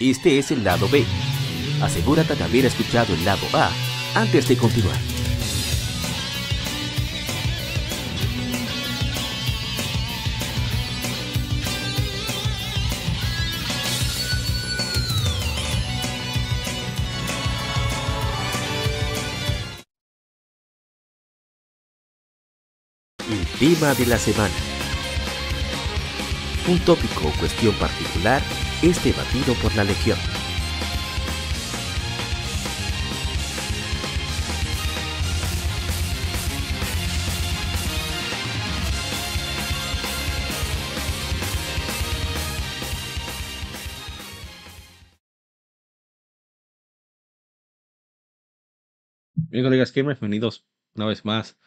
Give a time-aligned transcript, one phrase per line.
[0.00, 1.04] Este es el lado B.
[1.82, 3.70] Asegúrate de haber escuchado el lado A
[4.14, 4.96] antes de continuar.
[23.28, 24.79] El tema de la semana.
[26.68, 28.42] Un tópico o cuestión particular
[28.82, 30.18] es debatido por la Legión.
[49.34, 50.64] Bien, colegas gamers, bienvenidos
[50.94, 51.58] una vez más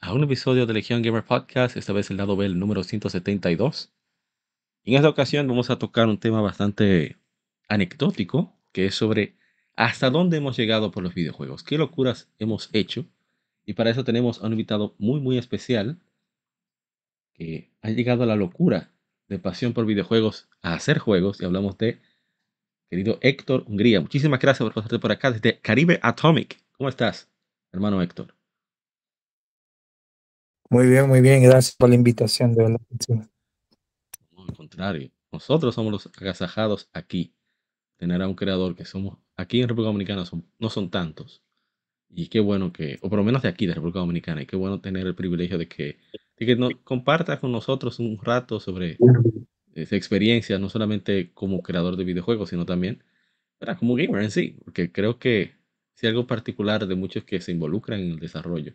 [0.00, 3.92] a un episodio de Legión Gamer Podcast, esta vez el lado B, el número 172.
[4.84, 7.18] En esta ocasión vamos a tocar un tema bastante
[7.68, 9.36] anecdótico, que es sobre
[9.76, 13.06] hasta dónde hemos llegado por los videojuegos, qué locuras hemos hecho.
[13.66, 16.00] Y para eso tenemos a un invitado muy, muy especial,
[17.34, 18.90] que ha llegado a la locura
[19.28, 22.00] de pasión por videojuegos a hacer juegos, y hablamos de
[22.88, 24.00] querido Héctor Hungría.
[24.00, 26.58] Muchísimas gracias por pasarte por acá desde Caribe Atomic.
[26.72, 27.30] ¿Cómo estás,
[27.72, 28.34] hermano Héctor?
[30.68, 31.42] Muy bien, muy bien.
[31.42, 33.29] Gracias por la invitación, de verdad.
[34.56, 37.34] Contrario, nosotros somos los agasajados aquí.
[37.96, 41.42] Tener a un creador que somos aquí en República Dominicana son, no son tantos.
[42.08, 44.56] Y qué bueno que, o por lo menos de aquí, de República Dominicana, y qué
[44.56, 45.98] bueno tener el privilegio de que,
[46.36, 48.98] de que nos compartas con nosotros un rato sobre
[49.74, 53.02] esa experiencia, no solamente como creador de videojuegos, sino también
[53.78, 54.56] como gamer en sí.
[54.64, 55.52] Porque creo que
[55.94, 58.74] si algo particular de muchos que se involucran en el desarrollo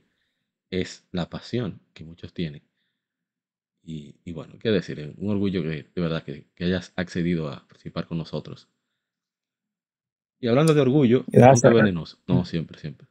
[0.70, 2.64] es la pasión que muchos tienen.
[3.88, 7.50] Y, y bueno, qué decir, es un orgullo que, de verdad que, que hayas accedido
[7.50, 8.68] a participar con nosotros.
[10.40, 11.64] Y hablando de orgullo, Gracias.
[11.64, 12.18] nunca venenoso.
[12.28, 13.08] No, siempre, siempre.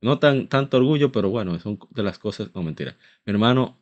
[0.00, 2.96] No tan tanto orgullo, pero bueno, son de las cosas, no mentira.
[3.26, 3.78] Mi hermano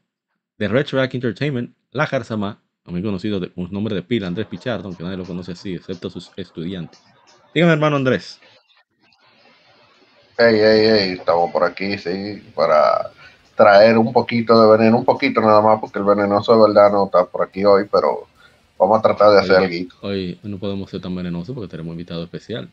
[0.58, 4.48] de Red Track Entertainment, La Jarzama, también conocido de, con un nombre de pila, Andrés
[4.48, 7.00] Pichardo, aunque nadie lo conoce así, excepto sus estudiantes.
[7.54, 8.40] Dígame, hermano Andrés.
[10.36, 13.10] Hey, hey, hey, estamos por aquí, sí, para
[13.58, 17.06] traer un poquito de veneno, un poquito nada más, porque el venenoso de verdad no
[17.06, 18.26] está por aquí hoy, pero
[18.78, 20.08] vamos a tratar de hacer Hoy, algo.
[20.08, 22.70] hoy no podemos ser tan venenosos porque tenemos invitado especial.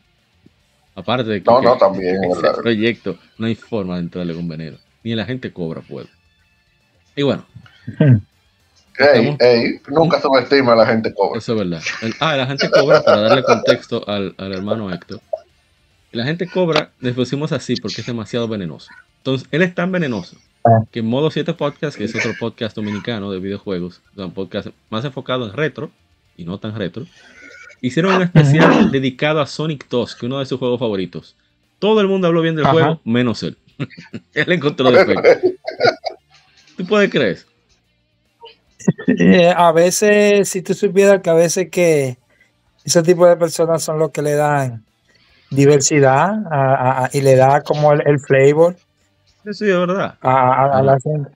[0.94, 2.56] Aparte de que, No, que no, también, ese ¿verdad?
[2.62, 4.78] proyecto no hay forma de entrarle con veneno.
[5.02, 6.06] Ni la gente cobra puede.
[7.16, 7.44] Y bueno,
[8.98, 11.38] estamos- hey, nunca subestima a la gente cobra.
[11.38, 11.82] Eso es verdad.
[12.02, 15.20] El- ah, la gente cobra, para darle contexto al, al hermano Héctor.
[16.12, 18.88] La gente cobra, les pusimos así porque es demasiado venenoso.
[19.18, 20.36] Entonces, él es tan venenoso.
[20.90, 25.04] Que en Modo 7 Podcast, que es otro podcast dominicano de videojuegos, un podcast más
[25.04, 25.90] enfocado en retro
[26.36, 27.04] y no tan retro,
[27.80, 31.36] hicieron un especial dedicado a Sonic 2, que es uno de sus juegos favoritos.
[31.78, 32.72] Todo el mundo habló bien del Ajá.
[32.72, 33.56] juego, menos él.
[34.34, 35.52] él encontró defectos.
[36.76, 37.38] ¿Tú puedes creer?
[39.08, 42.18] Eh, a veces, si tú supieras que a veces que
[42.84, 44.84] ese tipo de personas son los que le dan
[45.50, 48.76] diversidad a- a- a- y le da como el, el flavor
[49.46, 50.16] Sí, sí, es verdad.
[50.20, 51.30] a, a- a la gente.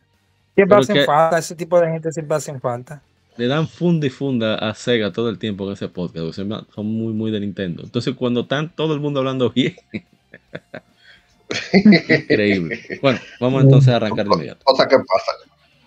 [0.54, 3.00] Siempre Pero hacen falta, ese tipo de gente siempre hacen falta.
[3.36, 6.34] le dan funda y funda a Sega todo el tiempo en ese podcast.
[6.74, 7.82] son muy, muy de Nintendo.
[7.84, 9.76] Entonces, cuando están todo el mundo hablando bien,
[11.72, 12.80] increíble.
[13.02, 14.60] Bueno, vamos entonces a arrancar de inmediato.
[14.64, 15.32] Cosa que pasa.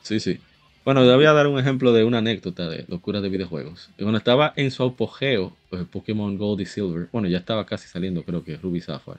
[0.01, 0.39] Sí, sí.
[0.85, 3.89] Bueno, le voy a dar un ejemplo de una anécdota de locuras de videojuegos.
[3.97, 7.87] Y Cuando estaba en su apogeo, pues, Pokémon Gold y Silver, bueno, ya estaba casi
[7.87, 9.17] saliendo, creo que Ruby Sapphire.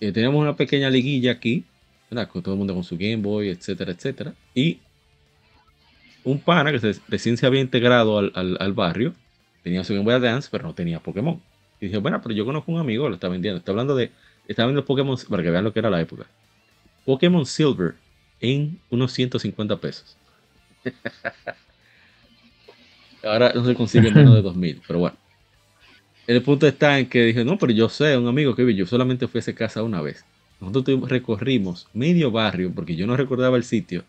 [0.00, 1.64] Eh, teníamos una pequeña liguilla aquí,
[2.10, 2.28] ¿verdad?
[2.28, 4.34] Con todo el mundo con su Game Boy, etcétera, etcétera.
[4.54, 4.78] Y
[6.24, 9.14] un pana que se- recién se había integrado al, al- al barrio,
[9.62, 11.40] tenía su Game Boy Advance, pero no tenía Pokémon.
[11.80, 13.58] Y dije, bueno, pero yo conozco un amigo, lo está vendiendo.
[13.58, 14.10] Está hablando de,
[14.46, 16.26] está vendiendo Pokémon, para que vean lo que era la época.
[17.04, 17.94] Pokémon Silver
[18.40, 20.16] en unos 150 pesos.
[23.22, 25.16] Ahora no se consigue menos de 2000, pero bueno.
[26.28, 28.86] El punto está en que dije, no, pero yo sé, un amigo que vi, yo
[28.86, 30.24] solamente fui a esa casa una vez.
[30.60, 34.04] Nosotros recorrimos medio barrio porque yo no recordaba el sitio.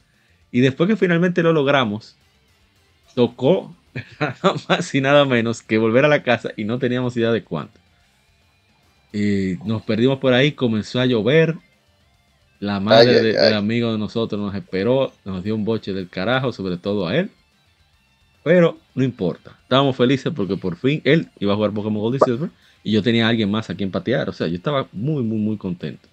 [0.52, 2.16] Y después que finalmente lo logramos,
[3.16, 3.74] tocó
[4.20, 7.44] nada más y nada menos que volver a la casa y no teníamos idea de
[7.44, 7.80] cuánto.
[9.14, 11.56] Y nos perdimos por ahí, comenzó a llover.
[12.60, 13.46] La madre ay, de- ay.
[13.46, 17.16] del amigo de nosotros nos esperó, nos dio un boche del carajo, sobre todo a
[17.16, 17.32] él.
[18.44, 22.20] Pero no importa, estábamos felices porque por fin él iba a jugar Pokémon Gold y
[22.20, 22.50] Silver
[22.84, 24.28] y yo tenía a alguien más a quien patear.
[24.28, 26.10] O sea, yo estaba muy, muy, muy contento.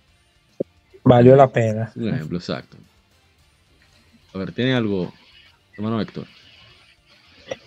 [1.03, 1.93] Valió la pena.
[1.97, 2.77] Un ejemplo exacto.
[4.33, 5.12] A ver, ¿tiene algo,
[5.77, 6.27] hermano Héctor?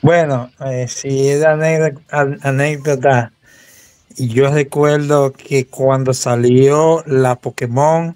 [0.02, 3.34] Bueno, eh, si es anécdota, anécdota,
[4.18, 8.16] yo recuerdo que cuando salió la Pokémon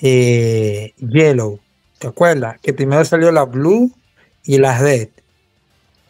[0.00, 1.58] eh, Yellow,
[1.98, 2.60] ¿te acuerdas?
[2.60, 3.92] Que primero salió la Blue
[4.44, 5.08] y la Red.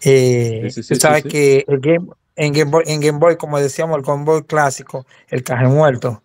[0.05, 2.06] Eh, Sí, sí, sí, tú sabes sí, que el Game,
[2.37, 6.23] en, Game Boy, en Game Boy, como decíamos, el Game Boy clásico, el caje muerto,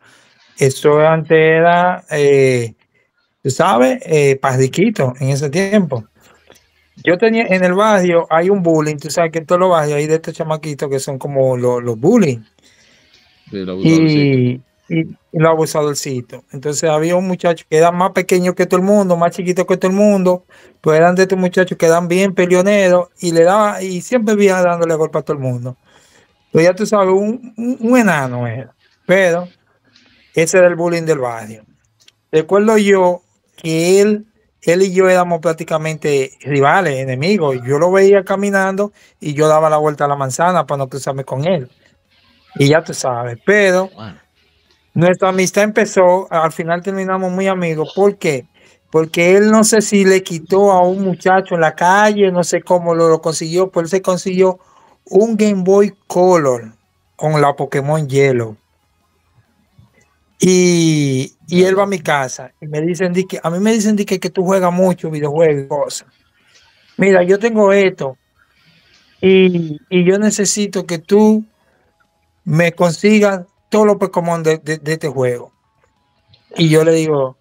[0.58, 2.74] eso antes era, eh,
[3.42, 6.04] tú sabes, eh, pasdiquito en ese tiempo.
[7.04, 9.98] Yo tenía en el barrio, hay un bullying, tú sabes que en todos los barrios
[9.98, 12.40] hay de estos chamaquitos que son como los, los bullying.
[13.52, 16.42] Y, y, y los abusadorcitos.
[16.52, 19.78] Entonces había un muchacho que era más pequeño que todo el mundo, más chiquito que
[19.78, 20.46] todo el mundo,
[20.82, 24.62] pues eran de estos muchachos que eran bien peleoneros y le daba, y siempre vivía
[24.62, 25.78] dándole golpe a todo el mundo.
[26.52, 28.74] Pues ya tú sabes, un, un, enano era.
[29.06, 29.48] Pero
[30.34, 31.64] ese era el bullying del barrio.
[32.32, 33.22] Recuerdo yo
[33.56, 34.26] que él,
[34.64, 37.58] él y yo éramos prácticamente rivales, enemigos.
[37.66, 41.24] Yo lo veía caminando y yo daba la vuelta a la manzana para no cruzarme
[41.24, 41.70] con él.
[42.56, 43.90] Y ya tú sabes, pero
[44.94, 47.94] nuestra amistad empezó, al final terminamos muy amigos.
[47.96, 48.48] ¿Por qué?
[48.92, 52.62] Porque él no sé si le quitó a un muchacho en la calle, no sé
[52.62, 54.60] cómo lo, lo consiguió, pero él se consiguió
[55.06, 56.74] un Game Boy Color
[57.16, 58.56] con la Pokémon Yellow.
[60.40, 63.74] Y, y él va a mi casa y me dicen, di que, a mí me
[63.74, 66.06] dicen di que, que tú juegas mucho videojuegos.
[66.98, 68.18] Mira, yo tengo esto
[69.22, 71.46] y, y yo necesito que tú
[72.46, 75.52] me consigas todos los Pokémon de, de- de este juego.
[76.56, 77.38] Y yo le digo,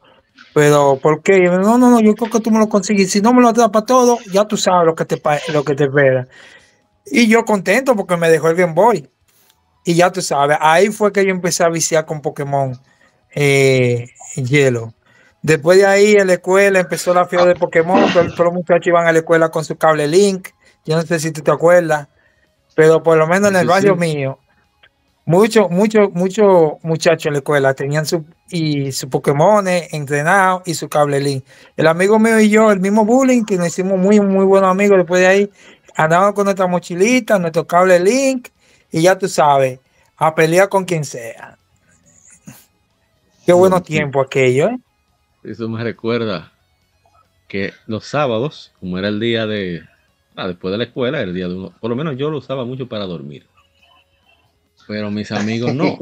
[0.54, 1.40] pero ¿por qué?
[1.40, 3.10] No, no, no, yo creo que tú me lo consigues.
[3.10, 5.20] Si no me lo atrapa todo, ya tú sabes lo que te,
[5.52, 6.26] lo que te espera.
[7.06, 9.08] Y yo contento porque me dejó el Game Boy.
[9.84, 12.78] Y ya tú sabes, ahí fue que yo empecé a viciar con Pokémon
[13.34, 14.92] eh, Hielo.
[15.40, 19.06] Después de ahí en la escuela empezó la fiebre de Pokémon, todos los muchachos iban
[19.06, 20.48] a la escuela con su cable Link.
[20.84, 22.08] Yo no sé si tú te acuerdas,
[22.74, 24.00] pero por lo menos en el Sí, barrio sí.
[24.00, 24.38] mío,
[25.28, 30.88] muchos, muchos, muchos muchachos en la escuela tenían su, y su Pokémon entrenado y su
[30.88, 31.44] cable Link.
[31.76, 34.96] El amigo mío y yo, el mismo bullying, que nos hicimos muy, muy buenos amigos
[34.96, 35.50] después de ahí,
[35.94, 38.48] andábamos con nuestra mochilita, nuestro cable Link,
[38.90, 39.80] y ya tú sabes,
[40.16, 41.58] a pelear con quien sea.
[43.44, 44.78] Qué buenos tiempos aquello, ¿eh?
[45.44, 46.52] Eso me recuerda
[47.48, 49.82] que los sábados, como era el día de.
[50.36, 51.72] Ah, después de la escuela, el día de uno.
[51.81, 53.46] Por lo menos yo lo usaba mucho para dormir.
[54.88, 55.99] Pero mis amigos no.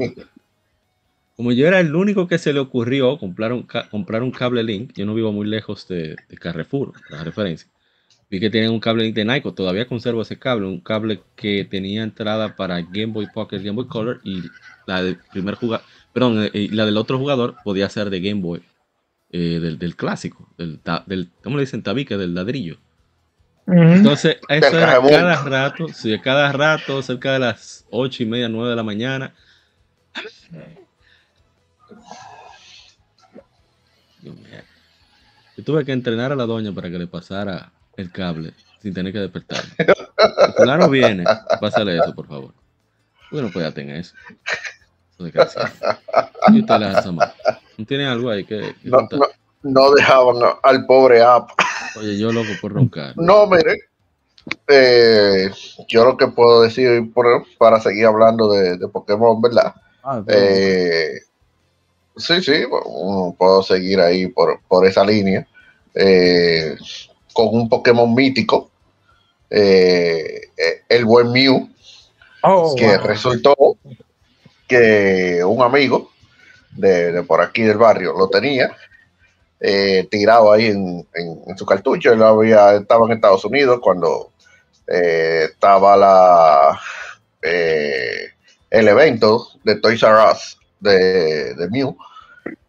[1.35, 4.93] Como yo era el único que se le ocurrió comprar un, comprar un cable link,
[4.95, 7.69] yo no vivo muy lejos de, Carrefour, la referencia.
[8.31, 11.63] Vi que tienen un cable link de Nike, todavía conservo ese cable, un cable que
[11.63, 14.41] tenía entrada para Game Boy Pocket, Game Boy Color y
[14.87, 18.61] la del primer jugador, perdón, eh, la del otro jugador podía ser de Game Boy,
[19.31, 21.83] eh, del, del clásico, del, del, ¿cómo le dicen?
[21.83, 22.79] Tabique, del ladrillo.
[23.67, 28.69] Entonces, eso era cada rato, sí, cada rato, cerca de las ocho y media, nueve
[28.69, 29.33] de la mañana.
[34.21, 34.45] Dios mío.
[35.57, 39.11] Yo tuve que entrenar a la doña para que le pasara el cable sin tener
[39.11, 39.73] que despertarme.
[40.55, 41.25] Fulano viene,
[41.59, 42.53] pásale eso, por favor.
[43.31, 44.15] Bueno, pues ya tenga eso.
[45.19, 45.59] Eso.
[46.53, 47.33] Y usted le hace mal.
[47.77, 49.27] ¿No tiene algo ahí que, que No, no,
[49.63, 51.49] no dejaban al pobre app.
[51.99, 53.13] Oye, yo loco por roncar.
[53.17, 53.77] No, mire,
[54.67, 55.49] eh,
[55.87, 59.73] yo lo que puedo decir por- para seguir hablando de, de Pokémon, ¿verdad?
[60.03, 61.21] Ah, pero- Eh,
[62.15, 65.47] sí, sí, bueno, puedo seguir ahí por, por esa línea.
[65.99, 66.75] eh,
[67.33, 68.69] con un Pokémon mítico,
[69.49, 71.69] el buen Mew,
[72.43, 73.07] Oh, que wow.
[73.07, 73.55] resultó
[74.67, 76.11] que un amigo
[76.71, 78.75] de, de por aquí del barrio lo tenía
[79.59, 82.11] eh, tirado ahí en, en- en su cartucho.
[82.13, 84.31] Él había, estaba en Estados Unidos cuando
[84.87, 86.79] eh, estaba la
[87.41, 88.29] eh,
[88.69, 91.95] el evento de Toys R Us de, de Mew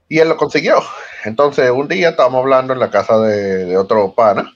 [0.08, 0.76] y él lo consiguió.
[1.24, 4.52] Entonces un día estábamos hablando en la casa de, de otro pana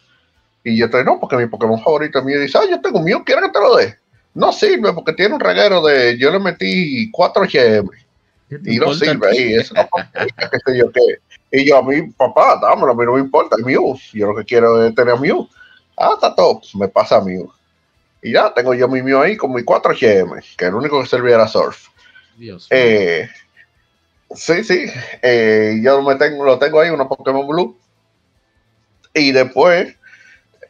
[0.64, 2.38] y yo estoy, no, porque mi Pokémon favorito es Mew.
[2.38, 3.96] Y dice, ah, yo tengo un Mew, ¿quieres que te lo dé?
[4.34, 7.88] No sirve porque tiene un reguero de, yo le metí 4 GM
[8.64, 9.88] y no sirve ahí, eso no
[10.50, 11.00] qué sé yo qué.
[11.54, 14.34] Y yo a mí, papá, dámelo, a mí no me importa, el Mew, yo lo
[14.34, 15.46] que quiero es tener Mew.
[15.98, 17.52] Ah, está top, me pasa Mew.
[18.22, 21.08] Y ya tengo yo mi Mew ahí con mi 4 GM, que el único que
[21.08, 21.88] servía era Surf.
[22.38, 22.68] Dios.
[22.70, 23.28] Eh,
[24.34, 24.86] sí, sí,
[25.20, 27.76] eh, yo me tengo, lo tengo ahí, una Pokémon Blue.
[29.12, 29.94] Y después,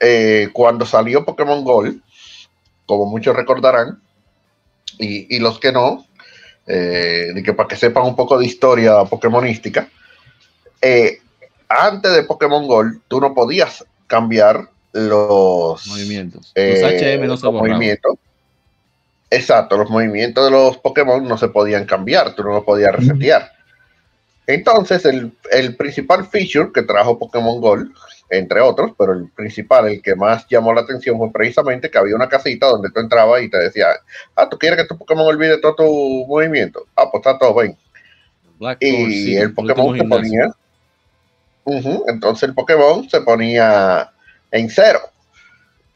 [0.00, 2.02] eh, cuando salió Pokémon Gold,
[2.86, 4.02] como muchos recordarán,
[4.98, 6.04] y, y los que no,
[6.66, 9.88] eh, de que para que sepan un poco de historia pokémonística,
[10.82, 11.20] eh,
[11.68, 16.52] antes de Pokémon Gold, tú no podías cambiar los movimientos.
[16.54, 18.16] eh, los HM no se los movimientos.
[19.30, 23.50] Exacto, los movimientos de los Pokémon no se podían cambiar, tú no los podías resetear.
[24.46, 27.92] Entonces, el, el principal feature que trajo Pokémon Gold,
[28.28, 32.16] entre otros, pero el principal, el que más llamó la atención fue precisamente que había
[32.16, 33.86] una casita donde tú entrabas y te decía,
[34.36, 36.86] ah, tú quieres que tu Pokémon olvide todo tu movimiento.
[36.96, 37.76] Ah, pues está todo bien.
[38.58, 40.18] Black Core, Y sí, el Pokémon se último
[41.64, 41.80] ponía.
[41.80, 44.10] Ujú, entonces el Pokémon se ponía
[44.50, 45.00] en cero.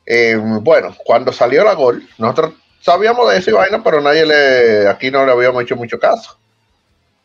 [0.06, 4.88] Eh, bueno, cuando salió la Gol, nosotros sabíamos de eso vaina, pero nadie le.
[4.88, 6.38] Aquí no le habíamos hecho mucho caso.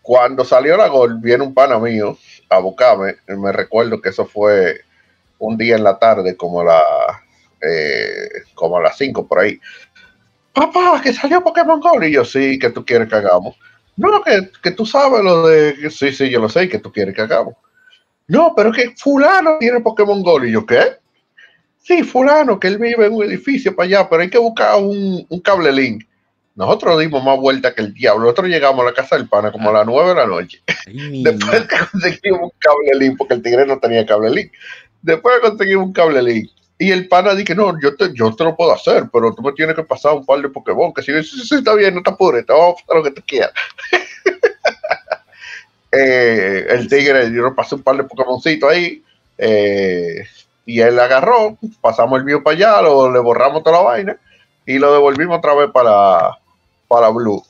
[0.01, 2.17] Cuando salió la Gol, viene un pana mío
[2.49, 3.17] a buscarme.
[3.27, 4.81] Me recuerdo que eso fue
[5.39, 6.81] un día en la tarde, como la.
[7.61, 9.59] eh, como a las 5 por ahí.
[10.53, 12.03] Papá, que salió Pokémon Go.
[12.03, 13.55] Y yo, sí, que tú quieres que hagamos.
[13.97, 15.89] No, que, que tú sabes lo de.
[15.91, 17.55] Sí, sí, yo lo sé, que tú quieres que hagamos.
[18.31, 20.41] No, pero que Fulano tiene Pokémon Go.
[20.45, 20.93] Y yo, ¿qué?
[21.79, 25.25] Sí, Fulano, que él vive en un edificio para allá, pero hay que buscar un,
[25.27, 26.05] un cable link.
[26.55, 28.23] Nosotros dimos más vuelta que el diablo.
[28.23, 30.63] Nosotros llegamos a la casa del pana como a las 9 de la noche.
[30.87, 34.53] Ay, Después conseguimos un cable link, porque el tigre no tenía cable link.
[35.01, 36.51] Después conseguimos un cable link.
[36.79, 39.51] Y el pana dice, no, yo te, yo te lo puedo hacer, pero tú me
[39.51, 40.93] tienes que pasar un par de Pokémon.
[40.93, 43.03] Que si sí, sí, sí, está bien, no te apures, te vamos a pasar lo
[43.03, 43.51] que tú quieras.
[45.91, 49.03] Eh, el tigre, yo le pasé un par de Pokémoncitos ahí.
[49.37, 50.25] eh,
[50.65, 54.17] y él agarró, pasamos el mío para allá, lo, le borramos toda la vaina
[54.65, 56.37] y lo devolvimos otra vez para,
[56.87, 57.43] para Blue.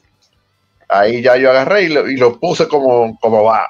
[0.87, 3.67] Ahí ya yo agarré y lo, y lo puse como, como va.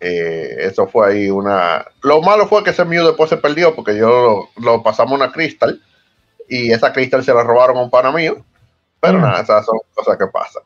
[0.00, 1.84] Eh, eso fue ahí una.
[2.02, 5.24] Lo malo fue que ese mío después se perdió porque yo lo, lo pasamos a
[5.24, 5.80] una Crystal
[6.48, 8.44] y esa Crystal se la robaron a un pana mío.
[9.00, 9.22] Pero Mm.
[9.22, 10.62] nada, esas son cosas que pasan.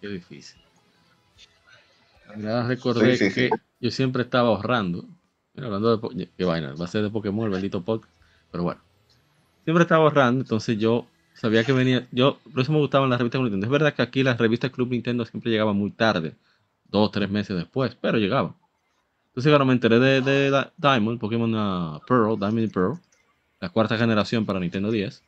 [0.00, 0.61] Qué difícil.
[2.36, 3.54] Recordé Sí, sí, que sí.
[3.80, 5.04] yo siempre estaba ahorrando.
[5.54, 8.12] Mira, hablando de qué vaina, va a ser de Pokémon, el bendito podcast.
[8.50, 8.80] Pero bueno,
[9.64, 12.06] siempre estaba ahorrando, entonces yo sabía que venía.
[12.10, 13.66] Yo, por eso me gustaban las revistas Club Nintendo.
[13.66, 16.34] Es verdad que aquí las revistas Club Nintendo siempre llegaban muy tarde,
[16.88, 18.54] dos o tres meses después, pero llegaban.
[19.28, 22.98] Entonces, cuando me enteré de, Diamond, Pokémon ah, Pearl, Diamond y Pearl,
[23.60, 25.22] la cuarta generación para Nintendo 10,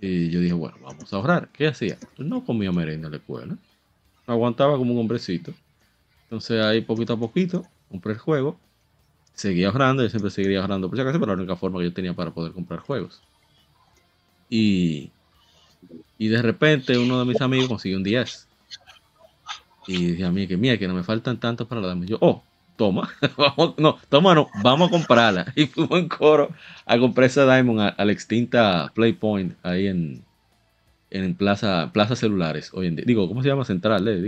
[0.00, 1.48] y yo dije, bueno, vamos a ahorrar.
[1.52, 1.98] ¿Qué hacía?
[2.18, 3.56] No comía merenda en la escuela.
[4.26, 5.52] Aguantaba como un hombrecito.
[6.26, 8.58] Entonces ahí poquito a poquito compré el juego.
[9.34, 11.92] Seguía ahorrando, yo siempre seguiría ahorrando por si acaso, pero la única forma que yo
[11.92, 13.22] tenía para poder comprar juegos.
[14.48, 15.10] Y,
[16.18, 18.48] y de repente uno de mis amigos consiguió un 10.
[19.88, 22.04] Y dije a mí que mía, que no me faltan tantos para la demo.
[22.04, 22.42] Yo, oh,
[22.76, 25.52] toma, vamos, no, toma no, vamos a comprarla.
[25.54, 26.50] Y fuimos en coro
[26.84, 30.24] a comprar esa Diamond a, a la extinta Playpoint ahí en,
[31.10, 33.04] en Plaza, Plaza Celulares hoy en día.
[33.06, 33.64] Digo, ¿cómo se llama?
[33.64, 34.20] Central, ¿eh?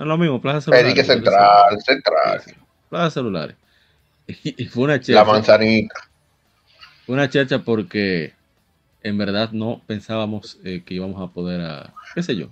[0.00, 1.06] No es lo mismo, Plaza Celulares.
[1.06, 2.42] central, central.
[2.88, 3.56] Plaza Celulares.
[4.44, 5.24] Y, y fue una La checha.
[5.24, 5.94] manzanita.
[7.04, 8.34] Fue una checha porque
[9.02, 12.48] en verdad no pensábamos eh, que íbamos a poder, a, qué sé yo,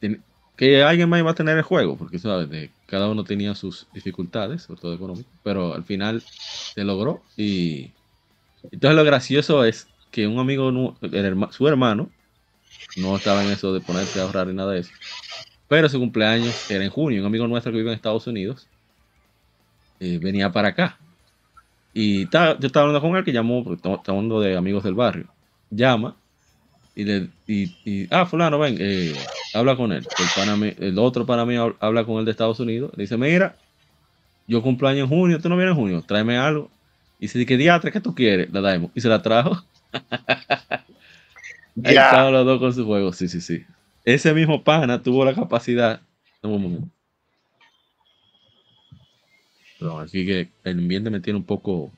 [0.00, 0.24] ten-
[0.56, 3.88] que alguien más iba a tener el juego, porque sabes, de, cada uno tenía sus
[3.92, 7.94] dificultades, sobre todo económicas, pero al final se logró y
[8.72, 12.10] entonces lo gracioso es que un amigo, nu- el herma- su hermano,
[12.96, 14.92] no estaba en eso de ponerse a ahorrar ni nada de eso,
[15.70, 18.66] pero su cumpleaños era en junio, un amigo nuestro que vive en Estados Unidos
[20.00, 20.98] eh, venía para acá.
[21.94, 24.94] Y ta- yo estaba hablando con él que llamó, porque estamos hablando de amigos del
[24.94, 25.28] barrio.
[25.70, 26.16] Llama
[26.96, 29.14] y le y, y, ah, fulano, ven, eh,
[29.54, 30.04] habla con él.
[30.80, 32.90] El, otro para mí habla con él de Estados Unidos.
[32.96, 33.54] Le dice, mira,
[34.48, 36.68] yo cumplo año en junio, tú no vienes en junio, tráeme algo.
[37.20, 38.50] Y dice, ¿qué diatre que tú quieres?
[38.52, 38.90] La damos.
[38.92, 39.62] Y se la trajo.
[41.76, 42.06] Ya.
[42.06, 43.64] estaban los dos con su juego, sí, sí, sí.
[44.04, 46.00] Ese mismo pana tuvo la capacidad.
[46.42, 46.88] Dame un momento.
[49.78, 51.90] Pero aquí que el ambiente me tiene un poco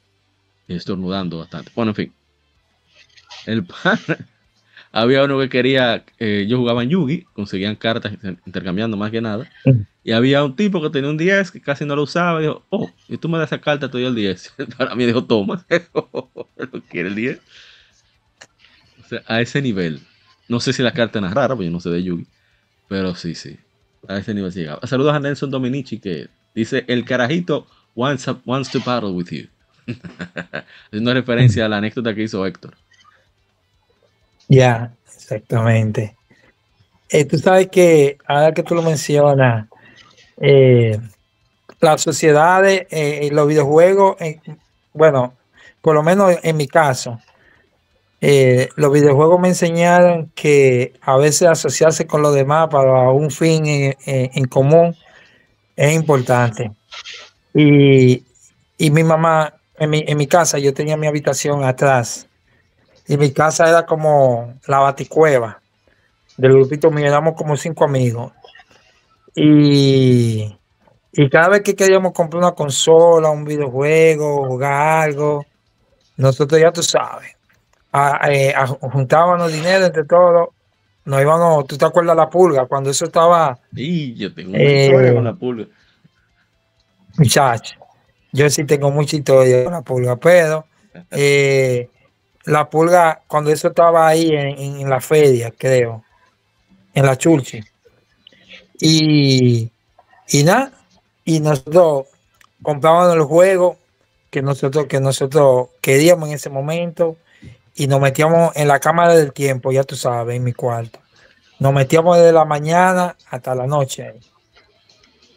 [0.69, 1.71] estornudando bastante.
[1.75, 2.13] Bueno, en fin.
[3.47, 4.01] El pana.
[4.93, 6.05] Había uno que quería.
[6.19, 8.13] eh, yo jugaba en Yugi, conseguían cartas
[8.47, 9.51] intercambiando más que nada.
[10.05, 12.41] Y había un tipo que tenía un 10 que casi no lo usaba.
[12.41, 14.55] Dijo, oh, y tú me das esa carta, te el 10.
[14.77, 15.65] Para mí dijo, toma.
[15.95, 17.41] ¿Lo quiere el 10?
[19.03, 20.03] O sea, a ese nivel.
[20.53, 22.27] No sé si la carta es rara, porque yo no sé de Yugi.
[22.87, 23.59] Pero sí, sí.
[24.07, 24.87] A ese nivel llegaba.
[24.87, 29.47] Saludos a Nelson Dominici que dice: El carajito wants, wants to battle with you.
[30.89, 32.75] Haciendo referencia a la anécdota que hizo Héctor.
[34.47, 36.15] Ya, exactamente.
[37.09, 39.69] Eh, tú sabes que, ahora que tú lo mencionas,
[40.37, 41.01] eh,
[41.81, 44.39] las sociedades eh, los videojuegos, eh,
[44.93, 45.33] bueno,
[45.81, 47.19] por lo menos en mi caso,
[48.23, 53.65] eh, los videojuegos me enseñaron que a veces asociarse con los demás para un fin
[53.67, 54.97] en, común
[55.75, 56.71] es importante.
[57.53, 58.25] Y,
[58.79, 62.29] y mi mamá en mi, en mi casa, yo tenía mi habitación atrás.
[63.09, 65.61] Y mi casa era como la baticueva
[66.37, 67.07] del grupito mío.
[67.07, 68.33] Éramos como cinco amigos.
[69.35, 70.57] Y,
[71.13, 75.45] y cada vez que queríamos comprar una consola, un videojuego, jugar algo,
[76.17, 77.33] nosotros ya tú sabes,
[77.93, 80.49] a- eh, a- juntábamos dinero entre todos.
[81.05, 82.67] Nos íbamos, ¿tú te acuerdas la pulga?
[82.67, 85.67] Cuando eso estaba, Y yo tengo una Eh, historia con la pulga.
[87.19, 87.75] muchacho.
[88.33, 90.65] Yo sí tengo mucha historia con la pulga, pero
[91.11, 91.89] eh,
[92.45, 96.03] la pulga, cuando eso estaba ahí en, la feria, creo,
[96.95, 97.61] en la Churchi.
[98.81, 99.71] Y,
[100.29, 100.73] y nada,
[101.25, 102.07] y nosotros
[102.63, 103.77] comprábamos el juego
[104.31, 107.17] que nosotros, que nosotros queríamos en ese momento
[107.75, 110.99] y nos metíamos en la cámara del tiempo, ya tú sabes, en mi cuarto.
[111.59, 114.15] Nos metíamos desde la mañana hasta la noche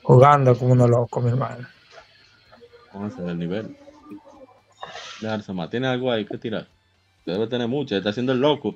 [0.03, 1.67] jugando como unos locos, mi hermano.
[2.91, 3.77] Pónganse en el nivel.
[5.21, 5.69] Dejarse más.
[5.69, 6.67] ¿Tiene algo ahí que tirar?
[7.25, 7.95] Debe tener mucho.
[7.95, 8.75] Está haciendo el loco.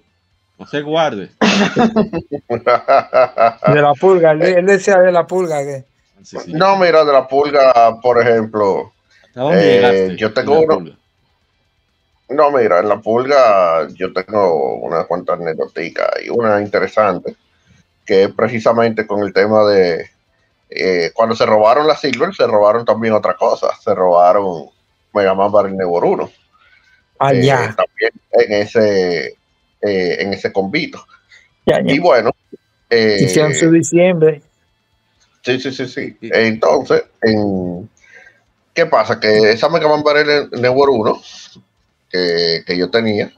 [0.58, 1.30] No se guarde.
[2.50, 5.86] De la pulga, él, él decía de la pulga que
[6.24, 6.52] Sí, sí.
[6.54, 8.92] no, mira, de la pulga, por ejemplo.
[9.28, 10.96] ¿Hasta dónde eh, yo tengo uno- pulga?
[12.30, 15.84] No, mira, en la pulga yo tengo unas cuantas anécdotas
[16.24, 17.36] y una interesante,
[18.06, 20.10] que es precisamente con el tema de
[20.70, 24.70] eh, cuando se robaron la Silver, se robaron también otra cosa, se robaron
[25.14, 26.24] Mega Man Battle Network 1.
[26.24, 26.32] eh,
[27.18, 27.76] allá.
[27.76, 29.28] también en ese,
[29.82, 31.04] eh, en ese convito.
[31.66, 31.94] ya, ya.
[31.94, 32.32] Y bueno,
[32.92, 34.44] eh, Hicieron su diciembre.
[35.42, 36.18] Sí, sí, sí, sí.
[36.22, 37.90] Entonces, en,
[38.74, 39.20] ¿qué pasa?
[39.20, 41.22] Que esa Mega Man Battle Network 1
[42.10, 43.32] que, yo tenía,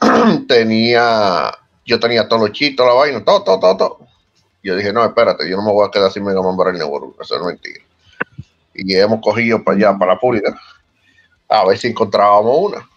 [0.48, 1.52] tenía,
[1.84, 3.98] yo tenía todos los chitos, la vaina, todo, todo, todo, todo.
[4.62, 7.04] Yo dije, no, espérate, yo no me voy a quedar sin Mega Man Battle Network
[7.04, 7.84] 1, eso es mentira.
[8.74, 10.60] Y hemos cogido para allá, para la pública,
[11.48, 12.88] a ver si encontrábamos una.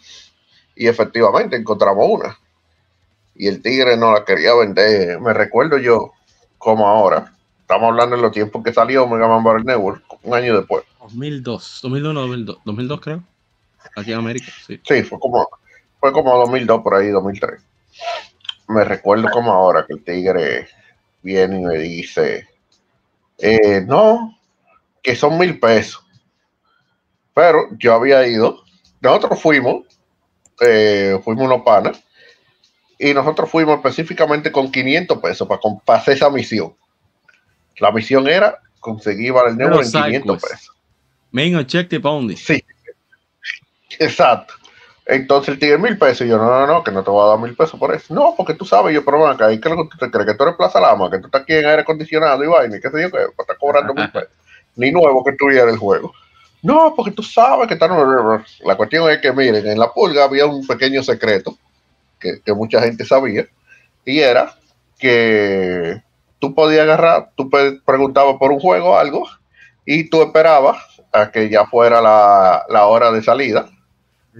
[0.75, 2.37] Y efectivamente encontramos una.
[3.35, 5.19] Y el tigre no la quería vender.
[5.21, 6.11] Me recuerdo yo,
[6.57, 10.57] como ahora, estamos hablando en los tiempos que salió Mega Man Battle Network, un año
[10.57, 10.83] después.
[11.01, 11.79] 2002.
[11.83, 12.57] 2002, no, 2002.
[12.65, 13.23] 2002 creo.
[13.95, 14.79] Aquí en América, sí.
[14.83, 15.47] Sí, fue como,
[15.99, 17.61] fue como 2002 por ahí, 2003.
[18.67, 20.67] Me recuerdo como ahora que el tigre
[21.21, 22.47] viene y me dice,
[23.37, 24.37] eh, no,
[25.01, 26.05] que son mil pesos.
[27.33, 28.63] Pero yo había ido,
[29.01, 29.85] nosotros fuimos,
[30.61, 32.03] eh, fuimos unos panas,
[32.97, 36.75] y nosotros fuimos específicamente con 500 pesos para, para hacer esa misión.
[37.79, 40.53] La misión era conseguir Network en side 500 quest.
[40.53, 40.75] pesos.
[41.31, 42.35] Main objective only.
[42.35, 42.63] Sí,
[43.99, 44.53] exacto.
[45.09, 46.27] Entonces el tigre mil pesos.
[46.27, 48.13] Y yo, no, no, no, que no te voy a dar mil pesos por eso.
[48.13, 50.27] No, porque tú sabes, yo, pero ven acá, ¿y que tú te crees?
[50.27, 52.79] Que tú eres Plaza Lama, que tú estás aquí en aire acondicionado y vaina, y
[52.79, 54.29] qué sé yo, que estar cobrando mil pesos.
[54.75, 56.13] Ni nuevo que tuviera el juego.
[56.61, 57.87] No, porque tú sabes que está.
[58.63, 61.57] La cuestión es que, miren, en la pulga había un pequeño secreto
[62.19, 63.47] que, mucha gente sabía,
[64.05, 64.53] y era
[64.99, 66.03] que
[66.37, 69.27] tú podías agarrar, tú preguntabas por un juego o algo,
[69.85, 70.77] y tú esperabas
[71.11, 73.69] a que ya fuera la hora de salida,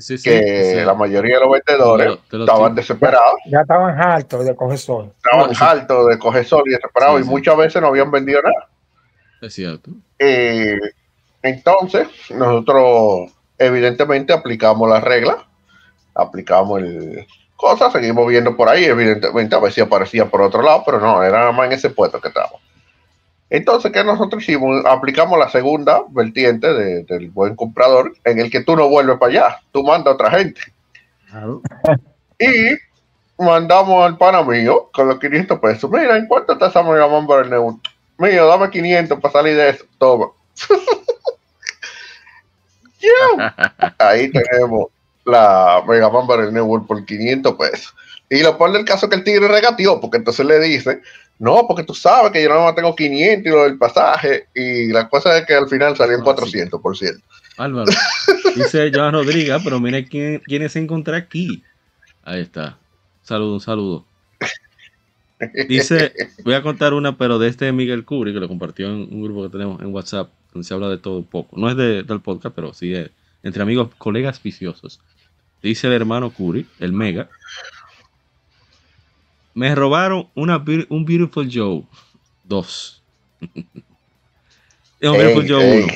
[0.02, 0.30] Sí, sí.
[0.30, 0.86] que sí.
[0.86, 2.76] la mayoría de los vendedores lo- estaban tipos.
[2.76, 5.14] desesperados, Ya estaban hartos de coger sol.
[5.18, 5.64] estaban No, sí.
[5.64, 7.30] hartos de coger sol y desesperados, Sí, y sí.
[7.30, 8.68] muchas veces no habían vendido nada.
[9.42, 9.92] Es cierto.
[10.20, 10.78] Eh,
[11.42, 15.38] entonces, nosotros evidentemente aplicamos las reglas,
[16.16, 20.82] aplicamos el cosa, seguimos viendo por ahí, evidentemente a ver si aparecía por otro lado,
[20.86, 22.62] pero no, era nada más en ese puesto que estábamos.
[23.50, 24.86] Entonces, ¿qué nosotros hicimos?
[24.86, 29.32] Aplicamos la segunda vertiente de- del buen comprador, en el que tú no vuelves para
[29.32, 30.62] allá, tú mandas a otra gente.
[31.30, 31.62] Claro.
[32.42, 32.78] Y
[33.38, 35.92] mandamos al pana mío con los 500 pesos.
[35.92, 37.80] Mira, ¿en cuánto está esa Mega Man Battle Network?
[38.18, 39.86] Mío, dame 500 para salir de eso.
[39.98, 40.28] Toma.
[43.02, 43.56] Ya.
[43.98, 44.88] Ahí tenemos
[45.26, 47.96] la Mega Man Battle Network por 500 pesos.
[48.30, 51.02] Y lo peor del caso es que el tigre regateó, porque entonces le dice,
[51.40, 54.48] no, porque tú sabes que yo nada más tengo 500 y lo del pasaje.
[54.54, 56.32] Y la cosa es que al final salió en Ah, sí.
[56.36, 57.22] 400, por cierto.
[57.58, 57.92] Álvaro.
[58.56, 61.64] Dice Joan Rodríguez, pero mire quién, quién se encontró aquí.
[62.24, 62.78] Ahí está.
[63.24, 64.06] Saludo, un saludo.
[65.70, 66.12] Dice,
[66.44, 69.44] voy a contar una, pero de este Miguel Cubri, que lo compartió en un grupo
[69.44, 71.56] que tenemos en WhatsApp, donde se habla de todo un poco.
[71.58, 73.10] No es de- del podcast, pero sí es
[73.42, 75.00] entre amigos, colegas viciosos.
[75.64, 77.30] Dice el hermano Curi, el Mega.
[79.54, 81.84] Me robaron una, un Beautiful Joe
[82.44, 83.04] 2.
[85.02, 85.84] un Beautiful Ey, Joe ey.
[85.84, 85.94] 1.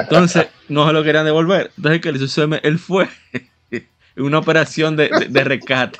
[0.00, 1.70] Entonces, no se lo querían devolver.
[1.76, 3.08] Entonces, ¿qué le me- Él fue
[3.70, 5.98] en una operación de, de- de rescate.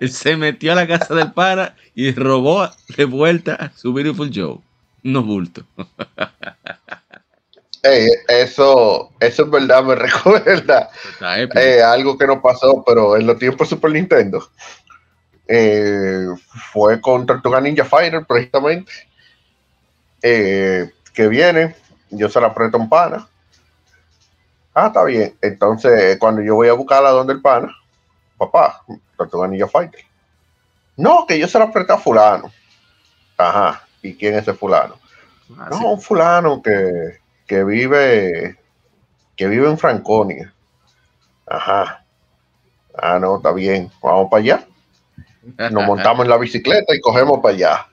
[0.00, 4.58] Él se metió a la casa del para y robó de vuelta su Beautiful Joe.
[5.02, 5.64] No bulto.
[8.28, 10.90] Eso, eso en verdad me recuerda
[11.56, 14.50] eh, algo que no pasó, pero en los tiempos de Super Nintendo.
[15.52, 16.26] Eh,
[16.72, 18.92] fue con Tortuga Ninja Fighter, precisamente.
[20.22, 21.74] Eh, que viene,
[22.10, 23.26] yo se la aprieto un pana.
[24.74, 25.34] Ah, está bien.
[25.42, 27.74] Entonces, cuando yo voy a buscarla donde el pana,
[28.38, 28.84] papá,
[29.16, 30.04] Tortuga Ninja Fighter.
[30.96, 32.52] No, que yo se la apreté a fulano.
[33.36, 33.82] Ajá.
[34.02, 34.94] ¿Y quién es ese fulano?
[35.58, 35.84] Ah, No, sí.
[35.84, 38.56] un fulano que, que vive
[39.36, 40.52] que vive en Franconia.
[41.46, 42.04] Ajá.
[42.94, 43.90] Ah, no, está bien.
[44.02, 44.66] Vamos para allá.
[45.58, 47.86] Nos montamos en la bicicleta y cogemos para allá.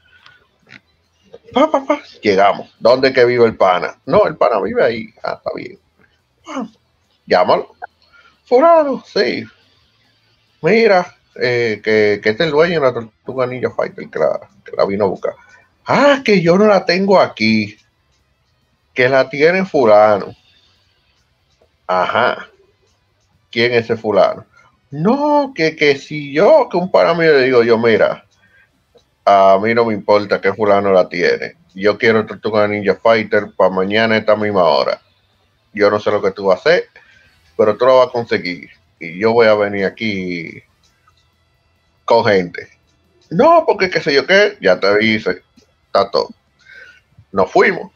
[1.54, 2.02] Pa, pa, pa.
[2.22, 2.74] Llegamos.
[2.80, 3.98] ¿Dónde que vive el pana?
[4.06, 5.14] No, el pana vive ahí.
[5.24, 5.80] Ah, está bien.
[6.48, 6.68] Ah,
[7.26, 7.76] Llámalo.
[8.46, 9.46] Fulano, sí.
[10.62, 14.40] Mira, eh, que, que este es el dueño de la tortuga Ninja Fighter que la,
[14.64, 15.34] que la vino a buscar.
[15.86, 17.78] Ah, que yo no la tengo aquí.
[18.94, 20.36] Que la tiene fulano.
[21.86, 22.48] Ajá.
[23.52, 24.46] ¿Quién es ese fulano?
[24.92, 28.26] No, que, que si yo, que un pana mío le digo yo, mira,
[29.26, 31.56] a mí no me importa que fulano la tiene.
[31.74, 35.02] Yo quiero Tortuga Ninja Fighter para mañana esta misma hora.
[35.74, 36.86] Yo no sé lo que tú vas a hacer,
[37.58, 38.70] pero tú lo vas a conseguir.
[39.00, 40.64] Y yo voy a venir aquí
[42.06, 42.70] con gente.
[43.30, 45.44] No, porque qué sé yo qué, ya te dice,
[45.86, 46.30] está todo.
[47.32, 47.92] Nos fuimos.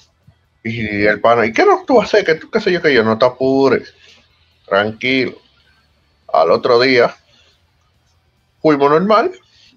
[0.63, 2.25] Y el pana, ¿y qué no tú vas a hacer?
[2.25, 3.93] Que tú qué sé yo que yo no te apures.
[4.67, 5.37] Tranquilo.
[6.33, 7.15] Al otro día,
[8.61, 9.31] fuimos normal.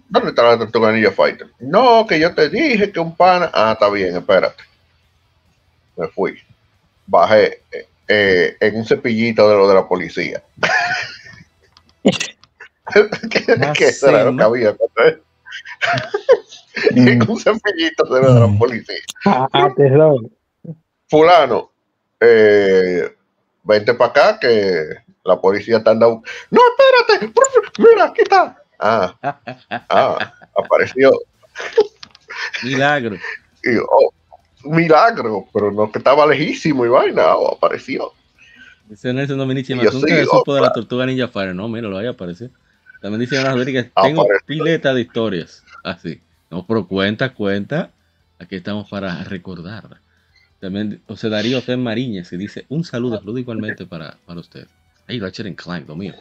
[0.08, 1.48] ¿Dónde está la Tortuga Ninja Fighter?
[1.58, 3.50] No, que yo te dije que un pana.
[3.52, 4.62] Ah, está bien, espérate.
[5.96, 6.38] Me fui.
[7.06, 10.42] Bajé eh, eh, en un cepillito de lo de la policía.
[13.78, 14.76] que eso era lo que había.
[16.90, 19.48] en un cepillito de lo de la policía Ah,
[21.08, 21.70] fulano,
[22.20, 23.14] eh,
[23.62, 26.22] vente para acá que la policía está andando.
[26.50, 26.60] No,
[27.06, 27.32] espérate,
[27.78, 28.62] mira, aquí está.
[28.78, 29.14] Ah,
[29.88, 31.12] ah, apareció.
[32.62, 33.16] Milagro.
[33.62, 34.12] Y, oh,
[34.64, 38.12] milagro, pero no que estaba lejísimo y vaina, oh, apareció.
[38.88, 41.54] Dice Nelson Dominici, yo nunca sí, supo de la tortuga Ninja Fire.
[41.54, 42.50] No, mira, lo vaya a aparecer.
[43.00, 44.46] También dice Ana Rodríguez, tengo Apareció.
[44.46, 45.64] pileta de historias.
[45.82, 46.20] Así.
[46.50, 47.90] No, pero cuenta, cuenta.
[48.38, 50.00] Aquí estamos para recordar.
[50.60, 51.76] También José Darío T.
[51.76, 54.66] Mariñez, que dice, un saludo, saludo igualmente para, para usted.
[55.06, 56.14] Ahí, Ratchet and Clank, lo mío.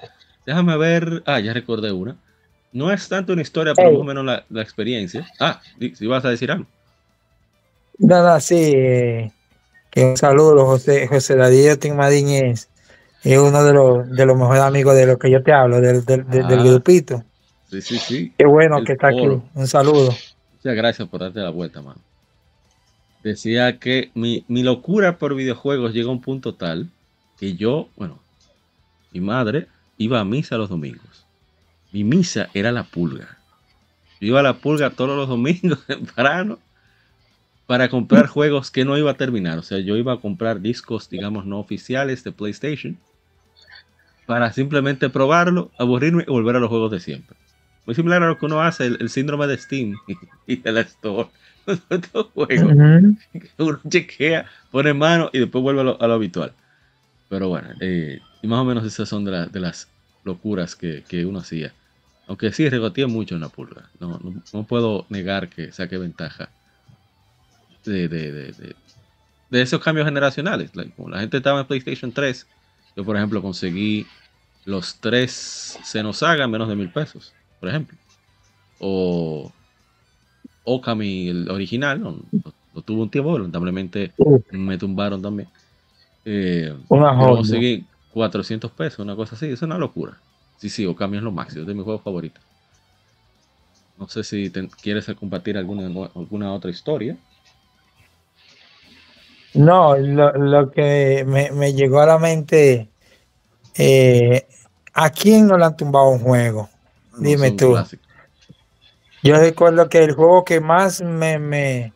[0.45, 1.23] Déjame ver.
[1.25, 2.15] Ah, ya recordé una.
[2.71, 5.25] No es tanto una historia, pero más o menos la, la experiencia.
[5.39, 5.61] Ah,
[5.95, 6.65] si vas a decir algo.
[7.99, 8.73] Nada, sí.
[8.75, 9.31] eh,
[9.91, 12.67] que un saludo, José, José Darío Tinmadíñez.
[13.23, 16.03] Es uno de los, de los mejores amigos de los que yo te hablo, del,
[16.03, 16.63] del, del- del Ah.
[16.63, 17.23] grupito.
[17.69, 18.33] Sí, sí, sí.
[18.37, 19.21] Qué bueno El que está aquí.
[19.53, 20.09] Un saludo.
[20.55, 22.01] Muchas gracias por darte la vuelta, mano.
[23.23, 26.89] Decía que mi, mi locura por videojuegos llega a un punto tal
[27.39, 28.19] que yo, bueno,
[29.13, 31.25] mi madre iba a misa los domingos.
[31.91, 33.37] Mi misa era la pulga.
[34.19, 36.59] Yo iba a la pulga todos los domingos temprano
[37.67, 39.59] para comprar juegos que no iba a terminar.
[39.59, 42.97] O sea, yo iba a comprar discos, digamos, no oficiales de PlayStation
[44.25, 47.35] para simplemente probarlo, aburrirme y volver a los juegos de siempre.
[47.85, 49.97] Muy similar a lo que uno hace, el, el síndrome de Steam
[50.47, 51.29] y de la Store.
[51.89, 53.17] Estos juegos Ujú.
[53.57, 56.53] uno chequea, pone mano y después vuelve a lo, a lo habitual.
[57.27, 59.91] Pero bueno, eh, y más o menos esas son de, la- de las
[60.23, 61.73] locuras que, que uno hacía.
[62.27, 63.91] Aunque sí, regoteé mucho en la pulga.
[63.99, 66.51] No, no, no puedo negar que saqué ventaja
[67.85, 68.75] de, de, de,
[69.49, 70.75] de- esos cambios generacionales.
[70.75, 72.47] Like, como la gente estaba en PlayStation 3,
[72.95, 74.07] yo por ejemplo conseguí
[74.65, 77.97] los tres Xenosaga en menos de mil pesos, por ejemplo.
[78.79, 79.53] O
[80.63, 82.19] Okami, el original, lo,
[82.73, 84.13] lo tuve un tiempo, lamentablemente
[84.51, 85.49] me tumbaron también.
[86.25, 87.35] Eh, Una joya.
[87.35, 90.17] conseguí 400 pesos, una cosa así, es una locura.
[90.57, 92.43] Sí, sí, Okami es lo máximo, es de mis juegos favoritos.
[93.97, 97.17] No sé si te- quieres compartir alguna, alguna otra historia.
[99.53, 102.89] No, lo, lo que me, me llegó a la mente,
[103.77, 104.47] eh,
[104.93, 106.69] ¿a quién no le han tumbado un juego?
[107.19, 107.73] Dime tú.
[107.73, 108.07] clásicos.
[109.23, 111.93] Yo recuerdo que el juego que más me, me,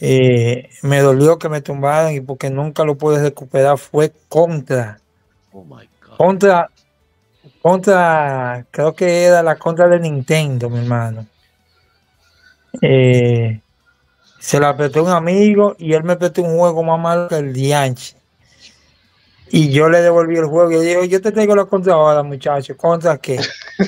[0.00, 4.98] eh, me dolió que me tumbaran y porque nunca lo pude recuperar fue Contra.
[5.52, 6.16] Oh my god.
[6.16, 6.70] Contra,
[7.62, 11.26] contra, creo que era la contra de Nintendo, mi hermano.
[12.82, 13.60] Eh,
[14.38, 17.52] se la prestó un amigo y él me prestó un juego más malo que el
[17.52, 18.16] Dianche.
[19.48, 22.22] Y yo le devolví el juego y yo dije, yo te traigo la contra ahora,
[22.22, 22.76] muchacho.
[22.76, 23.38] ¿Contra qué?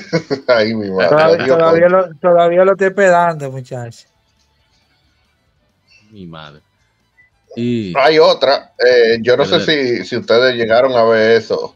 [0.47, 1.09] Ahí mi madre.
[1.09, 4.07] Todavía, Adiós, todavía lo, todavía lo estoy esperando, muchacho.
[6.11, 6.61] Mi madre.
[7.55, 11.75] Y Hay otra, eh, yo no sé si, si ustedes llegaron a ver eso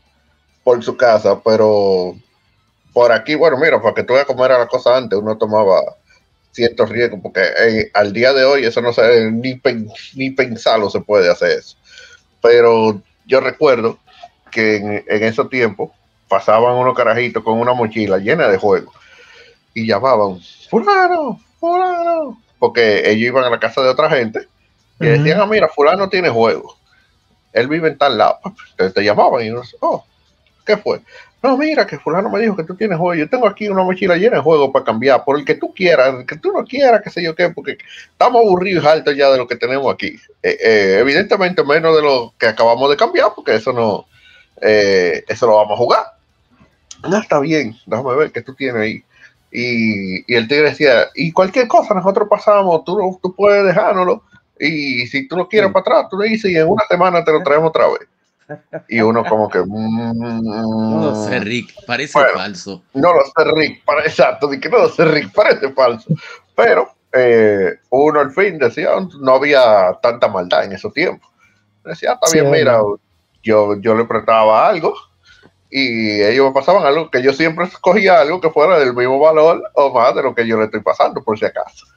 [0.63, 2.15] por su casa, pero
[2.93, 5.81] por aquí, bueno, mira, para que tú veas cómo era la cosa antes, uno tomaba
[6.51, 10.89] ciertos riesgos, porque eh, al día de hoy eso no se, ni, pen- ni pensarlo
[10.89, 11.75] se puede hacer eso.
[12.41, 13.97] Pero yo recuerdo
[14.51, 15.89] que en, en esos tiempos
[16.27, 18.93] pasaban unos carajitos con una mochila llena de juegos
[19.73, 24.47] y llamaban, fulano, fulano, porque ellos iban a la casa de otra gente
[24.97, 26.77] y decían, ah, mira, fulano tiene juegos.
[27.51, 28.39] Él vive en tal lado.
[28.45, 30.05] Entonces te llamaban y uno oh,
[30.65, 31.01] ¿qué fue?
[31.41, 33.17] No, mira, que fulano me dijo que tú tienes juegos.
[33.17, 36.15] Yo tengo aquí una mochila llena de juegos para cambiar, por el que tú quieras,
[36.15, 37.77] el que tú no quieras, qué sé yo qué, porque
[38.13, 40.17] estamos aburridos y hartos ya de lo que tenemos aquí.
[40.41, 44.05] Eh, eh, evidentemente menos de lo que acabamos de cambiar, porque eso no,
[44.61, 46.05] eh, eso lo vamos a jugar.
[47.09, 49.03] No, está bien, déjame ver qué tú tienes ahí.
[49.55, 54.23] Y, y el tigre decía, y cualquier cosa, nosotros pasamos, tú, tú puedes dejárnoslo,
[54.59, 55.73] y si tú lo quieres Sí.
[55.73, 58.07] para atrás, tú le dices, y en una semana te lo traemos otra vez.
[58.89, 59.59] Y uno como que...
[59.65, 62.33] no lo sé, mm, Rick, parece Bueno.
[62.33, 62.81] falso.
[62.95, 66.13] no lo sé, Rick, para, exacto, di que no lo sé, Rick, parece falso.
[66.55, 68.89] Pero eh, uno al fin decía,
[69.19, 71.29] no había tanta maldad en esos tiempos.
[71.85, 72.79] Decía, "Ah, está Sí, bien, mira,
[73.43, 74.93] yo, yo le prestaba algo
[75.75, 79.63] y ellos me pasaban algo que yo siempre escogía algo que fuera del mismo valor
[79.73, 81.87] o más de lo que yo le estoy pasando, por si acaso.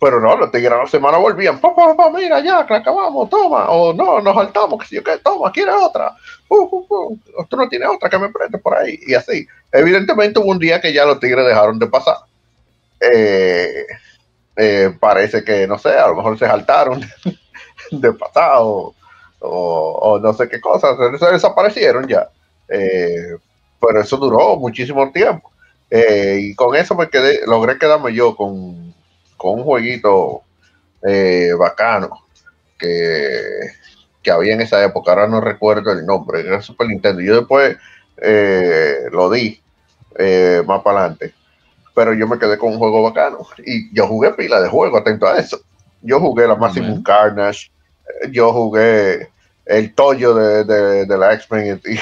[0.00, 3.68] Pero no, los tigres a la semana volvían, papá, papá, mira, ya, que acabamos, toma,
[3.68, 6.16] o no, nos saltamos, que si yo qué, toma, ¿quieres otra?
[6.48, 9.46] Uh, uh, uh, tú no tienes otra que me preste por ahí, y así.
[9.70, 12.16] Evidentemente hubo un día que ya los tigres dejaron de pasar.
[13.00, 13.86] Eh,
[14.56, 17.02] eh, parece que, no sé, a lo mejor se saltaron
[17.90, 18.94] de pasar o,
[20.22, 22.30] no sé qué cosas, se desaparecieron ya.
[22.68, 23.36] Eh,
[23.80, 25.50] pero eso duró muchísimo tiempo.
[25.90, 28.94] Eh, y con eso me quedé, logré quedarme yo con,
[29.36, 30.42] con un jueguito
[31.06, 32.24] eh, bacano
[32.78, 33.42] que,
[34.22, 37.20] que había en esa época, ahora no recuerdo el nombre, era Super Nintendo.
[37.20, 37.76] Yo después
[39.12, 39.60] lo di
[40.66, 41.34] más para adelante,
[41.94, 45.26] pero yo me quedé con un juego bacano y yo jugué pila de juego, atento
[45.26, 45.60] a eso.
[46.00, 47.02] Yo jugué la Maximum.
[47.02, 47.70] Carnage,
[48.30, 49.28] yo jugué
[49.66, 51.80] el Toyo de, de, de la X-Men.
[51.84, 51.98] y-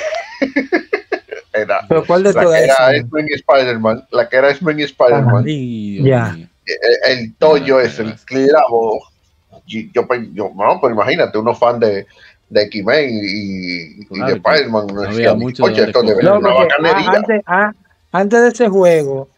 [1.52, 2.96] era Pero ¿cuál de la todas que era?
[2.96, 6.24] X-Men y Spider-Man, la que era X-Men y Spider-Man, Ya.
[6.24, 6.48] Dios mío.
[6.66, 9.00] el, el Toyo es el clavo.
[9.66, 12.06] Yo, pe- yo, no, pero imagínate, uno fan de,
[12.48, 14.86] de X-Men y, y Claro de que Spider-Man.
[15.06, 16.24] había mucho Oye, donde esto debe escoger.
[16.24, 17.10] ser No, una porque, bacanería.
[17.18, 17.72] antes, ah,
[18.12, 19.28] antes de ese juego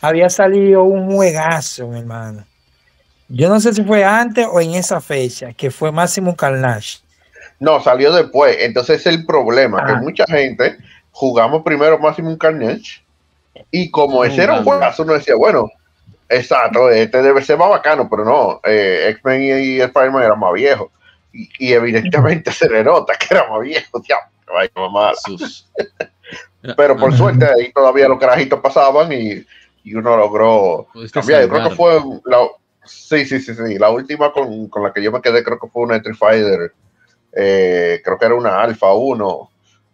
[0.00, 2.44] había salido un juegazo, mi hermano.
[3.28, 6.98] Yo no sé si fue antes o en esa fecha, que fue Máximo Carnage.
[7.60, 8.56] No, salió después.
[8.60, 10.00] Entonces es el problema, que Ah.
[10.02, 10.76] mucha gente
[11.12, 13.02] jugamos primero Maximum Carnage
[13.70, 15.70] y como ese era un juegazo, uno decía, bueno,
[16.28, 20.52] exacto, este debe ser más bacano, pero no, eh, X-Men y, y Spider-Man eran más
[20.54, 20.90] viejos.
[21.32, 24.02] Y, y evidentemente se le nota que era más viejo.
[25.16, 25.68] Sus-
[26.76, 29.44] Pero por suerte ahí todavía los carajitos pasaban y,
[29.84, 31.42] y uno logró cambiar.
[31.42, 32.38] Yo creo que fue la,
[32.84, 35.68] sí, sí, sí, sí, la última con, con la que yo me quedé creo que
[35.68, 36.72] fue una Street Fighter,
[37.32, 39.50] eh, creo que era una Alpha 1,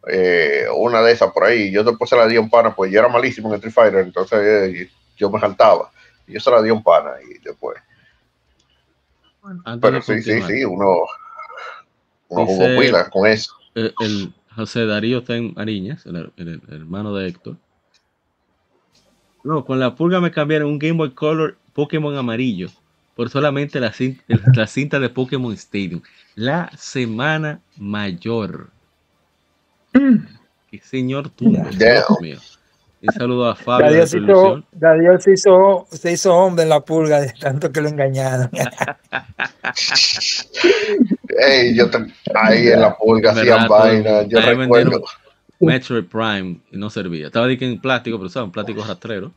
[0.08, 1.70] eh, una de esas por ahí.
[1.72, 4.00] Yo después se la di a un pana, pues yo era malísimo en Street Fighter,
[4.00, 5.90] entonces eh, yo me saltaba.
[6.26, 7.76] Y yo se la di a un pana y después.
[9.80, 10.96] Pero de sí, sí, sí, uno,
[12.28, 13.54] uno jugó Dice- pila con eso.
[13.74, 17.56] el, el José Darío Ten Mariñas, el, el- el hermano de Héctor.
[19.44, 22.68] No, con la pulga me cambiaron un Game Boy Color Pokémon amarillo
[23.14, 26.02] por solamente el- la cinta de Pokémon Stadium.
[26.36, 28.70] La semana mayor.
[29.92, 31.50] Qué señor tú.
[31.76, 32.38] Dios mío.
[33.02, 36.80] Un saludo a Fabio de Dadiel se hizo, se hizo, se hizo hombre en la
[36.80, 38.50] pulga de tanto que lo engañaron.
[41.38, 45.02] Ey, yo te- ahí en la pulga hacían vaina, yo recuerdo.
[45.60, 47.26] Metroid Prime y no servía.
[47.28, 49.32] Estaba en plástico, pero usaban plástico rastrero.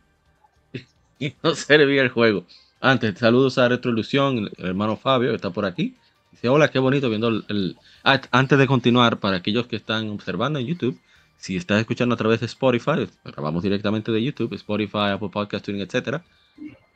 [1.21, 2.45] Y no servía el juego.
[2.79, 5.97] Antes, saludos a Retroilusión, el hermano Fabio, que está por aquí.
[6.39, 7.43] Dice, hola, qué bonito viendo el...
[7.49, 10.97] el- Ah, antes de continuar, para aquellos que están observando en YouTube,
[11.37, 15.81] si estás escuchando a través de Spotify, grabamos directamente de YouTube, Spotify, Apple Podcast, Tuning,
[15.81, 16.21] etc.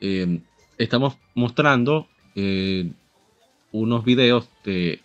[0.00, 0.40] eh,
[0.78, 2.90] estamos mostrando eh,
[3.72, 5.00] unos videos de,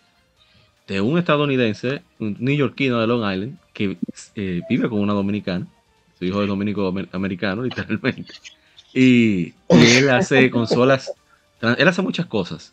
[0.88, 3.98] de un estadounidense, un neoyorquino de Long Island, que
[4.36, 5.66] eh, vive con una dominicana.
[6.18, 8.32] Su hijo es dominico amer- americano, literalmente.
[8.94, 11.12] Y, y él hace consolas.
[11.60, 12.72] Él hace muchas cosas.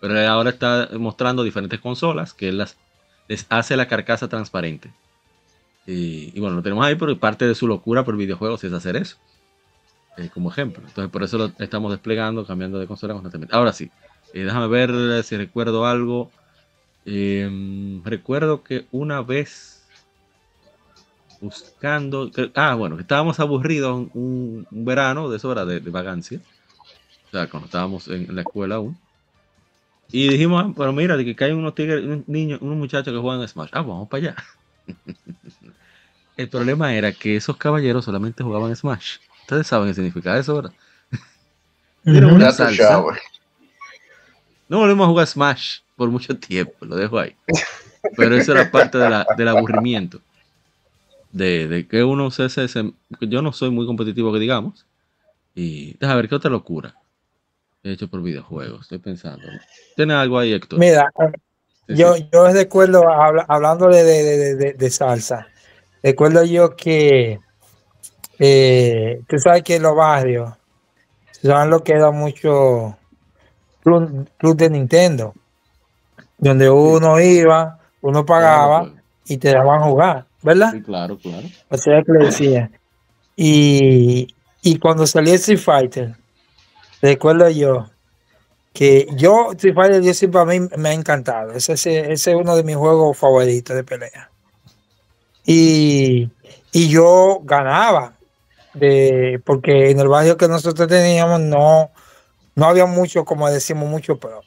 [0.00, 2.76] Pero ahora está mostrando diferentes consolas que las,
[3.28, 4.92] les hace la carcasa transparente.
[5.86, 9.16] Y, bueno, lo tenemos ahí, pero parte de su locura por videojuegos es hacer eso.
[10.18, 10.82] eh, como ejemplo.
[10.86, 13.54] Entonces, por eso lo estamos desplegando, cambiando de consola constantemente.
[13.56, 13.90] Ahora sí,
[14.34, 16.30] Eh, déjame ver si recuerdo algo.
[17.06, 19.78] Em, recuerdo que una vez
[21.40, 22.30] buscando.
[22.54, 26.40] ah, bueno, estábamos aburridos un, verano de eso era de, de, vagancia.
[27.28, 28.98] O sea, cuando estábamos en, la escuela aún.
[30.10, 33.20] Y dijimos, ah, pero mira, de que hay unos tigres, unos niños, unos muchachos que
[33.20, 33.68] juegan Smash.
[33.72, 34.36] Ah, vamos para allá.
[36.36, 39.18] el problema era que esos caballeros solamente jugaban Smash.
[39.42, 40.72] Ustedes saben qué significa eso, ¿verdad?
[42.04, 43.04] una salsa.
[44.68, 47.34] No volvemos a jugar Smash por mucho tiempo, lo dejo ahí.
[48.16, 50.20] Pero eso era parte del aburrimiento.
[51.32, 54.86] De, que uno se, se, Yo no soy muy competitivo, que digamos.
[55.54, 56.94] Y déjame ver qué otra locura
[57.82, 58.82] hecho por videojuegos.
[58.82, 59.44] Estoy pensando.
[59.96, 60.78] ¿Tiene algo ahí, Héctor?
[60.78, 61.10] Mira,
[61.88, 65.48] yo, yo recuerdo, hablando de, de, salsa,
[66.02, 67.40] recuerdo yo que
[68.38, 70.52] eh, tú sabes que en los barrios
[71.42, 72.96] saben lo que era mucho
[73.82, 75.34] club, de Nintendo,
[76.36, 78.92] donde uno iba, uno pagaba
[79.24, 80.72] y te daban jugar, ¿verdad?
[80.72, 81.46] Sí, claro, claro.
[81.70, 82.70] O sea que le decía.
[83.34, 86.16] Y, y cuando salió Street Fighter,
[87.00, 87.88] recuerdo yo
[88.72, 91.52] que yo, Street Fighter, yo siempre a mí me ha encantado.
[91.52, 94.30] Ese, ese, es uno de mis juegos favoritos de pelea.
[95.44, 96.30] Y,
[96.72, 98.12] y yo ganaba,
[98.74, 101.90] de, porque en el barrio que nosotros teníamos no,
[102.54, 104.42] no había mucho, como decimos, mucho, pero.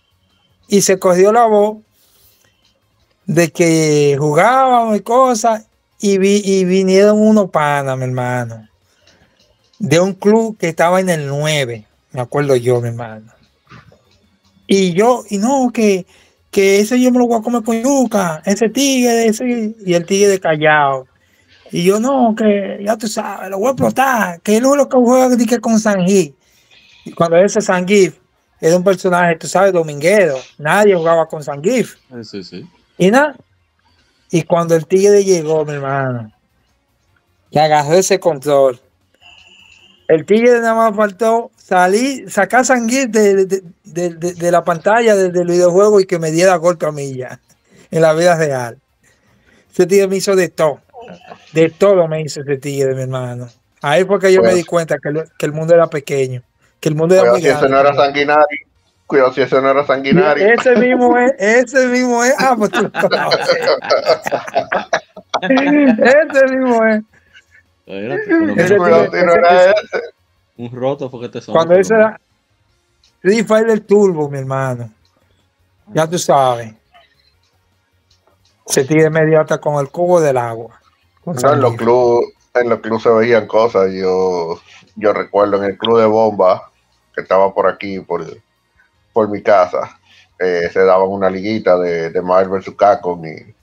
[0.68, 1.80] Y se cogió la voz
[3.26, 5.66] de que jugábamos y cosas,
[6.00, 8.68] y, vi, y vinieron unos panas, mi hermano,
[9.78, 13.32] de un club que estaba en el 9, me acuerdo yo, mi hermano.
[14.67, 16.06] Y yo, y no, que,
[16.50, 20.06] que ese yo me lo voy a comer con yuca, ese tigre, ese, y el
[20.06, 21.08] tigre de callao.
[21.71, 24.89] Y yo, no, que ya tú sabes, lo voy a explotar, que él es lo
[24.89, 26.36] que juega con Sanji.
[27.06, 28.17] Y cuando ese Sangif
[28.60, 31.95] era un personaje, tú sabes, dominguero, nadie jugaba con Sangif.
[32.24, 32.69] Sí, sí.
[32.97, 33.36] Y nada.
[34.30, 36.32] Y cuando el tigre llegó, mi hermano,
[37.52, 38.80] que agarró ese control,
[40.08, 46.05] el tigre nada más faltó salir, sacar Sangif de, de, la pantalla del videojuego y
[46.05, 47.39] que me diera golpe a mí ya,
[47.89, 48.77] en la vida real.
[49.71, 50.81] Ese tigre me hizo de todo.
[51.53, 53.47] De todo me hizo ese tigre, mi hermano.
[53.81, 56.43] Ahí fue que yo me pues di cuenta que, que el mundo era pequeño
[56.81, 58.60] que el mundo Cuidado si ese no era sanguinario.
[59.05, 60.51] Cuidado si ese no era sanguinario.
[60.51, 62.34] Ese mismo es, ese mismo es.
[62.39, 62.91] Ah, pues tú
[65.41, 67.03] Ese mismo es.
[67.86, 70.01] Ese cuidado si no era ese.
[70.62, 71.56] Un roto porque te son.
[71.56, 72.21] Cuando ese era
[73.19, 74.91] Free Fire Turbo, mi hermano.
[75.88, 76.74] Ya tú sabes.
[78.67, 80.80] Se tira inmediata con el cubo del agua.
[81.26, 83.91] No, en los clubes en los clubes se veían cosas.
[83.91, 84.60] Yo,
[84.95, 86.71] yo recuerdo en el club de bomba
[87.15, 88.24] que estaba por aquí, por,
[89.13, 90.00] por mi casa,
[90.39, 92.76] eh, se daban una liguita de, de Marvel vs.
[92.78, 93.56] Capcom y,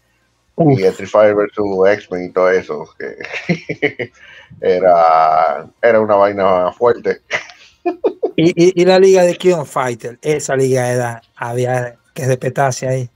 [0.76, 1.92] y Street Fighter vs.
[1.92, 4.10] X-Men y todo eso, que
[4.60, 7.22] era, era una vaina fuerte.
[8.36, 13.10] y, y, la liga de King Fighter, esa liga era, había que respetarse ahí.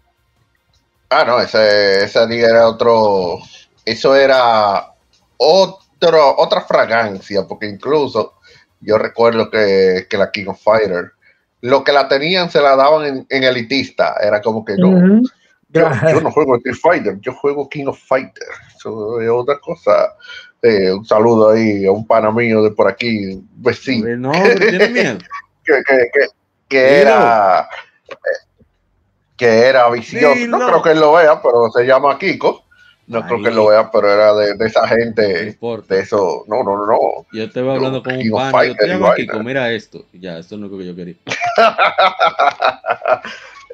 [1.11, 1.62] Ah, no, esa,
[1.98, 3.38] esa liga era otro,
[3.85, 4.94] eso era
[5.37, 8.35] otro, otra fragancia, porque incluso
[8.81, 11.12] yo recuerdo que, la King of Fighter,
[11.61, 14.16] lo que la tenían se la daban en, elitista.
[14.22, 15.22] Era como que no.
[15.68, 15.88] yo,
[16.22, 18.48] no juego Street Fighter, yo juego King of Fighter.
[18.88, 20.14] Es otra cosa.
[20.62, 24.16] Eh, un saludo ahí a un pana mío de por aquí, vecino.
[24.16, 25.18] No, tiene miedo.
[26.68, 27.68] que, era.
[28.09, 28.14] Eh,
[29.37, 30.47] que era vicioso.
[30.47, 32.64] no, no, creo que él lo vea, pero se llama Kiko.
[33.09, 36.45] No creo que lo vea, pero era de, de esa gente, de eso.
[36.47, 37.27] No, no, no.
[37.33, 38.68] Yo te voy hablando con un pan.
[38.68, 40.07] Yo te llamo aquí, mira esto.
[40.12, 41.16] Ya, esto no es lo que yo quería.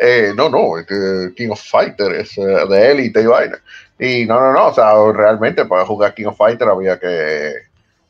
[0.00, 0.72] eh, no, no,
[1.36, 3.58] King of Fighter es de élite y vaina.
[3.98, 7.52] Y no, no, no, o sea, realmente para jugar King of Fighter había que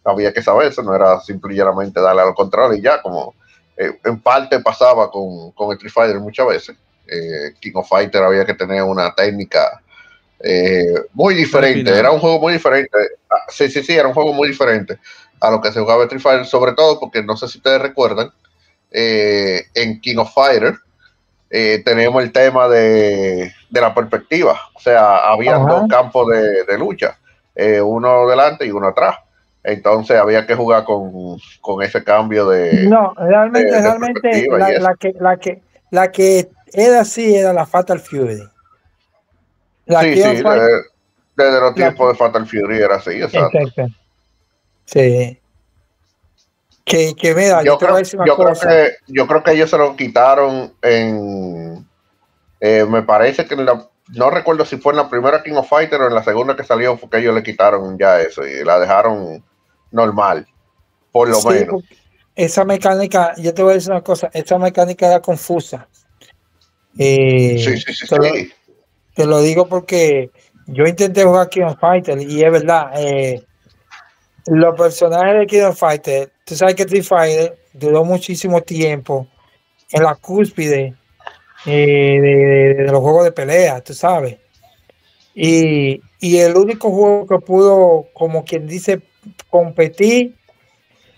[0.05, 3.35] había que saber eso, no era simplemente darle al control y ya, como
[3.77, 6.77] eh, en parte pasaba con, con Street Fighter muchas veces.
[7.07, 9.81] Eh, King of Fighter había que tener una técnica
[10.41, 12.97] eh, muy diferente, era un juego muy diferente.
[13.31, 14.99] Ah, sí, sí, sí, era un juego muy diferente
[15.41, 18.31] a lo que se jugaba Street Fighter, sobre todo porque no sé si ustedes recuerdan,
[18.91, 20.75] eh, en King of Fighter
[21.51, 27.19] eh, tenemos el tema de, la perspectiva, o sea, había dos campos de, lucha,
[27.83, 29.17] uno delante y uno atrás.
[29.65, 32.87] Entonces había que jugar con, ese cambio de.
[32.87, 38.43] No, realmente, realmente la, que, la, que, la que era así era la Fatal Fury
[39.89, 40.43] sí, sí,
[41.37, 43.59] desde, los tiempos de Fatal Fury era así, exacto.
[44.85, 45.38] Sí.
[46.89, 50.73] Que, que mira, Yo creo, yo, creo que, yo creo que ellos se lo quitaron
[50.83, 51.87] en.
[52.61, 53.89] eh, me parece que en la.
[54.15, 56.65] No recuerdo si fue en la primera King of Fighters o en la segunda que
[56.65, 59.45] salió, fue que ellos le quitaron ya eso y la dejaron
[59.91, 60.47] normal,
[61.13, 61.83] por lo Sí, menos.
[62.35, 65.87] esa mecánica, yo te voy a decir una cosa, esa mecánica era confusa.
[66.99, 68.53] Eh, Sí, sí, sí, te, lo, sí.
[69.15, 70.31] te lo digo porque
[70.69, 73.45] yo intenté jugar King of Fighter y es verdad, eh,
[74.47, 79.27] los personajes de King of Fighter, tú sabes que Street Fighter duró muchísimo tiempo
[79.93, 80.95] en la cúspide
[81.67, 84.39] eh, de, de- de los juegos de pelea, tú sabes.
[85.35, 89.01] Y, y el único juego que pudo, como quien dice,
[89.51, 90.35] competir,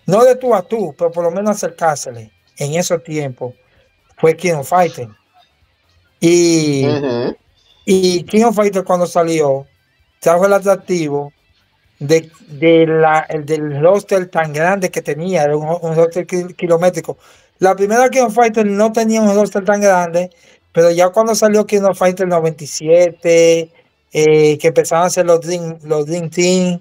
[0.07, 3.55] no de tú a tú, pero por lo menos acercársele en esos tiempos,
[4.18, 5.09] fue King of Fighter.
[6.20, 6.85] Y,
[7.87, 9.66] y King of Fighter cuando salió,
[10.20, 11.33] trajo el atractivo
[12.01, 16.55] de, de la, el del roster tan grande que tenía, era un, un roster ki-
[16.55, 17.18] kilométrico.
[17.59, 20.30] La primera King Fighter no tenía un roster tan grande,
[20.72, 23.70] pero ya cuando salió King of Fighter 97,
[24.12, 26.80] eh, que empezaron a hacer los Dream, los Dream Team,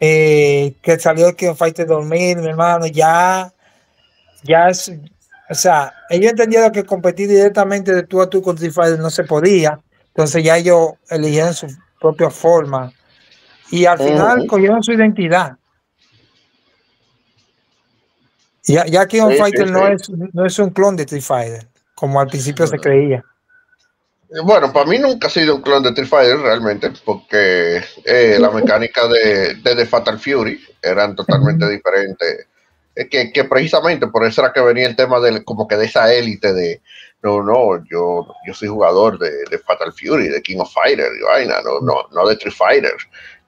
[0.00, 3.52] eh, que salió King of Fighter 2000, mi hermano, ya,
[4.44, 4.92] ya es,
[5.50, 9.24] o sea, ellos entendieron que competir directamente de tú a tú con Street no se
[9.24, 11.66] podía, entonces ya ellos eligieron su
[12.00, 12.92] propia forma
[13.70, 15.56] y al final cogieron su identidad.
[18.66, 21.22] Ya, ya King of Sí, sí, Fighter no, es, no es un clon de Street
[21.22, 23.22] Fighter, como al principio se creía.
[24.42, 28.50] Bueno, para mí nunca ha sido un clon de Street Fighter realmente, porque eh, la
[28.50, 32.46] mecánica de, de The Fatal Fury eran totalmente diferentes.
[32.94, 35.86] Es que, que precisamente por eso era que venía el tema de como que de
[35.86, 36.80] esa élite de
[37.24, 41.24] no, no, yo, yo soy jugador de, de Fatal Fury, de King of Fighter y
[41.24, 42.92] vaina, no, no, no de Street Fighter,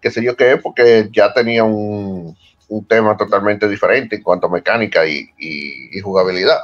[0.07, 2.37] qué sé yo qué, porque ya tenía un,
[2.69, 6.61] un tema totalmente diferente en cuanto a mecánica y, y- y jugabilidad.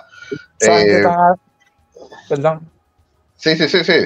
[0.61, 1.03] Eh,
[2.28, 2.70] perdón.
[3.36, 4.05] sí, sí, sí, sí.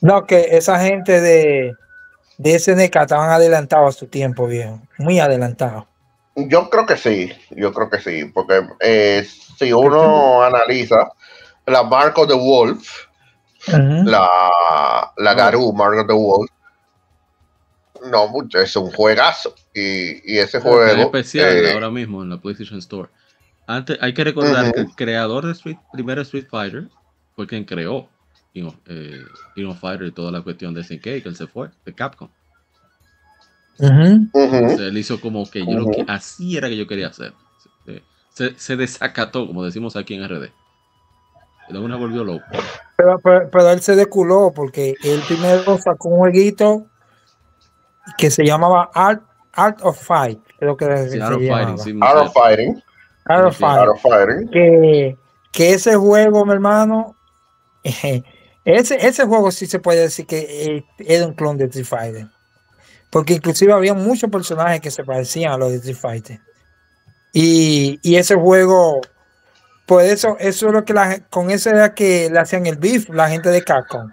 [0.00, 1.74] No, que esa gente de,
[2.38, 4.80] de SNK estaban adelantados a su tiempo, viejo.
[4.96, 5.84] Muy adelantados.
[6.34, 11.10] Yo creo que sí, yo creo que sí, porque eh, si uno analiza
[11.66, 12.88] la Mark of the Wolf,
[14.06, 14.28] la,
[15.18, 16.50] la Garou Mark of the Wolf,
[18.10, 19.54] no mucho, es un juegazo.
[19.74, 20.84] Y, y ese juego.
[20.84, 23.08] especial eh, ahora mismo en la PlayStation Store.
[23.66, 24.72] Antes, hay que recordar Ujú.
[24.74, 26.88] que el creador de Street, primero Street Fighter
[27.34, 28.08] fue quien creó
[28.52, 29.24] King of, eh,
[29.54, 32.28] King of Fighter y toda la cuestión de SNK, que él se fue, de Capcom.
[33.78, 34.28] Ujú.
[34.32, 37.32] O sea, él hizo como que yo lo que así era que yo quería hacer.
[37.84, 38.02] Se,
[38.32, 40.50] se- se desacató, como decimos aquí en RD.
[41.70, 42.44] Luego una volvió loco.
[42.96, 46.86] Pero, pero, pero él se deculó porque él primero sacó un jueguito
[48.18, 51.78] que se llamaba Art, Art of Fight, creo que Sí, se Art of Fighting, llamaba.
[51.78, 52.82] sí, Art of Fighting.
[53.26, 53.62] Art of.
[53.62, 54.50] Art Fighting.
[54.50, 55.16] que,
[55.52, 57.16] que ese juego, mi hermano,
[58.64, 60.38] ese, ese juego sí se puede decir que
[60.76, 62.26] eh, era un clon de Street Fighter.
[63.10, 66.40] Porque inclusive había muchos personajes que se parecían a los de Street Fighter.
[67.32, 69.00] Y, y ese juego,
[69.86, 73.08] por eso, eso es lo que la, con eso era que le hacían el beef
[73.10, 74.10] la gente de Capcom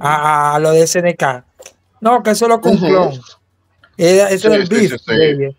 [0.00, 1.44] a, a lo de SNK.
[2.02, 2.86] No, que eso lo con Ujú.
[2.86, 3.20] clon.
[3.96, 5.54] Era, eso Sí, era el sí, beef sí, de ellos.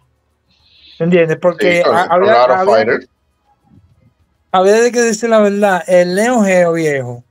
[0.99, 1.37] ¿Entiendes?
[1.41, 3.07] Porque había- había- Fighter.
[4.51, 7.23] a ver, hay que decir la verdad, el Neo Geo viejo,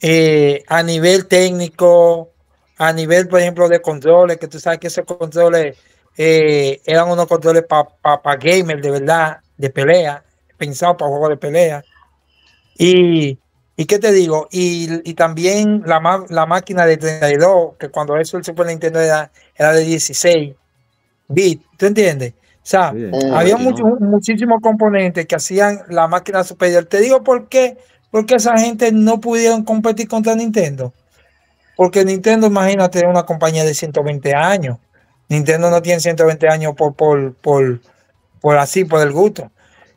[0.00, 2.30] eh, a nivel técnico,
[2.78, 5.76] a nivel, por ejemplo, de controles, que tú sabes que esos controles
[6.16, 10.22] eh, eran unos controles para gamers de verdad, de pelea,
[10.56, 11.84] pensados para juegos de pelea.
[12.78, 13.36] Y,
[13.78, 18.16] y qué te digo, y, y también la, ma- la máquina de 32, que cuando
[18.18, 20.56] eso el Super Nintendo era, era de 16
[21.28, 22.34] bits, ¿tú entiendes?
[22.34, 22.88] O sea,
[23.32, 23.98] había no.
[24.00, 26.86] muchísimos componentes que hacían la máquina superior.
[26.86, 27.78] Te digo por qué,
[28.10, 30.92] porque esa gente no pudieron competir contra Nintendo.
[31.76, 34.78] Porque Nintendo, imagínate, es una compañía de 120 años.
[35.28, 37.80] Nintendo no tiene 120 años por, por, por,
[38.40, 39.50] por así, por el gusto.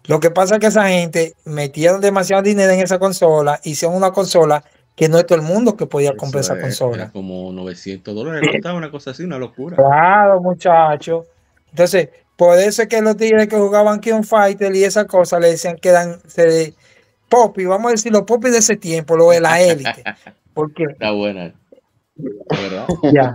[0.08, 4.12] Lo que pasa es que esa gente metieron demasiado dinero en esa consola, hicieron una
[4.12, 4.64] consola
[4.95, 7.04] que no es todo el mundo que podía comprar esa es, consola.
[7.04, 9.78] Era como 900 dólares, costaba una cosa así, una locura.
[9.78, 11.26] Claro, muchachos.
[11.70, 15.49] Entonces, por eso es que los tigres que jugaban King Fighter y esas cosas le
[15.49, 16.74] decían que eran se,
[17.30, 20.04] popi, vamos a decir los popi de ese tiempo, lo de la élite.
[20.54, 21.54] Porque, Está buena.
[22.16, 22.88] Verdad.
[23.14, 23.34] ya.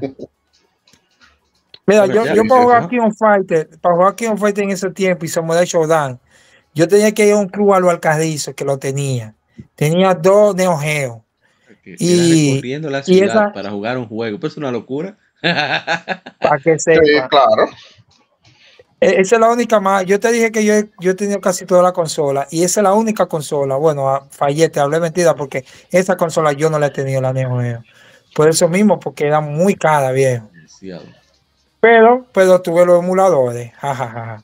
[1.87, 2.89] Mira, yo, ya yo para jugar.
[2.89, 6.21] King Fighter, para jugar King Fighter en ese tiempo y Samurai Showdown,
[6.77, 9.35] yo tenía que ir a un club a lo Alcarrizo que lo tenía.
[9.75, 11.25] Tenía dos Neo Geo.
[11.83, 14.39] Que era Y- recorriendo la y ciudad esa- para jugar un juego.
[14.39, 15.17] Pues es una locura.
[15.43, 17.29] para que Sí, sepa.
[17.29, 17.69] claro.
[19.01, 20.05] E- Esa es la única más.
[20.07, 22.81] Yo te dije que yo, he- yo he tenido casi toda la consola y esa
[22.81, 23.77] es la única consola.
[23.77, 27.33] Bueno, ah, fallé, te hablé mentira porque esa consola yo no la he tenido, la
[27.33, 27.83] Neo Geo.
[28.35, 30.49] Por eso mismo, porque era muy cara, viejo.
[31.81, 33.73] Pero, pero tuve los emuladores.
[33.77, 34.43] jajaja.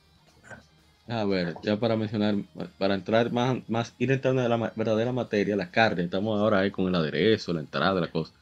[1.08, 2.36] A ver, ya para mencionar,
[2.78, 6.70] para entrar más, más ir entrando en la verdadera materia, la carne, estamos ahora ahí
[6.70, 8.32] con el aderezo, la entrada, la cosa.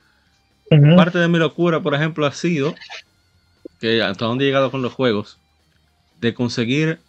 [0.71, 0.95] Ujú.
[0.95, 2.75] Parte de mi locura, por ejemplo, ha sido
[3.81, 5.39] que hasta donde he llegado con los juegos,
[6.21, 7.01] de conseguir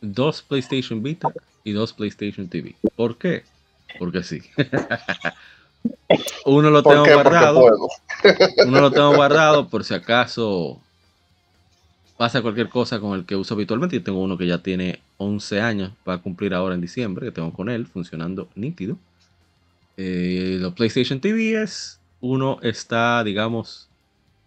[0.00, 2.76] dos PlayStation Vita y dos PlayStation TV.
[2.94, 3.44] ¿Por qué?
[3.98, 4.42] Porque sí.
[6.46, 7.66] Uno lo ¿Por tengo guardado.
[8.64, 10.80] Uno lo tengo guardado por si acaso
[12.20, 13.96] pasa cualquier cosa con el que uso habitualmente.
[13.96, 17.50] Yo tengo uno que ya tiene 11 años para cumplir ahora en diciembre, que tengo
[17.50, 18.98] con él funcionando nítido.
[19.96, 23.88] Eh, los PlayStation TV es, uno está, digamos,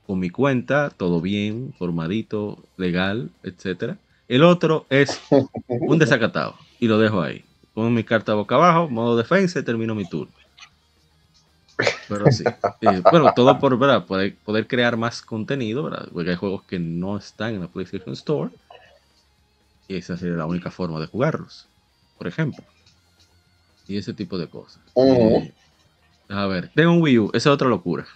[0.06, 3.98] con mi cuenta, todo bien, formadito, legal, etcétera.
[4.28, 5.20] El otro es
[5.68, 7.44] un desacatado y lo dejo ahí.
[7.74, 10.43] Pongo mi carta boca abajo, modo defensa y termino mi turno.
[12.08, 12.44] Pero sí.
[12.82, 14.06] Eh, bueno, todo por ¿verdad?
[14.06, 16.08] Poder, poder crear más contenido, ¿verdad?
[16.14, 18.52] Porque hay juegos que no están en la PlayStation Store.
[19.88, 21.68] Y esa sería la única forma de jugarlos,
[22.18, 22.64] por ejemplo.
[23.88, 24.80] Y ese tipo de cosas.
[24.94, 25.38] Ujú.
[25.38, 25.54] Eh,
[26.30, 28.06] a ver, tengo un Wii U, esa es otra locura.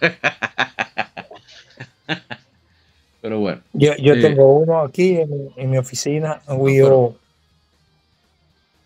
[3.20, 4.20] Pero bueno, Yo, yo Eh.
[4.22, 7.14] tengo uno aquí en, mi- en mi oficina, un Wii U, pero-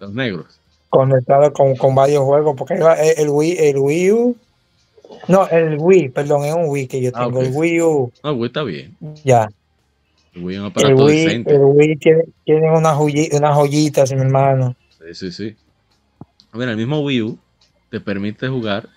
[0.00, 0.58] los negros.
[0.88, 2.82] conectado con, con varios juegos, porque el,
[3.18, 4.36] el Wii, el Wii U,
[5.28, 8.32] no, el Wii, perdón, es un Wii que yo Ah, tengo, el Wii U, Ah,
[8.32, 8.96] Wii está bien.
[9.24, 9.48] ya.
[10.34, 11.54] El Wii es un El aparato Wii, decente.
[11.54, 14.74] el Wii tiene, tiene unas, joyi- unas joyitas, mi hermano.
[14.98, 15.56] Sí, sí, sí.
[16.54, 17.38] Mira, el mismo Wii U
[17.90, 18.88] te permite jugar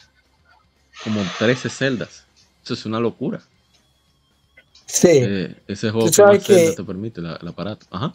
[1.04, 2.26] como 13 celdas.
[2.64, 3.42] Eso es una locura.
[4.86, 5.10] Sí.
[5.12, 7.86] Eh, ese juego que que- te permite la- el aparato.
[7.92, 8.14] Ajá.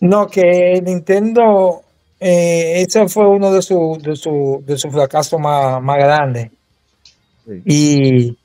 [0.00, 1.82] No, que Nintendo,
[2.20, 6.50] eh, ese fue uno de sus de su, de su fracasos más, más grandes.
[7.46, 7.62] Sí.
[7.64, 8.38] Y,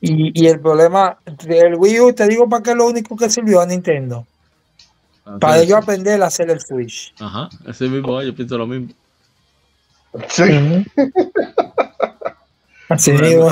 [0.00, 3.30] y, y el problema del Wii U, te digo para qué es lo único que
[3.30, 4.26] sirvió a Nintendo.
[5.24, 5.76] Para Hacer ellos eso.
[5.78, 7.14] aprender a hacer el Switch.
[7.18, 8.92] Ajá, ese mismo, yo pienso lo mismo.
[10.28, 10.44] Sí.
[12.88, 13.50] Así mismo.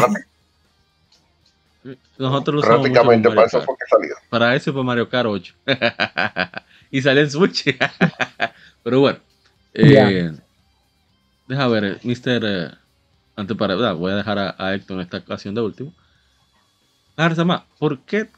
[2.18, 4.14] Nosotros lo usamos Prácticamente para eso fue que salió.
[4.28, 5.54] Para eso fue Mario Kart 8.
[6.90, 7.64] y salió en Switch.
[8.82, 9.18] Pero bueno.
[9.74, 10.32] Eh,
[11.48, 12.44] Deja ver, eh, Mr.
[12.44, 12.70] eh,
[13.36, 13.94] antes para ¿verdad?
[13.94, 15.92] voy a dejar a, a Héctor en esta ocasión de último.
[17.16, 18.28] Arzama, ¿por qué?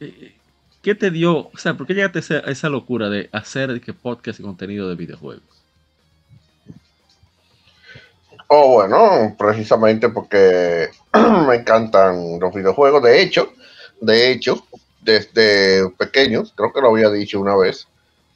[0.00, 0.34] eh,
[0.82, 1.48] ¿Qué te dio?
[1.48, 4.42] O sea, ¿por qué llegaste a esa, a esa locura de hacer que podcast y
[4.42, 5.42] contenido de videojuegos?
[8.48, 10.90] Oh, bueno, precisamente porque
[11.48, 13.02] me encantan los videojuegos.
[13.02, 13.52] De hecho,
[14.00, 14.66] de hecho,
[15.00, 17.88] desde pequeños, creo que lo había dicho una vez,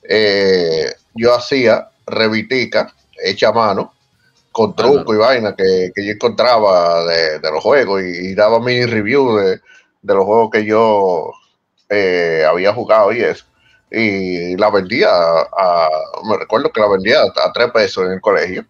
[0.09, 2.93] eh, yo hacía revitica
[3.25, 3.93] hecha a mano
[4.53, 8.61] con truco y vaina que, que yo encontraba de, de los juegos y, y daba
[8.61, 9.61] mini review de,
[10.03, 11.33] de los juegos que yo
[11.89, 13.45] eh, había jugado y eso.
[13.91, 15.89] Y la vendía, a, a-
[16.29, 18.67] me recuerdo que la vendía a, a tres pesos en el colegio.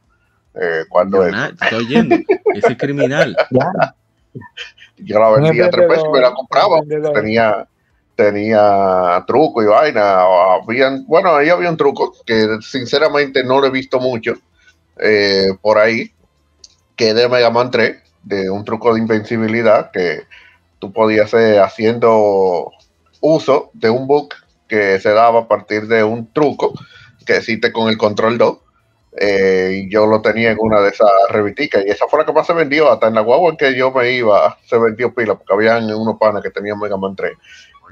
[0.55, 1.23] eh, cuando
[1.57, 2.17] te estoy oyendo.
[2.53, 3.37] Ese criminal.
[4.99, 6.81] Yo la vendía a tres pesos y me la compraba.
[7.13, 7.69] Tenía,
[8.19, 10.23] tenía truco y vaina.
[10.61, 14.35] Habían, bueno, ahí había un truco que sinceramente no lo he visto mucho
[15.01, 16.11] eh, por ahí,
[16.97, 20.23] que de Mega Man 3, de un truco de invencibilidad que
[20.81, 22.73] tú podías hacer haciendo
[23.21, 24.31] uso de un bug
[24.67, 26.73] que se daba a partir de un truco
[27.25, 28.59] que existe con el control 2.
[29.21, 32.49] Eh, yo lo tenía en una de esas revisticas y esa fue la que más
[32.49, 35.55] se vendió hasta en la guagua en que yo me iba se vendió pila porque
[35.55, 37.33] habían unos panes que tenían Mega Man 3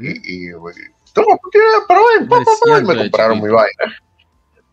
[0.01, 0.53] y, y,
[2.29, 3.97] Presión me compraron mi vaina.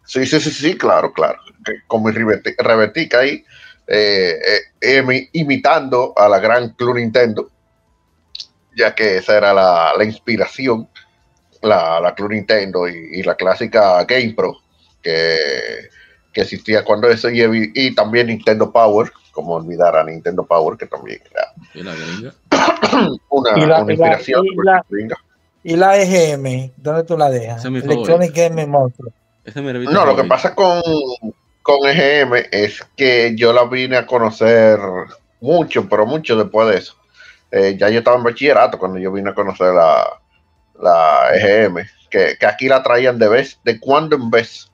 [0.06, 1.40] Sí, sí, sí, sí, claro, claro.
[1.88, 3.44] Con mi rebetica ahí
[3.88, 4.38] eh,
[4.82, 7.50] eh, imi- imitando a la gran Club Nintendo
[8.76, 10.90] ya que esa era la, la inspiración
[11.62, 14.58] la, la Club Nintendo y, y la clásica Game Pro
[15.02, 15.90] que,
[16.34, 21.22] que existía cuando eso y, también Nintendo Power, como olvidar a Nintendo Power, que también
[21.32, 22.34] era Y la gringa.
[23.30, 24.46] una, Y la- una y la- inspiración.
[24.46, 24.86] y la-
[25.66, 27.64] Y la EGM, ¿dónde tú la dejas?
[27.64, 29.06] Es Electronic Game Monster.
[29.46, 30.82] Es No, lo que pasa con,
[31.62, 34.80] con EGM es que yo la vine a conocer
[35.42, 36.96] mucho, pero mucho después de eso.
[37.52, 40.06] Eh, ya yo estaba en bachillerato cuando yo vine a conocer la,
[40.82, 44.70] la EGM, que, que aquí la traían de vez, de cuando en vez.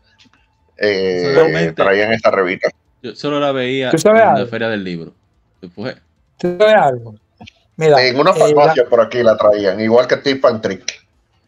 [0.78, 2.70] eh, traían esta revista.
[3.02, 5.14] Yo solo la veía ¿Tú en la feria del libro.
[5.62, 5.96] Después,
[6.38, 7.16] ¿Tú sabes algo?
[7.80, 10.84] Mira, En una eh, farmacia por aquí la traían, igual que Tip and Trick.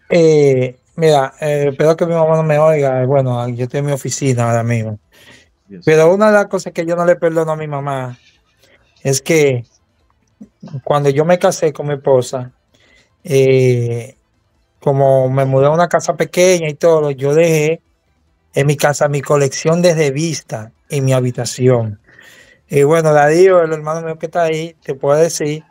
[0.09, 3.05] Eh, mira, eh, espero que mi mamá no me oiga.
[3.05, 4.97] Bueno, yo estoy en mi oficina ahora mismo.
[5.83, 8.17] Pero una de las cosas que yo no le perdono a mi mamá
[9.03, 9.65] es que
[10.85, 12.53] cuando yo me casé con mi esposa,
[13.25, 14.15] eh,
[14.79, 17.81] como me mudé a una casa pequeña y todo, yo dejé
[18.53, 21.99] en mi casa mi colección de revistas en mi habitación.
[22.69, 25.65] Y bueno, Darío, el hermano mío que está ahí, te puede decir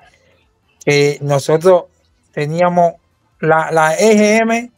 [0.84, 1.84] que nosotros
[2.32, 2.94] teníamos
[3.40, 4.70] la, la EGM,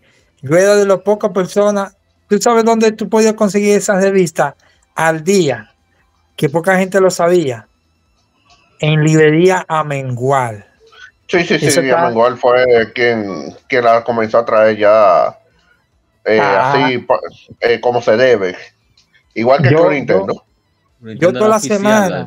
[0.43, 1.97] yo era de las pocas personas,
[2.29, 4.55] ¿tú sabes dónde tú podías conseguir esas revistas
[4.95, 5.71] al día?
[6.37, 7.69] Que poca gente lo sabía.
[8.81, 10.67] En librería Amengual.
[11.29, 15.39] Sí, sí, sí, Amengual fue quien, quien la comenzó a traer ya
[16.25, 16.73] eh, Ah.
[16.85, 17.07] así
[17.61, 18.57] eh, como se debe.
[19.35, 20.45] Igual que Yo- con yo- Nintendo.
[21.01, 22.27] Nintendo toda era la oficial semana- La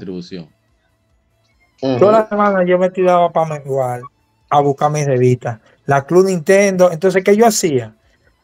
[1.99, 4.01] Toda la semana yo me tiraba para Mengual
[4.49, 5.59] a buscar mis revistas.
[5.85, 6.91] La Club Nintendo.
[6.91, 7.93] Entonces, ¿qué yo hacía?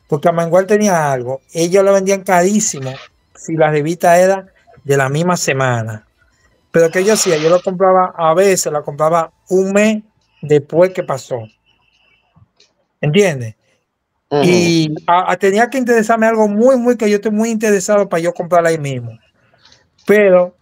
[0.08, 1.42] Porque a Mengual tenía algo.
[1.54, 2.92] Ellos lo vendían carísimo
[3.36, 4.46] si la revista era
[4.84, 6.06] de la misma semana.
[6.72, 7.38] Pero ¿qué yo hacía?
[7.38, 10.04] Yo lo compraba a veces, la compraba un mes
[10.42, 11.40] después que pasó.
[13.00, 13.56] ¿Entiendes?
[14.44, 18.22] Y a- a- tenía que interesarme algo muy, muy que yo estoy muy interesado para
[18.22, 19.18] yo comprarla ahí mismo.
[20.06, 20.56] Pero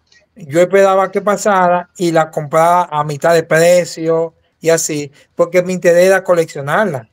[0.46, 5.72] yo esperaba que pasara y la compraba a mitad de precio y así, porque mi
[5.72, 7.08] interés era coleccionarla.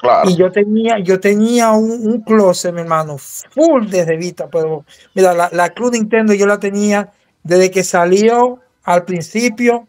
[0.00, 0.28] Claro.
[0.28, 4.84] Y yo tenía, yo tenía un, un closet, mi hermano, full de revistas, pero
[5.14, 7.10] mira, la, la Club Nintendo yo la tenía
[7.42, 9.86] desde que salió al principio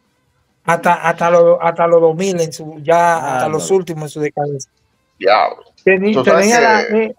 [0.63, 3.77] hasta, hasta los hasta los 2000, en su, ya hasta Ah, los no.
[3.77, 4.71] últimos en su decadencia.
[5.19, 5.63] Diablo.
[5.83, 6.23] Tenía
[6.61, 7.15] la, que- E-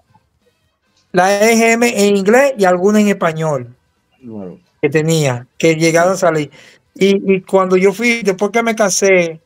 [1.12, 3.74] la EGM en inglés y alguna en español
[4.22, 6.51] Bueno, que tenía, que llegaron a salir.
[6.95, 9.41] Y, y cuando yo fui, después que me casé,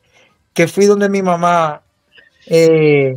[0.53, 1.81] que fui donde mi mamá,
[2.47, 3.15] eh,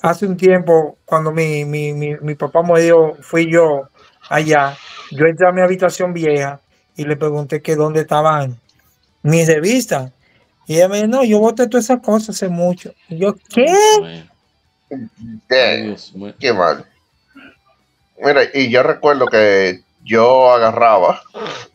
[0.00, 3.88] hace un tiempo, cuando mi, mi, mi, mi papá murió, fui yo
[4.28, 4.76] allá.
[5.10, 6.60] Yo entré a mi habitación vieja
[6.96, 8.58] y le pregunté que dónde estaban
[9.22, 10.12] mis revistas.
[10.66, 12.94] Y ella me dijo, no, yo boté todas esas cosas hace mucho.
[13.08, 13.66] Y yo, ¿qué?
[15.48, 16.14] Dios.
[16.38, 16.86] Qué mal.
[18.18, 21.22] Mira, y yo recuerdo que yo agarraba,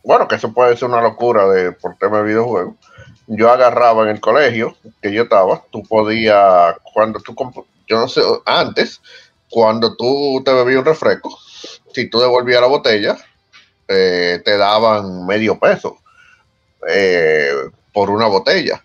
[0.03, 2.75] bueno, que eso puede ser una locura de por tema de videojuegos.
[3.27, 7.36] Yo agarraba en el colegio que yo estaba, tú podías, cuando tú,
[7.88, 9.01] yo no sé, antes,
[9.49, 11.36] cuando tú te bebías un refresco,
[11.93, 13.17] si tú devolvías la botella,
[13.88, 15.97] eh, te daban medio peso
[16.88, 17.51] eh,
[17.91, 18.84] por una botella.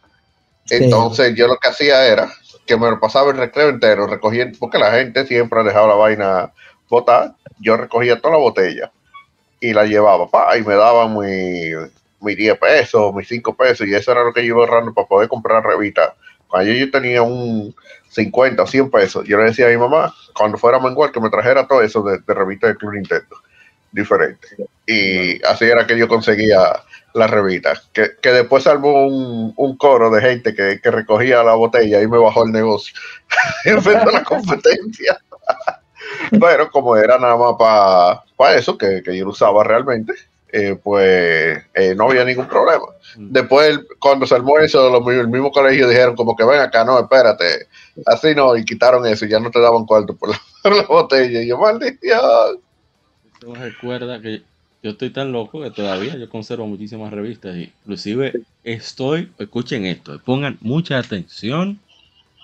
[0.65, 0.77] Sí.
[0.77, 2.33] Entonces yo lo que hacía era
[2.67, 5.95] que me lo pasaba el recreo entero recogiendo, porque la gente siempre ha dejado la
[5.95, 6.53] vaina
[6.89, 8.91] botar, yo recogía toda la botella
[9.65, 11.71] y la llevaba, pa, y me daban mi,
[12.21, 15.09] mi 10 pesos, mis 5 pesos, y eso era lo que yo iba ahorrando para
[15.09, 16.13] poder comprar revistas.
[16.47, 17.75] Cuando yo, yo tenía un
[18.11, 21.21] 50 o 100 pesos, yo le decía a mi mamá, cuando fuera a Mengual, que
[21.21, 23.37] me trajera todo eso de, de revistas de Club Nintendo,
[23.91, 24.49] diferente.
[24.87, 26.83] Y así era que yo conseguía
[27.15, 32.03] la revista, que, que después un, un coro de gente que, que recogía la botella
[32.03, 32.95] y me bajó el negocio.
[33.65, 35.19] Empezó la competencia.
[36.41, 37.55] Pero como era nada más
[38.37, 40.15] para eso, que, que yo lo usaba realmente,
[40.57, 42.85] eh, pues eh, no había ningún problema.
[43.17, 46.99] Después, cuando se armó eso, los, el mismo colegio dijeron como que ven acá, no,
[46.99, 47.67] espérate,
[48.07, 50.85] así no, y quitaron eso y ya no te daban cuarto por la, por la
[50.85, 51.43] botella.
[51.43, 52.61] Y yo, maldición.
[53.33, 54.43] Esto me recuerda que
[54.85, 57.57] yo estoy tan loco que todavía yo conservo muchísimas revistas.
[57.57, 61.81] Inclusive estoy, escuchen esto, pongan mucha atención.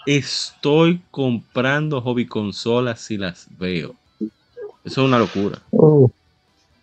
[0.07, 3.95] Estoy comprando hobby consolas si las veo.
[4.85, 5.59] Eso es una locura.
[5.71, 6.09] Uh,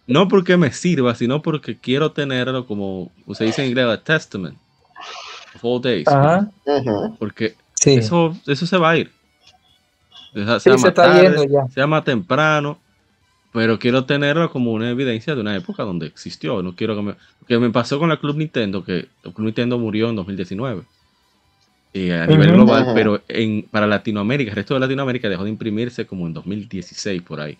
[0.06, 4.58] No porque me sirva, sino porque quiero tenerlo como se dice en inglés, a testament
[5.56, 6.08] of all days.
[6.08, 6.50] ajá.
[7.20, 7.96] Porque sí.
[7.96, 9.12] eso, eso se va a ir.
[10.34, 11.68] Sea, Sí, se más está tarde, yendo ya.
[11.74, 12.78] sea más temprano,
[13.52, 16.62] pero quiero tenerlo como una evidencia de una época donde existió.
[16.62, 17.16] No quiero que me,
[17.48, 20.84] que me pasó con la Club Nintendo, que el Club Nintendo murió en 2019.
[22.06, 26.06] Eh, a nivel global, pero en, para Latinoamérica, el resto de Latinoamérica dejó de imprimirse
[26.06, 27.58] como en 2016 por ahí.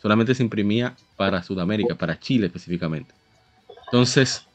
[0.00, 3.14] Solamente se imprimía para Sudamérica, para Chile específicamente.
[3.86, 4.46] Entonces,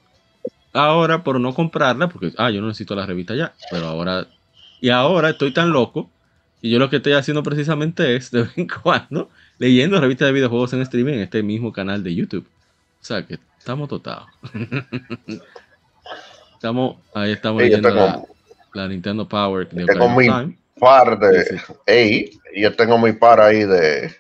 [0.72, 4.28] ahora por no comprarla, porque ah, yo no necesito la revista ya, pero ahora
[4.82, 6.10] y ahora estoy tan loco
[6.62, 9.30] y yo lo que estoy haciendo precisamente es de vez en cuando
[9.60, 12.48] leyendo revistas de videojuegos en streaming en este mismo canal de YouTube.
[13.02, 14.28] O sea que estamos totados.
[16.54, 18.22] estamos ahí estamos Sí, leyendo la,
[18.74, 20.58] la Nintendo Power de tengo mi- Time.
[20.80, 21.74] par de, Sí, sí.
[21.86, 24.12] Ey, yo tengo mi par ahí de,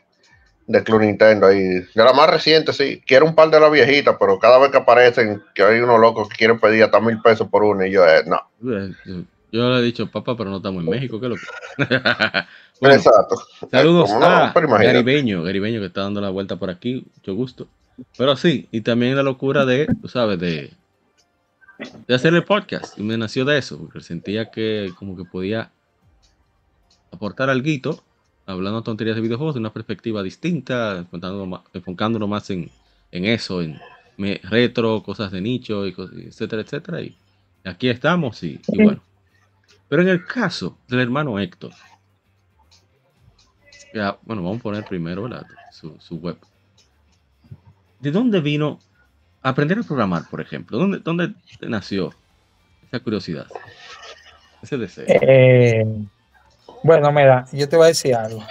[0.67, 1.59] de Club Nintendo ahí.
[1.59, 3.01] De la más reciente, sí.
[3.05, 6.29] Quiero un par de la viejita, pero cada vez que aparecen, que hay unos locos
[6.29, 8.39] que quieren pedir hasta mil pesos por una, y yo, eh, no.
[9.51, 11.43] Yo le he dicho, papá, pero no estamos en México, ¿qué es lo que?
[12.81, 13.35] Bueno, Exacto.
[13.71, 14.53] Saludos no, a.
[14.53, 17.67] Garibeño, Garibeño que está dando la vuelta por aquí, mucho gusto.
[18.17, 20.71] Pero sí, y también la locura de, tú sabes, de,
[22.07, 22.97] de hacer el podcast.
[22.97, 25.71] Y me nació de eso, porque sentía que como que podía
[27.11, 28.03] aportar algo,
[28.45, 32.69] hablando tonterías de videojuegos de una perspectiva distinta, enfocándolo más, enfocándolo más en,
[33.11, 33.79] en eso, en
[34.17, 35.95] me- retro, cosas de nicho, y
[36.27, 37.01] etcétera, etcétera.
[37.01, 37.15] Y
[37.63, 39.01] aquí estamos, y, y bueno.
[39.87, 41.71] Pero en el caso del hermano Héctor,
[43.93, 45.29] ya, bueno, vamos a poner primero.
[45.71, 46.37] Su, su web.
[47.99, 48.79] ¿De dónde vino
[49.43, 50.77] aprender a programar, por ejemplo?
[50.77, 52.13] ¿Dónde, dónde te nació
[52.87, 53.45] esa curiosidad?
[54.61, 55.05] Ese deseo.
[55.07, 55.85] Eh,
[56.83, 58.43] bueno, mira, yo te voy a decir algo.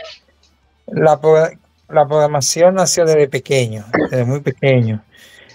[0.87, 1.49] La, pro-
[1.89, 5.03] la programación nació desde pequeño, desde muy pequeño.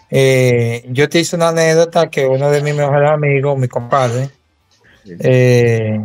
[0.10, 4.30] Eh, yo te hice una anécdota que uno de mis mejores amigos, mi compadre,
[5.06, 6.00] eh,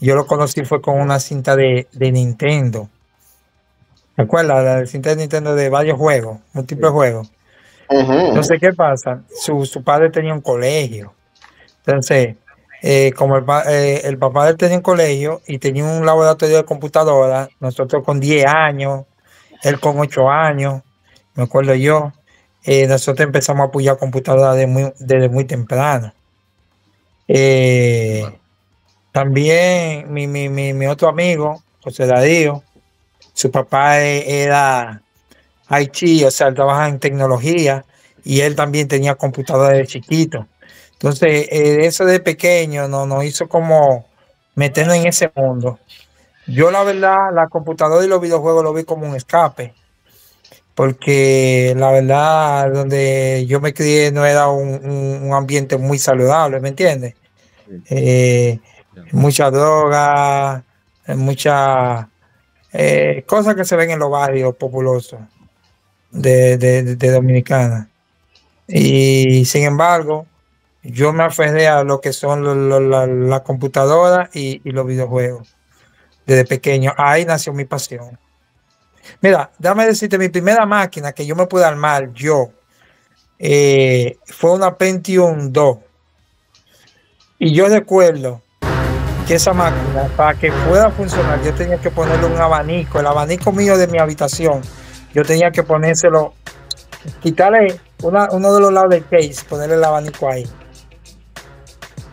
[0.00, 2.88] yo lo conocí fue con una cinta de, de Nintendo.
[4.16, 4.64] ¿Te acuerdas?
[4.64, 7.30] La cinta de Nintendo de varios juegos, múltiples juegos.
[7.88, 8.12] Ujú.
[8.12, 9.22] Entonces, ¿qué pasa?
[9.40, 11.12] Su, su padre tenía un colegio.
[11.86, 12.36] Entonces,
[12.82, 17.48] eh, como el, eh, el papá tenía un colegio y tenía un laboratorio de computadora,
[17.60, 19.04] nosotros con 10 años,
[19.62, 20.82] él con 8 años,
[21.34, 22.12] me acuerdo yo,
[22.64, 26.12] eh, nosotros empezamos a apoyar computadoras de muy- desde muy temprano.
[29.12, 32.62] También mi, mi, mi, mi otro amigo, José Darío,
[33.32, 35.00] su papá e- era
[35.82, 37.84] IT, o sea, él trabaja en tecnología
[38.24, 40.46] y él también tenía computadora de chiquito.
[40.94, 44.06] Entonces, eh, eso de pequeño no, nos hizo como
[44.54, 45.78] meternos en ese mundo.
[46.46, 49.74] Yo, la verdad, la computadora y los videojuegos lo vi como un escape,
[50.74, 56.60] porque la verdad, donde yo me crié no era un, un- un ambiente muy saludable,
[56.60, 57.14] ¿me entiendes?
[57.66, 57.82] Sí.
[57.90, 58.60] Eh,
[59.12, 60.62] mucha droga,
[61.06, 62.08] eh, mucha
[62.72, 65.20] eh, cosas que se ven en los barrios populosos
[66.14, 67.88] de, de, de- Dominicana.
[68.66, 70.26] Y sin embargo,
[70.82, 75.54] yo me aferré a lo que son la, la computadora y, y los videojuegos
[76.24, 76.94] desde pequeño.
[76.96, 78.18] Ahí nació mi pasión.
[79.20, 82.50] Mira, déjame decirte, mi primera máquina que yo me pude armar yo
[83.38, 85.78] eh, fue una Pentium 2.
[87.38, 88.40] Y yo recuerdo
[89.26, 93.52] que esa máquina, para que pueda funcionar, yo tenía que ponerle un abanico, el abanico
[93.52, 94.62] mío de mi habitación.
[95.14, 96.34] Yo tenía que ponérselo,
[97.22, 100.44] quitarle una- uno de los lados del case, ponerle el abanico ahí.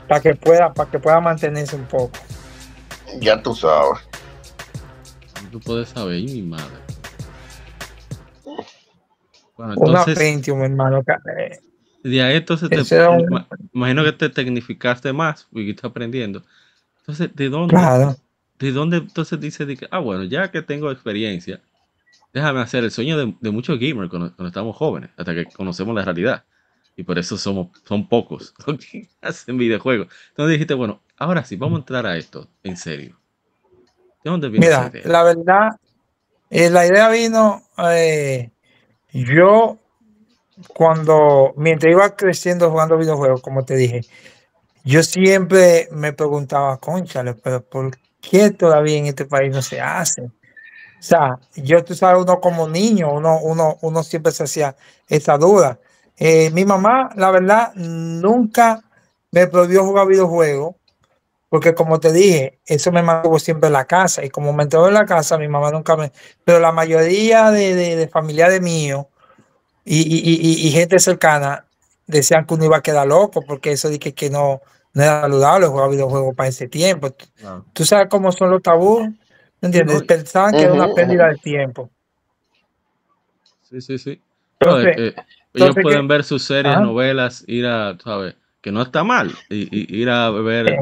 [0.07, 2.11] Para que pueda, para que pueda mantenerse un poco.
[3.19, 3.99] Ya tú sabes.
[5.51, 6.65] Tú puedes saber, y mi madre.
[9.57, 11.03] Bueno, Una entonces, Pentium, hermano.
[11.37, 11.59] eh,
[12.03, 16.43] de ahí entonces te, un- imagino que te tecnificaste más y que estás aprendiendo.
[16.99, 18.15] Entonces, ¿de dónde, Claro.
[18.59, 21.61] de dónde entonces dices de que, ah, bueno, ya que tengo experiencia,
[22.33, 25.95] déjame hacer el sueño de, de muchos gamers cuando, cuando estamos jóvenes, hasta que conocemos
[25.95, 26.43] la realidad.
[26.95, 30.07] Y por eso somos, son pocos los que hacen videojuegos.
[30.29, 33.17] Entonces dijiste, bueno, ahora sí, vamos a entrar a esto, en serio.
[34.23, 35.03] ¿De dónde viene esa Mira, idea?
[35.03, 35.69] la verdad,
[36.49, 38.51] eh, la idea vino, eh,
[39.13, 39.79] yo
[40.73, 44.01] cuando, mientras iba creciendo jugando videojuegos, como te dije,
[44.83, 50.29] yo siempre me preguntaba, conchale, pero ¿por qué todavía en este país no se hace?
[51.01, 54.75] O sea, yo, tú sabes, uno como niño, uno, uno, uno siempre se hacía
[55.07, 55.79] esa duda.
[56.17, 58.83] Eh, mi mamá, la verdad, nunca
[59.31, 60.75] me prohibió jugar videojuegos,
[61.49, 64.23] porque como te dije, eso me mantuvo siempre en la casa.
[64.25, 66.11] Y como me entró en la casa, mi mamá nunca me...
[66.45, 69.05] Pero la mayoría de, de- de familiares míos
[69.85, 71.65] y, y- y- y gente cercana
[72.07, 74.61] decían que uno iba a quedar loco, porque eso de que, que no,
[74.93, 77.09] no era saludable jugar videojuegos para ese tiempo.
[77.73, 79.15] Tú sabes cómo son los tabús, ¿me
[79.67, 80.03] entiendes?
[80.03, 81.89] Pensaban que era una pérdida de tiempo.
[83.69, 84.21] Sí, sí, sí.
[84.59, 88.35] No, Entonces, que ellos pueden que- ver sus series, novelas, ir a, ¿sabes?
[88.61, 89.31] Que no está mal.
[89.49, 90.79] Y, y- ir a beber Eh.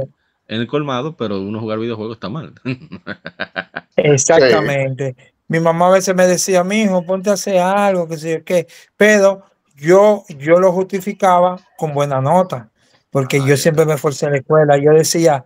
[0.48, 2.54] en el colmado, pero uno jugar videojuegos está mal.
[3.96, 5.16] Exactamente.
[5.48, 8.44] Mi mamá a veces me decía, mi hijo, ponte a hacer algo, que sé yo
[8.44, 8.68] qué.
[8.98, 9.44] Pero
[9.76, 12.70] yo, yo lo justificaba con buena nota,
[13.12, 14.78] porque Ah, yo siempre me esforcé en la escuela.
[14.78, 15.44] Yo decía,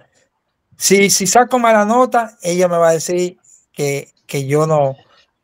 [0.83, 3.37] si, si saco mala nota, ella me va a decir
[3.71, 4.97] que, que yo no,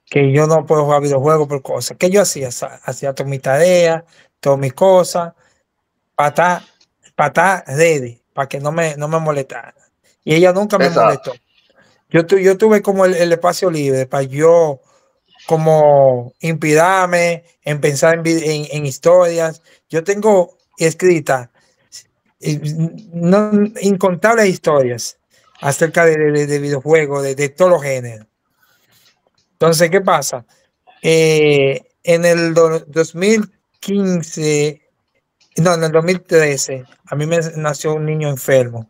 [0.05, 1.95] que yo no puedo jugar videojuegos por cosas.
[1.97, 2.49] ¿Qué yo hacía?
[2.83, 4.03] Hacía todas mis tareas,
[4.41, 5.31] todas mis cosas,
[6.13, 6.61] para estar,
[7.15, 9.73] para estar ready, para que no me, no me molestara.
[10.25, 11.05] Y ella nunca me Exacto.
[11.05, 11.33] molestó.
[12.09, 14.81] Yo, tu- yo tuve como el, el espacio libre para yo
[15.47, 19.61] como inspirarme en pensar en, en, en historias.
[19.89, 21.49] Yo tengo escrita
[23.13, 25.18] no, incontables historias
[25.62, 28.28] acerca de, de, videojuegos, de, todos los géneros.
[29.53, 30.45] Entonces, ¿qué pasa?
[31.01, 34.82] Eh, en el 2015,
[35.57, 38.89] no, en el 2013, a mí me nació un niño enfermo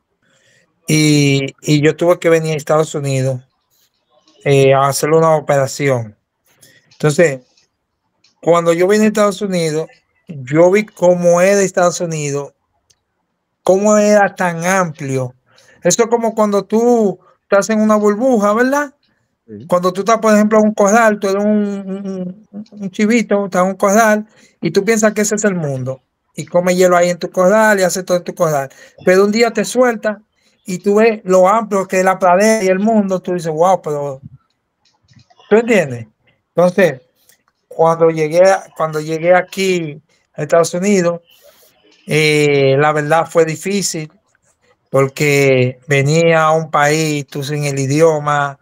[0.88, 3.42] y, y yo tuve que venir a Estados Unidos
[4.46, 6.16] eh, a hacer una operación.
[6.94, 7.42] Entonces,
[8.42, 9.88] cuando yo vine a Estados Unidos,
[10.28, 12.54] yo vi cómo era Estados Unidos,
[13.64, 15.34] cómo era tan amplio.
[15.84, 18.94] Esto es como cuando tú estás en una burbuja, ¿verdad?
[19.68, 23.70] Cuando tú estás, por ejemplo, en un corral, tú eres un, un, chivito, estás en
[23.70, 24.28] un corral
[24.62, 26.02] y tú piensas que ese es el mundo
[26.36, 28.70] y come hielo ahí en tu corral y hace todo en tu corral.
[29.04, 30.22] Pero un día te suelta
[30.66, 33.82] y tú ves lo amplio que es la pradera y el mundo, tú dices, wow,
[33.82, 34.22] pero
[35.50, 36.06] ¿tú entiendes?
[36.50, 37.02] Entonces,
[37.68, 38.44] cuando llegué,
[38.78, 40.00] cuando llegué aquí
[40.34, 41.22] a Estados Unidos,
[42.06, 44.12] eh, la verdad fue difícil
[44.90, 48.60] porque venía a un país, tú sin el idioma,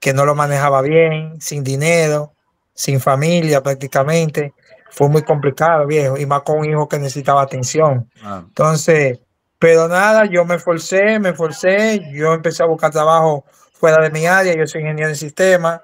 [0.00, 2.32] que no lo manejaba bien, sin dinero,
[2.74, 4.54] sin familia prácticamente.
[4.90, 8.08] Fue muy complicado, viejo, y más con un hijo que necesitaba atención.
[8.22, 8.42] Ah.
[8.46, 9.20] Entonces,
[9.58, 14.26] pero nada, yo me forcé, me forcé, yo empecé a buscar trabajo fuera de mi
[14.26, 15.80] área, yo soy ingeniero en sistemas,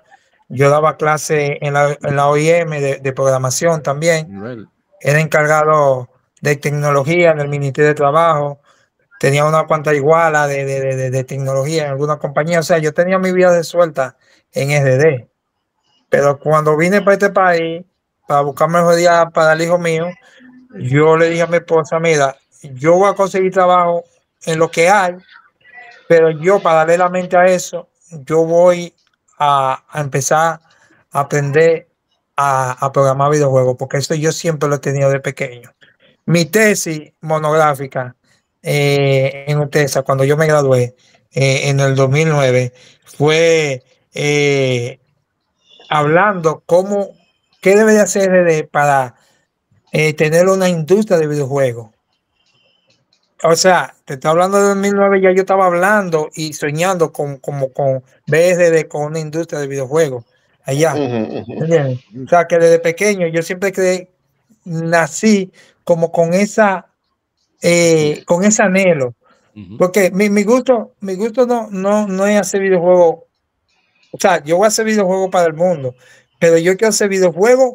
[0.48, 4.68] yo daba clase en la, en la OIM de, programación también,
[5.00, 6.08] era encargado
[6.40, 8.60] de tecnología en el Ministerio de Trabajo,
[9.18, 12.60] tenía una cuanta iguala de, de, de, tecnología en alguna compañía.
[12.60, 14.16] O sea, yo tenía mi vida de suelta
[14.52, 15.28] en SDD.
[16.08, 17.84] Pero cuando vine para este país,
[18.26, 20.06] para buscar mejor día para el hijo mío,
[20.78, 24.04] yo le dije a mi esposa, mira, yo voy a conseguir trabajo
[24.44, 25.16] en lo que hay,
[26.08, 28.94] pero yo paralelamente a eso, yo voy
[29.38, 30.60] a, empezar
[31.12, 31.88] a aprender
[32.36, 35.72] a, a, programar videojuegos, porque eso yo siempre lo he tenido de pequeño.
[36.26, 38.16] Mi tesis monográfica
[38.66, 40.94] eh, en UTESA, cuando yo me gradué
[41.32, 42.72] eh, en el 2009,
[43.04, 43.82] fue
[44.14, 45.00] eh,
[45.90, 47.10] hablando cómo,
[47.60, 49.16] qué debe de hacer para
[50.16, 51.90] tener una industria de videojuegos.
[53.44, 57.72] O sea, te estoy hablando de 2009, ya yo estaba hablando y soñando con, como
[57.72, 60.24] con BSD, con una industria de videojuegos
[60.64, 60.94] allá.
[60.94, 64.08] O sea, que desde pequeño yo siempre creí,
[64.64, 65.52] nací
[65.84, 66.88] como con esa
[67.62, 69.14] eh, con ese anhelo.
[69.78, 73.20] Porque mi, mi, gusto, mi gusto no, no, no es hacer videojuegos.
[74.10, 75.94] O sea, yo voy a hacer videojuegos para el mundo,
[76.40, 77.74] pero yo quiero hacer videojuegos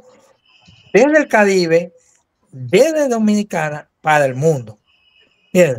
[0.94, 1.94] desde el Caribe,
[2.52, 4.78] desde Dominicana para el mundo.
[5.54, 5.78] Bien.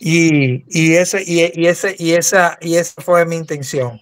[0.00, 4.00] Y, y, ese, y, y, ese, y, esa, y esa fue mi intención.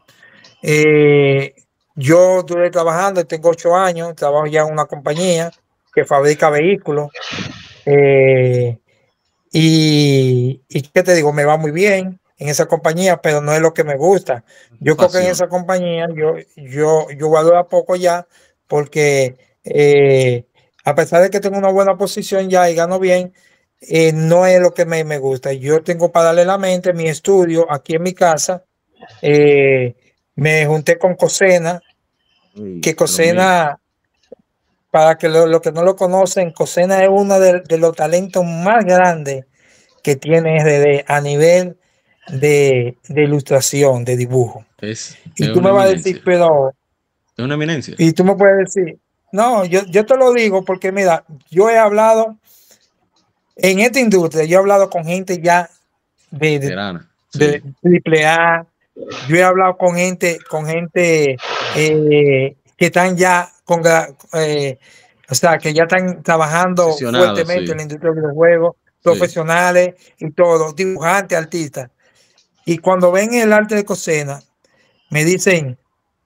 [0.63, 1.55] Eh,
[1.95, 5.51] yo duré trabajando, tengo ocho años, trabajo ya en una compañía
[5.95, 7.11] que fabrica vehículos.
[7.87, 8.79] Eh,
[9.57, 13.61] y, y qué te digo, me va muy bien en esa compañía, pero no es
[13.61, 14.45] lo que me gusta.
[14.81, 18.27] Yo creo que en esa compañía yo, yo, yo voy a durar poco ya,
[18.67, 20.45] porque eh,
[20.85, 23.33] a pesar de que tengo una buena posición ya y gano bien,
[23.81, 25.53] eh, no es lo que me, me, gusta.
[25.53, 28.65] Yo tengo paralelamente mi estudio aquí en mi casa.
[29.23, 29.95] Eh,
[30.35, 31.81] me junté con Cosena,
[32.83, 33.79] que Cosena
[34.95, 39.45] para que lo, que no lo conocen, Cosena es uno de, los talentos más grandes
[40.05, 41.77] que tiene SDD a nivel
[42.29, 44.65] de, ilustración, de dibujo.
[45.35, 46.73] y tú me vas a decir, pero...
[47.37, 47.97] Es una eminencia.
[47.99, 49.01] Y tú me puedes decir,
[49.33, 52.37] no, yo, yo te lo digo porque mira, yo he hablado
[53.57, 55.69] en esta industria, yo he hablado con gente ya
[56.31, 56.61] de,
[57.33, 58.65] de, triple A,
[59.27, 61.37] yo he hablado con gente, con gente
[61.75, 63.83] eh, que están ya con,
[64.35, 64.79] eh,
[65.31, 70.75] o sea, que ya están trabajando fuertemente en la industria de videojuegos, profesionales y todo,
[70.75, 71.91] dibujantes, artistas.
[72.67, 74.43] Y cuando ven el arte de cocina,
[75.09, 75.79] me dicen,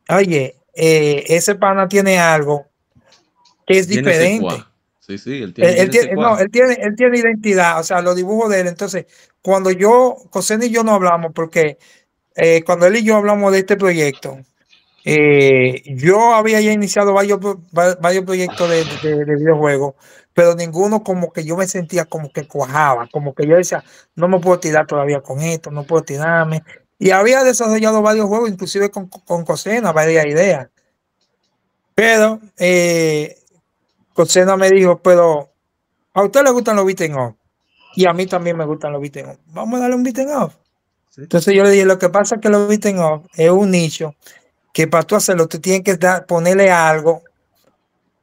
[0.08, 2.66] oye, eh, ese pana tiene algo
[3.64, 4.64] que es diferente.
[4.98, 8.16] Sí, sí, él tiene, él, tiene, no, él tiene, él tiene identidad, o sea, los
[8.16, 8.66] dibujos de él.
[8.66, 9.06] Entonces,
[9.42, 11.78] cuando yo, Cosena y yo no hablamos, porque
[12.34, 14.40] eh, cuando él y yo hablamos de este proyecto,
[15.10, 17.40] eh, yo había ya iniciado varios,
[17.72, 19.94] varios proyectos de, videojuegos,
[20.34, 23.82] pero ninguno como que yo me sentía como que cuajaba, como que yo decía,
[24.16, 26.62] no me puedo tirar todavía con esto, no puedo tirarme.
[26.98, 30.68] Y había desarrollado varios juegos, inclusive con, con Cosena, varias ideas.
[31.94, 33.38] Pero eh,
[34.12, 35.48] Cosena me dijo, pero
[36.12, 37.34] a usted le gustan los beaten off.
[37.94, 39.38] Y a mí también me gustan los beaten off.
[39.46, 40.54] Vamos a darle un beaten off.
[41.16, 44.14] Entonces yo le dije, lo que pasa es que los beaten off es un nicho
[44.78, 47.24] que para tú hacerlo, tú tienes que dar, ponerle algo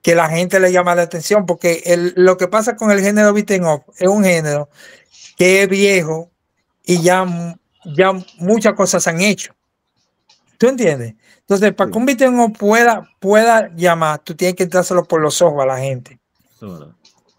[0.01, 3.33] que la gente le llama la atención, porque el, lo que pasa con el género
[3.33, 4.69] beaten up es un género
[5.35, 6.31] que es viejo
[6.85, 7.25] y ya,
[7.83, 9.53] ya muchas cosas se han hecho.
[10.57, 11.15] ¿Tú entiendes?
[11.41, 15.61] Entonces, para que un VTN pueda, pueda llamar, tú tienes que entrárselo por los ojos
[15.61, 16.21] a la gente.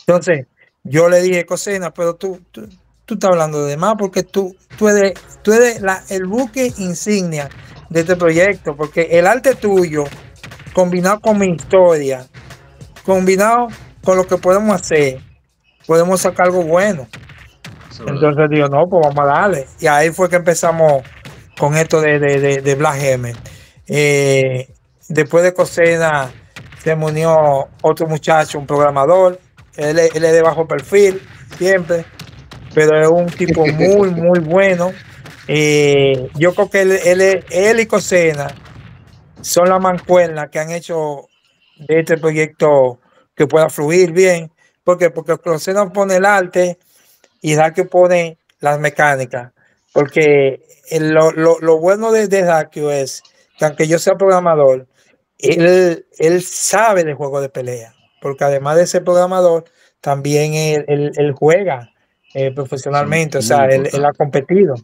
[0.01, 0.47] Entonces,
[0.85, 2.69] yo le dije, Cocena, pero tú, tú,
[3.09, 7.49] estás hablando de más porque tú, tú eres, tú eres la, el buque insignia
[7.89, 10.05] de este proyecto, porque el arte tuyo,
[10.73, 12.27] combinado con mi historia,
[13.05, 13.69] combinado
[14.05, 15.21] con lo que podemos hacer,
[15.87, 17.07] podemos sacar algo bueno.
[18.07, 19.67] Entonces digo, no, pues vamos a darle.
[19.81, 21.03] Y ahí fue que empezamos
[21.59, 22.99] con esto de, de, de, Black
[23.89, 24.69] eh,
[25.09, 26.31] después de Cocena
[26.83, 29.41] se me unió otro muchacho, un programador.
[29.77, 31.21] Él, él, es de bajo perfil,
[31.59, 32.05] siempre,
[32.75, 34.93] pero es un tipo muy, muy bueno.
[35.49, 38.49] Eh, yo creo que él, él, y Cocena
[39.41, 41.29] son la mancuerna que han hecho
[41.79, 43.01] de este proyecto
[43.35, 44.51] que pueda fluir bien.
[44.83, 45.11] ¿Por qué?
[45.11, 46.79] Porque Cocena pone el arte
[47.41, 49.53] y que pone las mecánicas.
[49.93, 50.63] Porque
[51.01, 52.41] lo, lo, lo bueno de, de
[53.01, 53.23] es
[53.59, 54.87] que aunque yo sea programador,
[55.39, 57.95] él, él sabe de juego de pelea.
[58.21, 59.65] Porque además de ser programador,
[60.01, 61.93] también él, juega
[62.35, 63.39] eh, profesionalmente.
[63.39, 64.75] o sea, él, ha competido.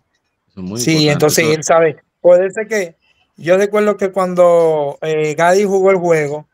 [0.77, 1.97] Sí, entonces él sabe.
[2.21, 2.97] Puede ser que
[3.37, 6.47] yo recuerdo que cuando eh, Gadi jugó el juego,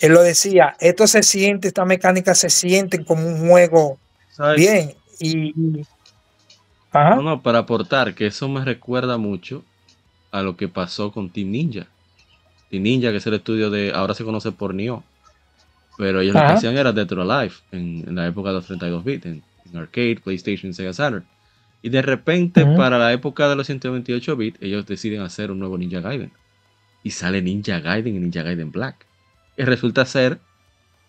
[0.00, 3.98] él lo decía, esto se siente, esta mecánica se siente como un juego
[4.56, 4.94] bien.
[5.18, 5.52] Y,
[6.92, 9.64] No, no, para aportar, que eso me recuerda mucho
[10.30, 11.86] a lo que pasó con Team Ninja.
[12.70, 15.02] Team Ninja, que es el estudio de, ahora se conoce por Nioh,
[15.96, 19.04] pero ellos lo que hacían era Dead or Alive en, la época de los 32
[19.04, 19.42] bits, en,
[19.74, 21.24] arcade, PlayStation, Sega Saturn.
[21.84, 25.76] Y de repente, para la época de los 128 bits, ellos deciden hacer un nuevo
[25.76, 26.32] Ninja Gaiden.
[27.02, 29.04] Y sale Ninja Gaiden y Ninja Gaiden Black.
[29.58, 30.40] Y resulta ser,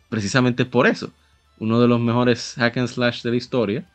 [0.10, 1.14] precisamente por eso,
[1.60, 3.90] uno de los mejores hack and slash de la historia.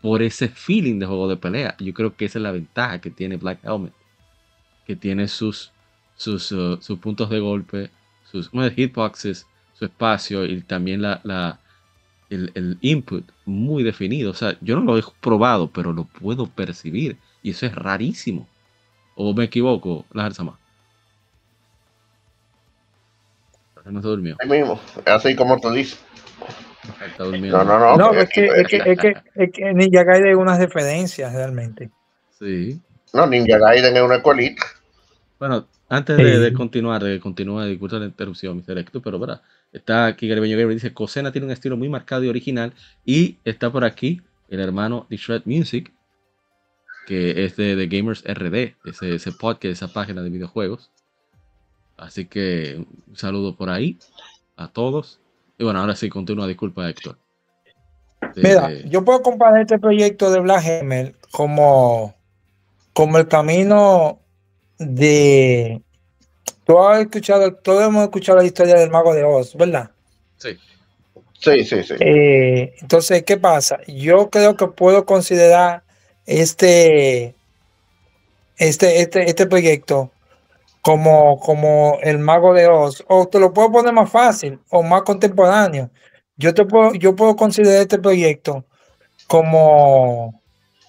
[0.00, 1.74] Por ese feeling de juego de pelea.
[1.80, 3.92] Yo creo que esa es la ventaja que tiene Black Helmet.
[4.86, 5.72] Que tiene sus,
[6.14, 7.90] sus, uh, sus puntos de golpe,
[8.30, 11.58] sus hitboxes, su espacio y también la,
[12.30, 14.30] el, input muy definido.
[14.30, 17.16] O sea, yo no lo he probado, pero lo puedo percibir.
[17.42, 18.46] Y eso es rarísimo.
[19.14, 20.58] ¿O me equivoco, la más?
[23.84, 24.36] No se durmió.
[24.40, 25.98] Ahí mismo, así como tú dices.
[27.04, 27.64] Está durmiendo.
[27.64, 27.96] No, no, no.
[27.96, 31.90] No, es que, es que, es que, es que Ninja Gaiden es unas referencias realmente.
[32.38, 32.80] Sí.
[33.14, 34.62] No, Ninja Gaiden es una escuelita.
[35.38, 38.78] Bueno, antes de, de continuar, de continuar, disculpa la interrupción, Mr.
[38.78, 39.40] Héctor, pero verdad,
[39.72, 42.72] está aquí Garibeño Gamer, dice, Cosena tiene un estilo muy marcado y original,
[43.04, 45.92] y está por aquí el hermano de Shred Music,
[47.06, 50.90] que es de, de Gamers RD, ese, ese podcast, esa página de videojuegos.
[51.96, 53.98] Así que un saludo por ahí
[54.56, 55.20] a todos.
[55.58, 57.18] Y bueno, ahora sí, continúa, disculpa Héctor.
[58.36, 62.14] Mira, yo puedo comparar este proyecto de Black Hammer como,
[62.92, 64.20] como el camino
[64.78, 65.82] de...
[66.68, 69.90] Tú has escuchado, todos hemos escuchado la historia del mago de Oz, ¿verdad?
[70.36, 70.50] Sí.
[71.32, 71.94] Sí, sí, sí.
[71.98, 73.78] Eh, entonces, ¿qué pasa?
[73.86, 75.82] Yo creo que puedo considerar
[76.26, 77.34] este,
[78.58, 80.10] este, este, este proyecto
[80.82, 85.04] como, como el mago de Oz, o te lo puedo poner más fácil o más
[85.04, 85.88] contemporáneo.
[86.36, 88.66] Yo, te puedo, yo puedo considerar este proyecto
[89.26, 90.38] como,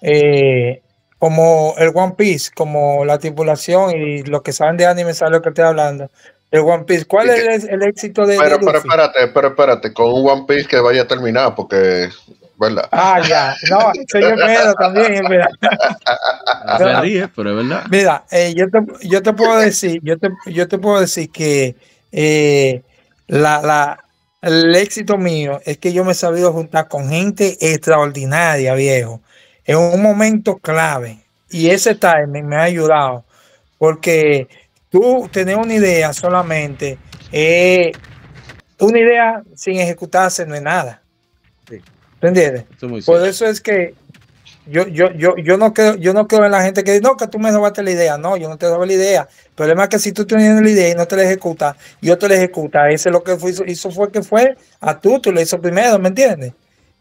[0.02, 0.82] eh,
[1.20, 5.42] como el One Piece, como la tripulación y los que saben de anime saben lo
[5.42, 6.10] que estoy hablando.
[6.50, 10.28] El One Piece, ¿cuál es el, éxito de Pero, pero espérate, pero espérate, con un
[10.28, 12.08] One Piece que vaya a terminar, porque
[12.56, 12.88] ¿verdad?
[12.90, 13.54] Ah, ya.
[13.68, 15.50] No, soy yo pedo también, mira.
[16.78, 17.84] Se ríe, pero es verdad.
[17.90, 21.76] Mira, eh, yo, te, yo te puedo decir, yo te, yo te puedo decir que
[22.12, 22.82] eh,
[23.26, 24.04] la, la,
[24.40, 29.20] el éxito mío es que yo me he sabido juntar con gente extraordinaria, viejo,
[29.70, 31.20] en un momento clave.
[31.48, 33.24] Y ese timing me ha ayudado,
[33.78, 34.48] porque
[34.88, 36.98] tú tener una idea solamente,
[37.30, 37.92] eh,
[38.80, 41.02] una idea sin ejecutarse no es nada.
[41.66, 42.64] ¿Te entiendes?
[43.06, 43.94] Por eso es que
[44.66, 47.16] yo, yo, yo, yo no creo, yo no creo en la gente que dice, no,
[47.16, 48.18] que tú me robaste la idea.
[48.18, 49.28] No, yo no te robé la idea.
[49.46, 52.18] El problema es que si tú tienes la idea y no te la ejecutas, yo
[52.18, 52.90] te la ejecuta.
[52.90, 55.98] Ese es lo que fue, hizo, fue que fue a tú, tú lo hizo primero,
[56.00, 56.52] ¿me entiendes?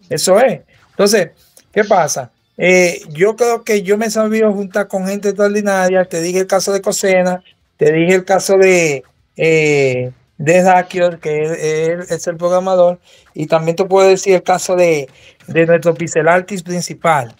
[0.07, 0.61] Eso es.
[0.91, 1.31] Entonces,
[1.71, 2.31] ¿qué pasa?
[2.59, 6.05] Eh, yo creo que yo me he sabido juntar con gente extraordinaria.
[6.05, 7.41] Te dije el caso de Cosena,
[7.77, 9.03] te dije el caso de
[9.37, 12.99] eh, de Dakior, que es, el programador,
[13.33, 15.07] y también te puedo decir el caso de,
[15.47, 17.35] nuestro pixel artist principal,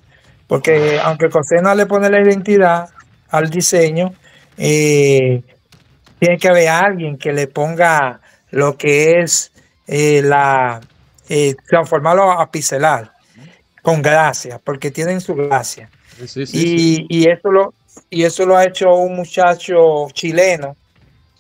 [0.48, 2.90] porque aunque Cosena le pone la identidad
[3.30, 4.14] al diseño,
[4.58, 5.42] eh,
[6.20, 8.20] tiene que haber alguien que le ponga
[8.52, 9.54] lo que es
[9.88, 10.82] eh, la
[11.30, 13.14] eh, transformarlo a pixelar.
[13.90, 15.90] Con gracia, porque tienen su gracia.
[16.26, 17.06] Sí, sí.
[17.10, 17.74] Y, y eso lo,
[18.10, 20.76] y eso lo ha hecho un muchacho chileno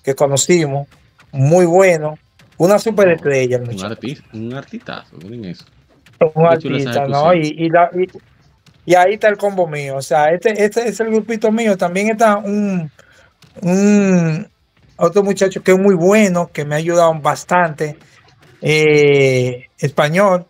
[0.03, 0.87] que conocimos,
[1.31, 2.17] muy bueno,
[2.57, 3.87] una superestrella, el Un, muchacho.
[3.87, 5.65] artista, un artistazo, miren eso.
[6.33, 7.33] un artista, ¿no?
[7.33, 8.09] Y, y, la- y-
[8.85, 9.97] y ahí está el combo mío.
[9.97, 11.77] O sea, este, este es el grupito mío.
[11.77, 12.89] También está un,
[13.61, 14.47] un
[14.97, 17.97] otro muchacho que es muy bueno, que me ha ayudado bastante,
[18.61, 20.45] eh, español,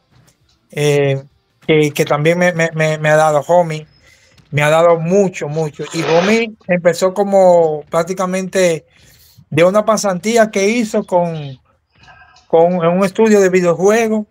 [0.72, 1.22] eh,
[1.94, 3.86] que, también me, ha dado homie,
[4.50, 5.84] me ha dado mucho, mucho.
[5.94, 8.88] Y homie empezó como prácticamente
[9.52, 11.60] de una pasantía que hizo con,
[12.48, 14.26] con un estudio de videojuegos.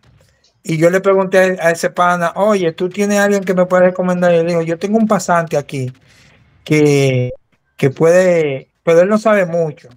[0.64, 4.34] Y yo le pregunté a ese pana, oye, ¿tú tienes alguien que me puede recomendar?
[4.34, 5.92] Y le digo, yo tengo un pasante aquí
[6.64, 7.30] que,
[7.76, 9.88] que puede, pero él no sabe mucho.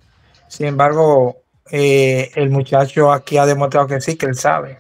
[0.48, 4.78] Sin embargo, eh, el muchacho aquí ha demostrado que sí, que él sabe.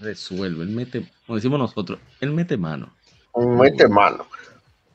[0.00, 2.92] Resuelve, él mete, como decimos nosotros, él mete mano.
[3.36, 4.26] Mete mano.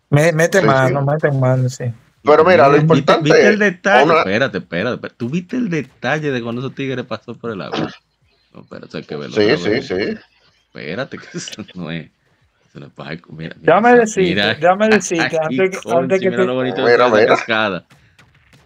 [0.10, 1.06] Me- mete Sí, mano, sí.
[1.08, 1.86] mete mano, sí.
[2.24, 4.04] Pero mira, lo ¿Viste- importante ¿Viste el detalle?
[4.06, 5.16] una- Espérate, espérate, espérate.
[5.18, 7.92] ¿Tú viste el detalle de cuando esos tigres pasó por el agua?
[8.54, 9.36] No, espérate, hay que verlo.
[9.36, 10.18] Sí, sí, sí.
[10.68, 12.10] Espérate, que eso no es.
[12.70, 13.12] Eso no es para.
[13.12, 14.54] Mira, mira, Déjame decirte, mira.
[14.56, 17.26] déjame decirte, Ay, antes, antes que mira te, lo bonito Mira, de la mira.
[17.28, 17.86] cascada.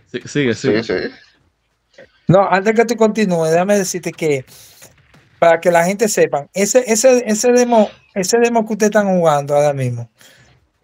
[0.07, 0.83] Sí, Sigue, sigue.
[0.83, 2.03] Sí, sí.
[2.27, 4.45] no, antes que tú continúes, déjame decirte que
[5.45, 9.55] para que la gente sepa, ese, ese, ese demo, ese demo que ustedes están jugando
[9.55, 10.09] ahora mismo,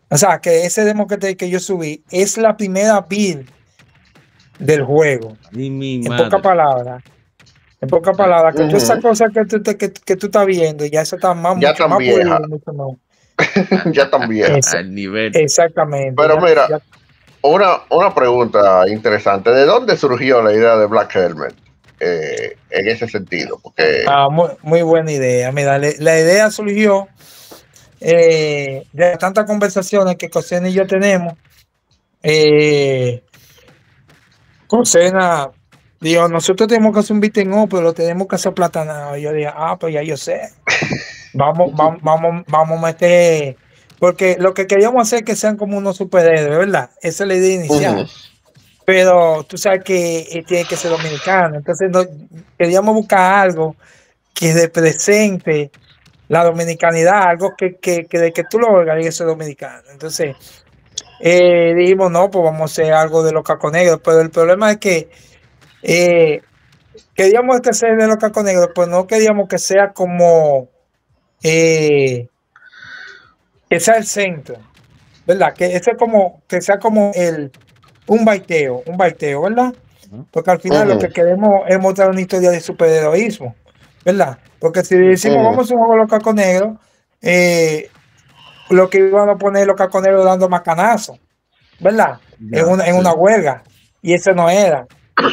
[0.09, 3.49] o sea, que ese demo que, te- que yo subí es la primera build
[4.59, 5.36] del juego.
[5.51, 6.26] Mi En madre.
[6.26, 7.03] pocas palabras.
[7.82, 10.86] En pocas palabras, que todas esas cosas que tú, te- que, que tú estás viendo,
[10.86, 12.38] ya eso está más, Ya mucho más vieja.
[12.38, 12.97] pulido, mucho más.
[13.93, 14.59] ya también.
[14.72, 15.36] Al nivel.
[15.36, 16.14] Exactamente.
[16.16, 16.82] Pero Ya- mira, ya-
[17.43, 19.49] Una, una pregunta interesante.
[19.49, 21.55] ¿De dónde surgió la idea de Black Helmet?
[22.04, 23.60] Eh, en ese sentido.
[23.62, 25.52] Porque Ah, muy, muy buena idea.
[25.52, 27.08] Mira, le- la idea surgió
[27.99, 31.36] eh, de tantas conversaciones que Cosena y yo tenemos.
[32.24, 33.24] Eh,
[34.68, 35.52] Cosena
[35.99, 39.18] dijo, nosotros tenemos que hacer un beating up, pero lo tenemos que hacer platanado.
[39.18, 40.41] Y yo dije, ah, pues ya yo sé.
[41.34, 43.58] Vamos, vamos, vamos, vamos a meter.
[43.99, 46.89] Porque lo que queríamos hacer es que sean como unos superhéroes, ¿verdad?
[47.04, 48.12] Esa es la idea inicial Ujú.
[48.92, 51.56] Pero tú sabes que eh, tiene que ser dominicano.
[51.56, 51.89] Entonces
[52.58, 53.78] queríamos buscar algo
[54.34, 55.72] que represente
[56.28, 59.84] la dominicanidad, algo que, que, que de que tú lo oigas y dominicano.
[59.94, 60.36] Entonces
[61.22, 64.78] eh, dijimos, no, pues vamos a hacer algo de los caconegros, pero el problema es
[64.80, 65.10] que
[65.84, 66.42] eh,
[67.16, 70.68] queríamos que sea de los caconegros, pues no queríamos que sea como
[71.42, 72.28] que
[73.80, 74.58] sea el centro,
[75.26, 75.54] ¿verdad?
[75.54, 77.54] Que ese como que sea como el
[78.08, 79.74] un baiteo, un baiteo, ¿verdad?
[80.32, 83.56] Porque al final lo que queremos es mostrar una historia de superheroísmo,
[84.04, 84.38] ¿verdad?
[84.60, 86.78] Porque si decimos vamos a un juego los caconegros,
[87.22, 87.89] eh,
[88.70, 91.18] lo que iban a poner los caconegros dando macanazos,
[91.80, 92.20] ¿verdad?
[92.39, 92.99] Ya, en, una, en sí.
[92.99, 93.64] una huelga.
[94.02, 94.88] Y eso no era.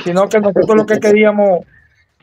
[0.04, 1.64] Sino que nosotros lo que queríamos,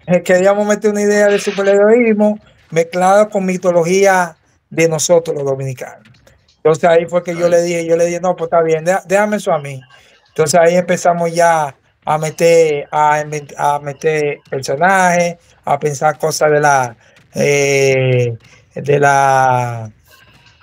[0.08, 2.40] eh, queríamos meter una idea de superheroísmo
[2.70, 4.38] mezclada con mitología
[4.70, 6.08] de nosotros los dominicanos.
[6.58, 9.38] Entonces ahí fue que yo le dije, yo le dije, no, pues está bien, déjame
[9.38, 9.82] eso a mí.
[10.36, 11.74] Entonces ahí empezamos ya
[12.04, 13.24] a meter, a,
[13.82, 16.96] meter personajes, a pensar cosas de la
[17.34, 18.38] eh,
[18.76, 19.90] de la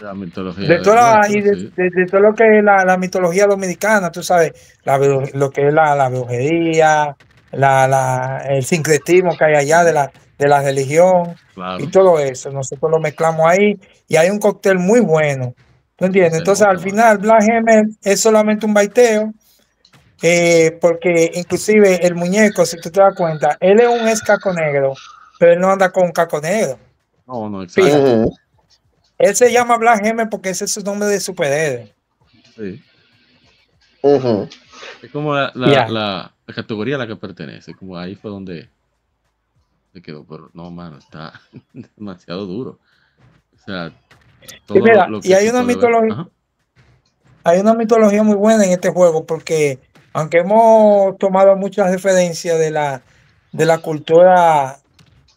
[0.01, 0.69] La mitología.
[0.69, 1.73] de toda nuestra, y de, sí.
[1.75, 4.53] de- de todo lo que es la, la mitología dominicana, tú sabes,
[4.85, 7.17] la, lo que es la, la brujería,
[7.53, 11.83] la, la- el sincretismo que hay allá de la, de la religión Claro.
[11.83, 12.51] y todo eso.
[12.51, 13.79] Nosotros lo mezclamos ahí
[14.09, 15.55] y hay un cóctel muy bueno.
[15.97, 16.39] ¿Tú entiendes?
[16.41, 19.33] Entonces, al final, Black Hammer es solamente un baiteo.
[20.23, 24.53] Eh, porque inclusive el muñeco, si tú te das cuenta, él es un ex caco
[24.53, 24.95] negro,
[25.39, 26.79] pero él no anda con caco negro.
[27.27, 28.31] No, no, exacto.
[29.19, 31.93] Él se llama Black Hammer porque ese es su nombre de superhéroe.
[32.57, 32.83] Sí.
[35.03, 35.89] Es como la, la, Ya.
[35.89, 37.75] la- la categoría a la que pertenece.
[37.75, 38.69] Como ahí fue donde
[39.93, 40.25] se quedó.
[40.25, 41.41] Pero no, mano, está
[41.97, 42.79] demasiado duro.
[43.55, 43.93] O sea,
[44.67, 46.29] todo mira, lo que y hay una mitología-
[47.45, 49.79] hay una mitología muy buena en este juego porque
[50.13, 53.03] aunque hemos tomado muchas referencias de la,
[53.53, 54.79] de la cultura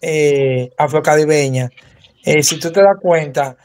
[0.02, 1.70] eh, afrocaribeña,
[2.24, 3.56] eh, si tú te das cuenta,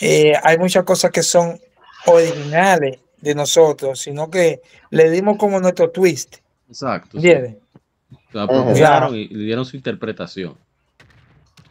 [0.00, 1.58] eh, hay muchas cosas que son
[2.06, 4.60] originales de nosotros, sino que
[4.90, 6.36] le dimos como nuestro twist,
[6.68, 7.20] Exacto.
[7.20, 7.28] sí.
[7.28, 7.56] ¿entiendes?
[8.30, 10.56] Se la apropiaron y le dieron su interpretación.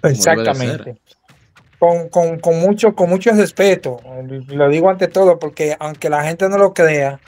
[0.04, 0.98] Exactamente.
[1.80, 4.00] Con, con, con mucho, con mucho respeto,
[4.48, 7.20] lo digo ante todo, porque aunque la gente no lo crea,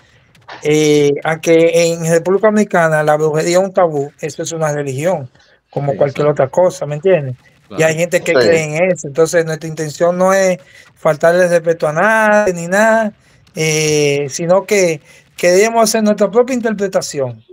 [0.64, 5.30] eh, aunque en República Dominicana la brujería es un tabú, eso es una religión,
[5.70, 7.36] como Sí, cualquier otra cosa, ¿me entiendes?
[7.78, 9.07] Y hay gente que cree en eso.
[9.07, 10.60] Entonces, nuestra intención no es
[10.95, 13.14] faltarle respeto a nadie ni nada,
[13.56, 15.02] eh, sino que
[15.36, 17.44] queremos hacer nuestra propia interpretación,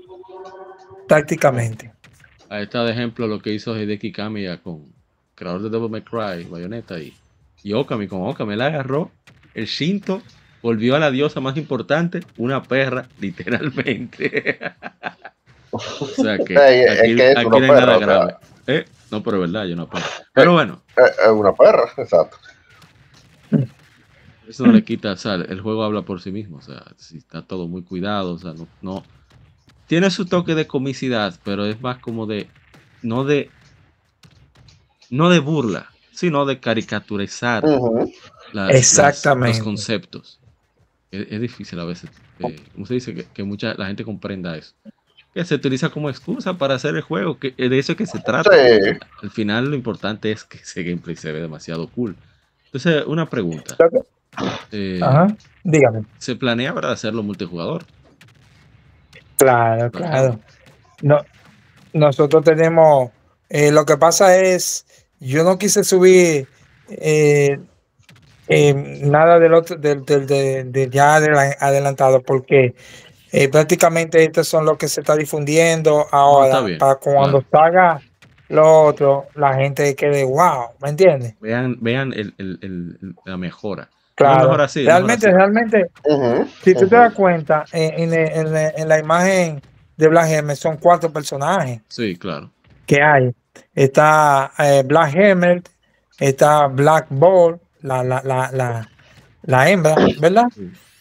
[1.09, 1.93] prácticamente.
[2.49, 4.93] Ahí está de ejemplo lo que hizo Hideki Kamiya con
[5.35, 7.15] creador de Devil May Cry, Bayonetta y,
[7.63, 8.09] y Okami.
[8.09, 9.11] Con Okami la agarró
[9.55, 10.23] el Shinto,
[10.63, 14.59] volvió a la diosa más importante, una perra, literalmente.
[15.71, 18.37] o sea que aquí, no hay nada grave.
[18.67, 18.85] ¿Eh?
[19.11, 20.07] No, pero es verdad, yo no perra.
[20.33, 20.83] Pero bueno.
[20.97, 22.37] Es una perra, exacto.
[24.49, 27.19] Eso no le quita, o sea, el juego habla por sí mismo, o sea, si
[27.19, 29.05] está todo muy cuidado, o sea, no, no,
[29.87, 32.49] tiene su toque de comicidad, pero es más como de,
[33.03, 33.49] no de,
[35.09, 37.63] no de burla, sino de caricaturizar
[38.71, 39.59] Exactamente.
[39.59, 40.40] los conceptos.
[41.11, 44.75] Es, difícil a veces, eh, como se dice, que, mucha la gente comprenda eso.
[45.35, 48.21] Que se utiliza como excusa para hacer el juego, que de eso es que se
[48.21, 48.51] trata.
[49.23, 52.17] Al final lo importante es que ese gameplay se ve demasiado cool.
[52.67, 53.77] Entonces, una pregunta.
[54.71, 56.05] Eh, Ajá, dígame.
[56.19, 57.85] ¿Se planea para hacerlo multijugador?
[59.37, 60.39] Claro, claro.
[61.03, 61.25] No,
[61.93, 63.11] nosotros tenemos,
[63.49, 64.87] eh, lo que pasa es,
[65.19, 66.47] yo no quise subir
[66.89, 67.59] eh,
[69.05, 72.75] nada del otro, del, de, ya adelantado, porque
[73.53, 78.01] prácticamente estos son los que se está difundiendo ahora, para cuando salga
[78.51, 81.37] lo otro, la gente quede wow, ¿me entiendes?
[81.41, 83.89] Vean, vean el, la mejora.
[84.17, 85.91] Claro, realmente, realmente,
[86.63, 89.63] si tú te das cuenta, en, en, la imagen
[89.97, 91.81] de Black Hammer son cuatro personajes.
[91.89, 92.51] Sí, claro.
[92.85, 93.33] Que hay.
[93.75, 95.63] Está eh, Black Hammer,
[96.19, 98.91] está Black Ball, la, la, la, la,
[99.43, 100.47] la hembra, ¿verdad?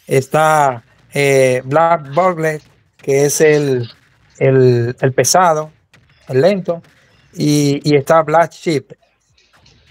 [0.06, 0.82] Está
[1.12, 2.62] eh, Black Boglet,
[2.96, 3.88] que es el,
[4.38, 5.70] el, el pesado,
[6.28, 6.82] el lento
[7.32, 8.92] y, está Black Sheep,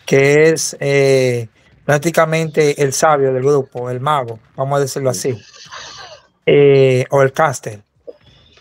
[0.06, 1.48] que es eh,
[1.86, 5.38] prácticamente el sabio del grupo, el mago, vamos a decirlo así,
[6.46, 7.82] eh, o el caster.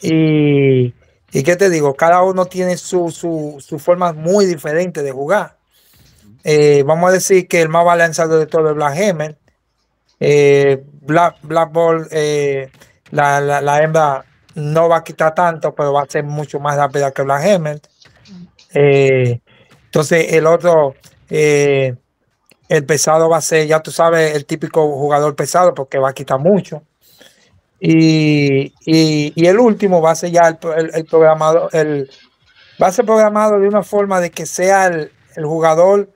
[0.01, 0.95] Y,
[1.33, 5.57] y qué te digo, cada uno tiene su, su, forma muy diferente de jugar.
[6.51, 9.39] Eh, vamos a decir que el más balanceado de todo es Black Hammer.
[11.03, 12.09] Black, Black Ball,
[13.11, 17.12] la, la, hembra no va a quitar tanto, pero va a ser mucho más rápida
[17.12, 17.81] que Black Hammer.
[18.75, 19.41] Eh,
[19.87, 20.95] entonces, el otro,
[21.31, 21.95] eh,
[22.69, 26.15] el pesado va a ser, ya tú sabes, el típico jugador pesado porque va a
[26.15, 26.83] quitar mucho.
[27.81, 30.57] Y, el último va a ser ya el,
[31.05, 32.11] programado, el,
[32.83, 35.11] va a ser programado de una forma de que sea el,
[35.45, 36.11] jugador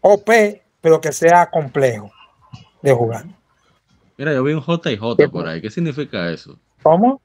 [0.00, 0.30] OP,
[0.80, 2.10] pero que sea complejo
[2.82, 3.24] de jugar.
[4.16, 5.60] Mira, yo vi un JJ por ahí.
[5.60, 6.58] ¿Qué significa eso?
[6.82, 7.20] ¿Cómo?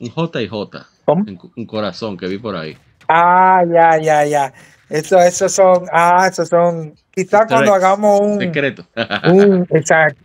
[0.00, 0.86] Un JJ.
[1.04, 1.24] ¿Cómo?
[1.56, 2.76] Un corazón que vi por ahí.
[3.08, 4.52] Ah, ya, ya, ya.
[4.88, 8.84] Eso, esos son, ah, esos son, quizás cuando hagamos un secreto.
[9.70, 10.20] exacto.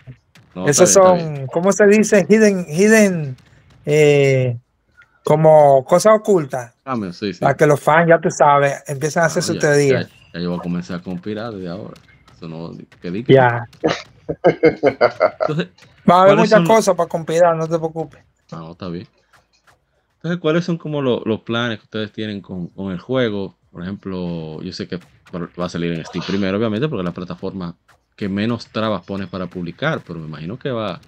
[0.65, 2.25] esos son, ¿cómo se dice?
[2.27, 3.35] Hidden, hidden,
[3.85, 4.57] eh,
[5.23, 6.73] como cosas ocultas.
[6.83, 7.39] Ah, sí, sí.
[7.39, 10.01] Para que los fans, ya tú sabes, empiezan a hacer su teoría.
[10.01, 11.93] Ya, ya, yo voy a comenzar a conspirar desde ahora.
[12.35, 12.71] Eso no,
[13.01, 13.67] ¿qué Ya.
[16.09, 18.21] Va a haber muchas cosas para conspirar, no te preocupes.
[18.51, 19.07] Ah, no, está bien.
[20.17, 23.57] Entonces, ¿cuáles son como los planes que ustedes tienen con, el juego?
[23.71, 24.99] Por ejemplo, yo sé que
[25.33, 27.75] va a salir en Steam primero, obviamente, porque es la plataforma
[28.15, 30.99] que menos trabas pone para publicar, pero me imagino que va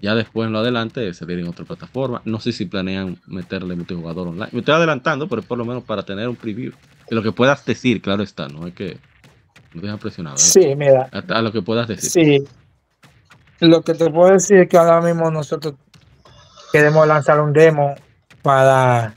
[0.00, 2.22] ya después en lo adelante salir en otra plataforma.
[2.24, 4.48] No sé si planean meterle multijugador online.
[4.52, 6.72] Me estoy adelantando, pero es por lo menos para tener un preview.
[7.08, 8.98] De lo que puedas decir, claro está, no es que
[9.72, 10.36] no te dejan presionado.
[10.38, 11.08] Sí, mira.
[11.12, 12.10] A, lo que puedas decir.
[12.10, 12.44] Sí.
[13.60, 15.74] Lo que te puedo decir es que ahora mismo nosotros
[16.72, 17.94] queremos lanzar un demo
[18.42, 19.14] para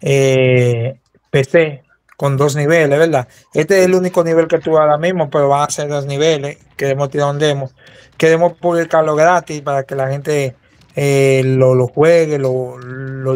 [0.00, 0.98] eh,
[1.30, 1.82] PC
[2.20, 3.26] con dos niveles, ¿verdad?
[3.54, 6.58] Este es el único nivel que tuve ahora mismo, pero van a ser dos niveles.
[6.76, 7.70] Queremos tirar un demo.
[8.18, 10.54] Queremos publicarlo gratis para que la gente
[10.96, 12.76] eh, lo, juegue, lo,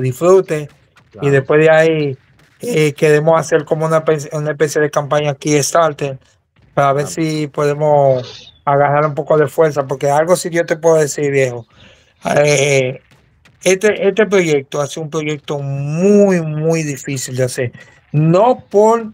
[0.02, 0.68] disfrute.
[1.22, 2.18] Y después de ahí
[2.60, 6.18] eh, queremos hacer como una, una especie de campaña aquí Starter
[6.74, 10.96] para ver si podemos agarrar un poco de fuerza, porque algo si yo te puedo
[10.96, 11.66] decir, viejo.
[12.36, 13.00] Eh,
[13.62, 17.72] este, este proyecto ha sido un proyecto muy, muy difícil de hacer.
[18.14, 19.12] No por,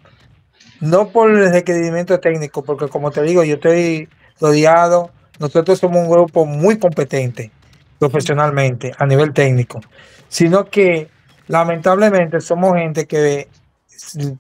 [0.83, 6.11] no por el requerimiento técnico, porque como te digo, yo estoy rodeado, nosotros somos un
[6.11, 7.51] grupo muy competente
[7.99, 9.81] profesionalmente a nivel técnico,
[10.29, 11.09] sino que
[11.47, 13.49] lamentablemente somos gente que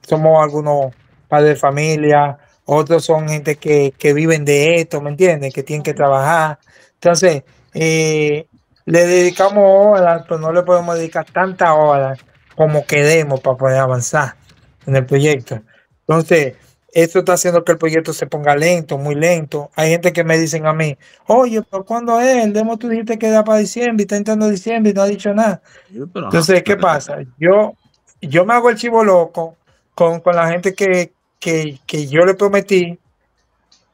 [0.06, 0.94] somos algunos
[1.26, 5.54] padres de familia, otros son gente que, que viven de esto, ¿me entiendes?
[5.54, 6.58] Que tienen que trabajar.
[6.96, 8.46] Entonces, eh,
[8.84, 12.18] le dedicamos horas, pero no le podemos dedicar tantas horas
[12.54, 14.39] como queremos para poder avanzar
[14.86, 15.60] en el proyecto.
[16.06, 16.54] Entonces,
[16.92, 19.70] esto está haciendo que el proyecto se ponga lento, muy lento.
[19.76, 20.96] Hay gente que me dicen a mí,
[21.26, 22.44] oye, pero ¿cuándo es?
[22.44, 25.06] El demo tú dijiste que da para diciembre y está entrando diciembre y no ha
[25.06, 25.62] dicho nada.
[25.92, 27.18] Entonces, ¿qué pasa?
[27.38, 27.74] Yo,
[28.20, 29.56] yo me hago el chivo loco
[29.94, 32.98] con, con la gente que, que, que yo le prometí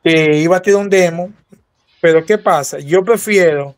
[0.03, 1.33] que iba a tirar un demo,
[2.01, 2.79] pero ¿qué pasa?
[2.79, 3.75] Yo prefiero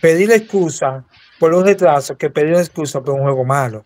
[0.00, 1.04] pedir excusa
[1.38, 3.84] por un retraso que pedir excusa por un juego malo.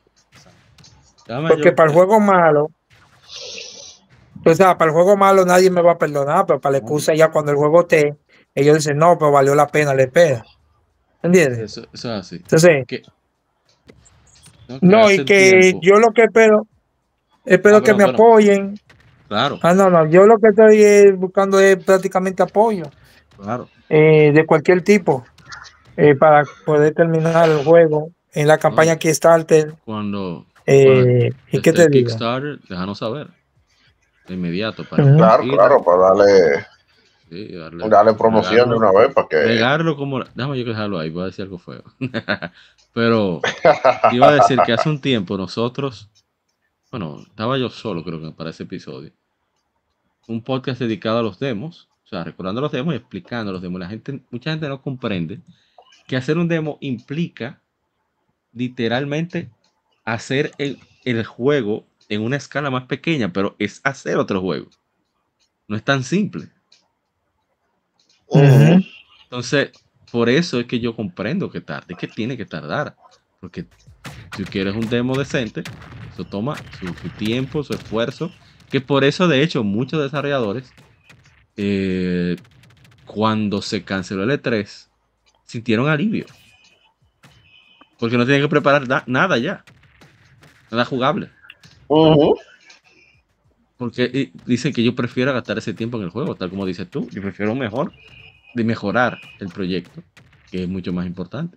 [1.49, 2.71] Porque para el juego malo,
[4.45, 7.15] o sea, para el juego malo nadie me va a perdonar, pero para la excusa
[7.15, 8.15] ya cuando el juego esté,
[8.55, 10.45] ellos dicen, no, pero valió la pena, le espera.
[11.23, 11.59] ¿Entiendes?
[11.59, 12.37] Eso, eso es así.
[12.37, 12.87] Entonces,
[14.69, 16.67] no, no, y que tiempo- yo lo que espero,
[17.47, 18.79] espero Ah, que me apoyen.
[19.29, 22.85] Claro, Ah, no, no, yo lo que estoy buscando es prácticamente apoyo
[23.37, 23.69] claro.
[23.89, 25.25] eh, de cualquier tipo
[25.97, 29.75] eh, para poder terminar el juego en la campaña Kickstarter.
[29.87, 32.09] Cuando, Eh, ¿Y qué te digo?
[32.09, 33.29] Kickstarter, déjanos saber.
[34.27, 34.85] De inmediato.
[34.85, 35.03] Para.
[35.17, 36.67] Claro, ir, claro, para darle,
[37.29, 39.37] sí, darle, darle promoción de una vez para que.
[39.37, 40.25] regarlo como.
[40.35, 41.85] Déjame yo que dejarlo ahí, voy a decir algo feo.
[42.95, 43.41] Pero
[44.13, 46.09] iba a decir que hace un tiempo nosotros.
[46.91, 49.11] Bueno, estaba yo solo, creo que para ese episodio.
[50.29, 51.89] Un podcast dedicado a los demos.
[52.05, 53.81] O sea, recordando los demos y explicando los demos.
[53.81, 55.41] La gente, mucha gente no comprende
[56.07, 57.61] que hacer un demo implica
[58.53, 59.51] literalmente
[60.05, 64.71] hacer el, el juego en una escala más pequeña, pero es hacer otro juego.
[65.69, 66.51] No es tan simple.
[69.25, 69.73] Entonces,
[70.11, 72.99] por eso es que yo comprendo que tarde, que tiene que tardar.
[73.41, 73.69] Porque
[74.33, 75.69] si quieres un demo decente,
[76.11, 78.37] eso toma su, su tiempo, su esfuerzo.
[78.71, 80.77] Que por eso, de hecho, muchos desarrolladores,
[81.57, 82.43] eh,
[83.05, 84.93] cuando se canceló el E3,
[85.45, 86.33] sintieron alivio.
[87.99, 89.67] Porque no tienen que preparar na- nada ya.
[90.75, 91.31] Nada jugable.
[93.77, 97.09] Porque dicen que yo prefiero gastar ese tiempo en el juego, tal como dices tú.
[97.11, 97.93] Yo prefiero mejor
[98.57, 100.03] de mejorar el proyecto,
[100.51, 101.57] que es mucho más importante.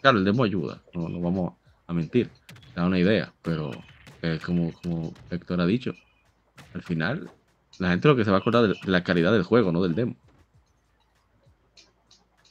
[0.00, 1.52] Claro, el demo ayuda, no, no vamos
[1.86, 2.30] a mentir,
[2.74, 3.72] da una idea, pero
[4.22, 5.92] eh, como, como Héctor ha dicho,
[6.72, 7.30] al final
[7.78, 9.94] la gente lo que se va a acordar de, la calidad del juego, no del
[9.94, 10.16] demo.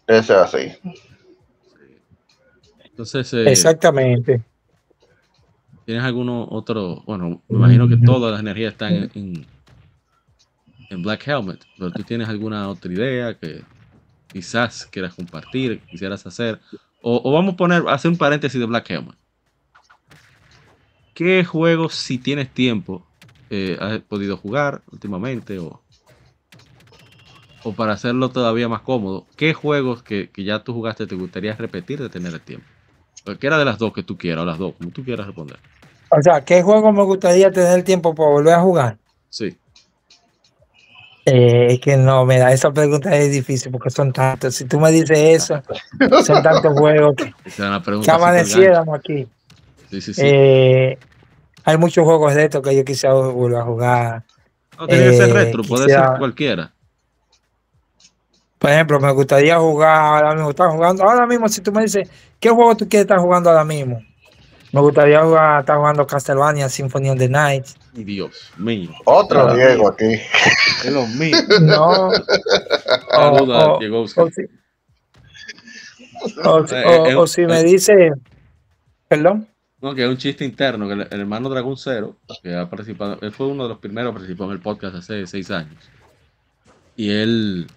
[0.06, 0.72] Ese es así.
[2.84, 4.44] Entonces, eh, Exactamente.
[5.86, 7.04] ¿Tienes alguno otro?
[7.06, 9.48] Bueno, me imagino que todas las energías están en, en,
[10.90, 13.62] en Black Helmet, pero tú tienes alguna otra idea que
[14.32, 16.60] quizás quieras compartir, quisieras hacer,
[17.02, 19.16] o, o vamos a poner, hacer un paréntesis de Black Helmet.
[21.14, 23.06] ¿Qué juegos, si tienes tiempo,
[23.50, 25.84] eh, has podido jugar últimamente o,
[27.64, 31.56] o para hacerlo todavía más cómodo, qué juegos que, que ya tú jugaste te gustaría
[31.56, 32.66] repetir de tener el tiempo?
[33.24, 35.60] Cualquiera de las dos que tú quieras, o las dos, como tú quieras responder.
[36.18, 38.98] O sea, ¿qué juego me gustaría tener tiempo para volver a jugar?
[39.30, 39.58] Sí.
[41.26, 44.56] Eh, es que no, mira, esa pregunta es difícil porque son tantos.
[44.56, 45.62] Si tú me dices eso,
[46.26, 47.34] son tantos juegos que,
[48.04, 49.28] que amaneciéramos aquí.
[49.90, 50.22] Sí, sí, sí.
[50.24, 50.98] Eh,
[51.64, 54.24] hay muchos juegos de estos que yo quisiera volver a jugar.
[54.78, 56.74] no tiene que ser eh, retro, puede quisiera- ser cualquiera.
[58.60, 62.10] Por ejemplo, me gustaría jugar ahora mismo, estar jugando, ahora mismo, si tú me dices,
[62.40, 64.02] ¿qué juego tú quieres estar jugando ahora mismo?
[64.74, 67.66] Me gustaría jugar, estar jugando Castlevania Symphony of the Night.
[67.94, 68.90] Dios mío.
[69.06, 70.14] Otro Diego aquí.
[70.84, 71.38] Es lo mío.
[71.62, 72.08] No.
[72.10, 72.12] o,
[73.12, 74.02] Saluda, o- Diego.
[74.02, 74.42] o si, o si-
[76.76, 77.64] Eh, o- eh, o si me eh.
[77.64, 78.12] dice,
[79.08, 79.48] perdón,
[79.82, 83.18] No, que es un chiste interno, que el, el hermano Dragón Cero, que ha participado,
[83.22, 85.76] él fue uno de los primeros que participó en el podcast hace seis años.
[86.96, 87.68] Y él,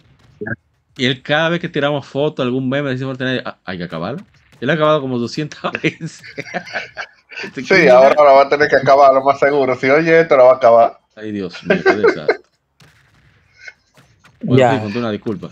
[0.97, 3.05] y él cada vez que tiramos fotos, algún meme, dice
[3.44, 4.23] "Ah, hay que acabarlo.
[4.60, 6.22] Él ha acabado como 200 veces.
[7.42, 7.96] Este Sí, criminal.
[7.96, 9.76] ahora la va a tener que acabar, lo más seguro.
[9.76, 10.98] Si oye esto, la va a acabar.
[11.14, 12.40] Ay, Dios mío, qué desastre.
[14.42, 15.50] Bueno, una disculpa.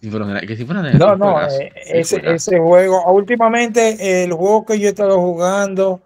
[0.00, 4.80] The Night, que the Night No, no, eh, ese, ese juego, últimamente el juego que
[4.80, 6.02] yo he estado jugando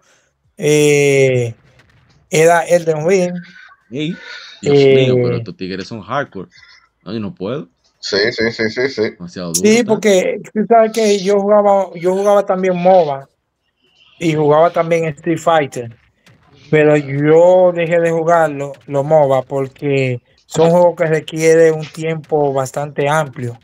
[0.55, 1.55] eh,
[2.29, 3.33] era Elden Ring.
[3.89, 4.15] Ey,
[4.61, 6.49] Dios eh, mío, pero estos tigres son hardcore.
[7.03, 7.69] No, yo no puedo.
[7.99, 9.01] Sí, sí, sí, sí, sí.
[9.11, 9.67] Demasiado duro.
[9.67, 9.91] Sí, está.
[9.91, 13.27] porque tú sabes que yo jugaba, yo jugaba también MOBA
[14.19, 15.95] y jugaba también Street Fighter,
[16.69, 23.07] pero yo dejé de jugarlo, los MOBA, porque son juegos que requieren un tiempo bastante
[23.07, 23.57] amplio.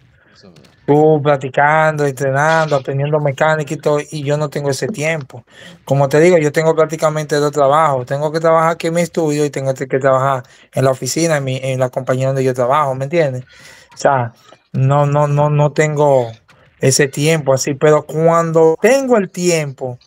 [0.85, 5.45] Tú practicando, entrenando, aprendiendo mecánica y todo, y yo no tengo ese tiempo.
[5.85, 8.05] Como te digo, yo tengo prácticamente dos trabajos.
[8.05, 10.43] Tengo que trabajar aquí en mi estudio y tengo que trabajar
[10.73, 13.45] en la oficina, en, mi, en la compañía donde yo trabajo, ¿me entiendes?
[13.93, 14.33] O sea,
[14.71, 16.31] no, no, no, no tengo
[16.79, 19.97] ese tiempo así, pero cuando tengo el tiempo,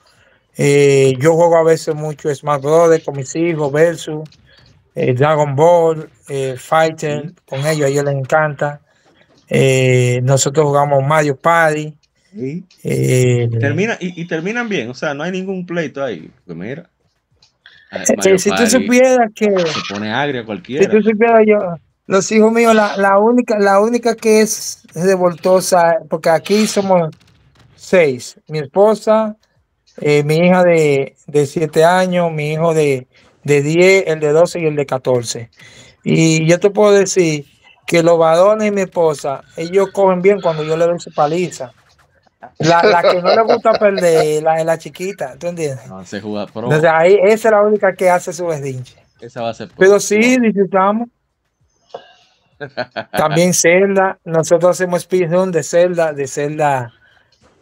[0.58, 4.28] eh, yo juego a veces mucho Smash Brothers con mis hijos, versus,
[4.94, 8.80] eh, Dragon Ball, eh, Fighter, con ellos, a ellos les encanta.
[10.22, 11.94] Nosotros jugamos Mario Party.
[12.34, 12.62] Y,
[13.58, 16.30] termina, y, y terminan bien, o sea, no hay ningún pleito ahí.
[16.44, 16.90] Mira.
[17.90, 20.90] Mario si tú supieras que, se pone agria si cualquiera.
[20.90, 21.58] tú supieras yo,
[22.06, 27.10] los hijos míos, la, la única, la única que es revoltosa, porque aquí somos
[27.74, 29.36] seis, mi esposa,
[30.00, 33.06] eh, mi hija de, de siete años, mi hijo de,
[33.44, 35.50] de 10, el de 12 y el de 14.
[36.04, 37.46] Y yo te puedo decir
[37.86, 41.72] que los varones y mi esposa, ellos cogen bien cuando yo le doy su paliza.
[42.58, 45.86] La, la que no le gusta perder, la de la chiquita, ¿tú entiendes?
[45.88, 46.64] No, se juega pro.
[46.64, 48.96] Entonces ahí esa es la única que hace su berrinche.
[49.20, 49.76] Esa va a ser pro.
[49.78, 51.08] Pero sí, disfrutamos.
[53.12, 56.92] También Zelda, nosotros hacemos speedrun de Zelda, de Zelda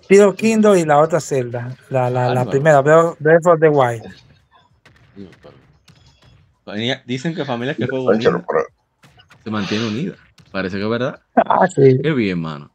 [0.08, 2.50] Pido Kingdom y la otra Zelda, la, la, la Bárbaro.
[2.50, 4.04] primera, Breath of the Wild.
[7.06, 8.20] Dicen que familias que juegan
[9.42, 10.18] se mantienen unidas.
[10.50, 11.20] Parece que es verdad.
[11.36, 11.98] Ah, sí.
[12.02, 12.70] Qué bien, mano.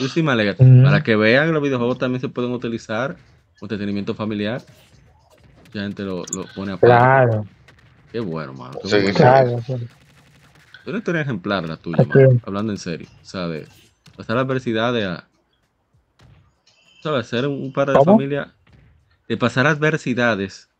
[0.00, 0.56] Yo sí me alegra.
[0.56, 3.16] Para que vean, los videojuegos también se pueden utilizar
[3.60, 4.62] entretenimiento familiar.
[5.74, 7.44] Ya gente lo, lo pone a Claro,
[8.10, 8.78] Qué bueno, mano.
[8.82, 9.14] Qué Sí, bueno.
[9.14, 9.60] claro.
[10.88, 11.98] Es una historia ejemplar la tuya.
[12.46, 13.06] Hablando en serio.
[13.20, 13.66] O sea, de
[14.16, 15.28] pasar la adversidad de a-
[17.02, 17.26] ¿Sabes?
[17.26, 18.54] Ser un padre de familia.
[19.28, 20.70] De pasar adversidades.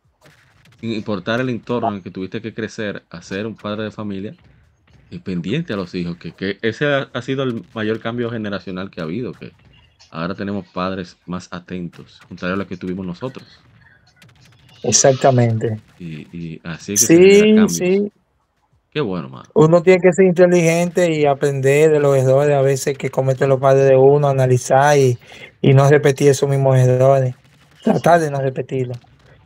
[0.79, 3.03] Sin importar el entorno en el que tuviste que crecer.
[3.11, 4.33] A ser un padre de familia.
[5.11, 6.17] Y pendiente a los hijos.
[6.17, 9.33] Que, que ese ha, ha sido el mayor cambio generacional que ha habido.
[9.33, 9.51] Que
[10.09, 12.19] ahora tenemos padres más atentos.
[12.27, 13.45] Contrario a lo que tuvimos nosotros.
[14.81, 15.79] Exactamente.
[15.99, 18.11] Y, y así es que Sí, sí.
[18.91, 19.47] Qué bueno, mano.
[19.53, 23.59] Uno tiene que ser inteligente y aprender de los errores a veces que cometen los
[23.59, 25.17] padres de uno, analizar y,
[25.61, 27.35] y no repetir esos mismos errores.
[27.83, 28.97] Tratar de no repetirlos.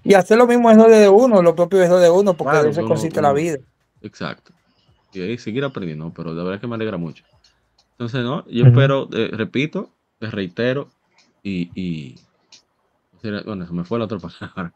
[0.03, 2.71] Y hacer los mismos errores de uno, los propios errores de uno, porque Claro, de
[2.71, 3.57] eso uno- consiste la vida.
[4.01, 4.53] Exacto.
[5.13, 7.23] Y ahí seguir aprendiendo, pero de verdad que me alegra mucho.
[7.91, 8.45] Entonces, ¿no?
[8.49, 9.89] Yo espero, eh, repito,
[10.19, 10.89] les reitero,
[11.43, 12.15] y, y
[13.45, 14.73] bueno, se me fue la otra palabra.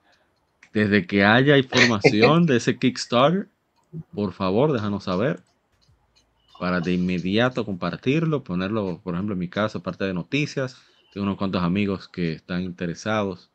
[0.74, 3.48] Desde que haya información de ese Kickstarter,
[4.14, 5.44] por favor, déjanos saber
[6.60, 10.78] para de inmediato compartirlo, ponerlo, por ejemplo, en mi caso, parte de noticias.
[11.14, 13.52] Tengo unos cuantos amigos que están interesados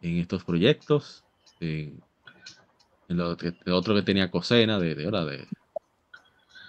[0.00, 1.24] en estos proyectos.
[1.60, 2.00] En,
[3.08, 5.48] lo que, otro que tenía Cosena, de, de, de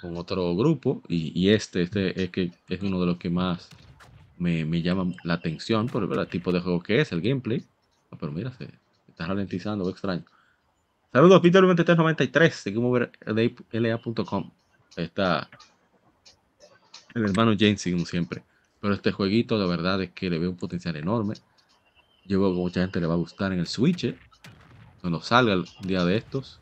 [0.01, 3.69] con otro grupo, y, este, este es que es uno de los que más
[4.37, 7.63] me, me llama la atención por el tipo de juego que es, el gameplay.
[8.11, 8.69] Ah, pero mira, se,
[9.07, 10.23] está ralentizando, extraño.
[11.11, 13.11] Saludos, Peter 2393, seguimos ver
[13.71, 14.51] la.com.
[14.95, 15.49] Está
[17.15, 18.43] el hermano James, como siempre.
[18.79, 21.35] Pero este jueguito, de verdad, es que le veo un potencial enorme.
[22.25, 24.03] Yo veo que mucha gente le va a gustar en el Switch.
[24.05, 24.17] eh,
[25.01, 26.59] Cuando salga el día de estos.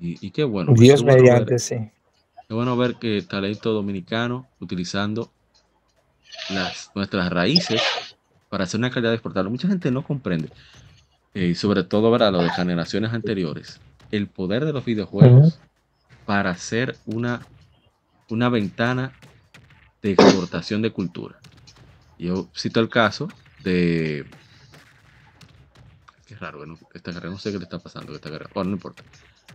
[0.00, 0.72] Y, y qué bueno.
[0.74, 1.76] Dios mediante, sí.
[2.48, 5.30] Qué bueno ver que talento dominicano utilizando
[6.50, 7.82] las, nuestras raíces
[8.48, 9.50] para hacer una calidad exportable.
[9.50, 10.48] Mucha gente no comprende,
[11.34, 13.80] eh, sobre todo para lo de generaciones anteriores,
[14.10, 15.58] el poder de los videojuegos
[16.26, 17.40] para hacer una,
[18.28, 19.12] una ventana
[20.02, 21.38] de exportación de cultura.
[22.18, 23.28] Yo cito el caso
[23.62, 24.26] de...
[26.26, 28.76] Qué raro, bueno, esta carrera, no sé qué le está pasando, esta carrera, bueno, no
[28.76, 29.02] importa.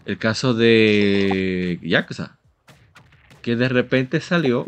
[0.05, 2.37] El caso de Yakuza,
[3.41, 4.67] que de repente salió,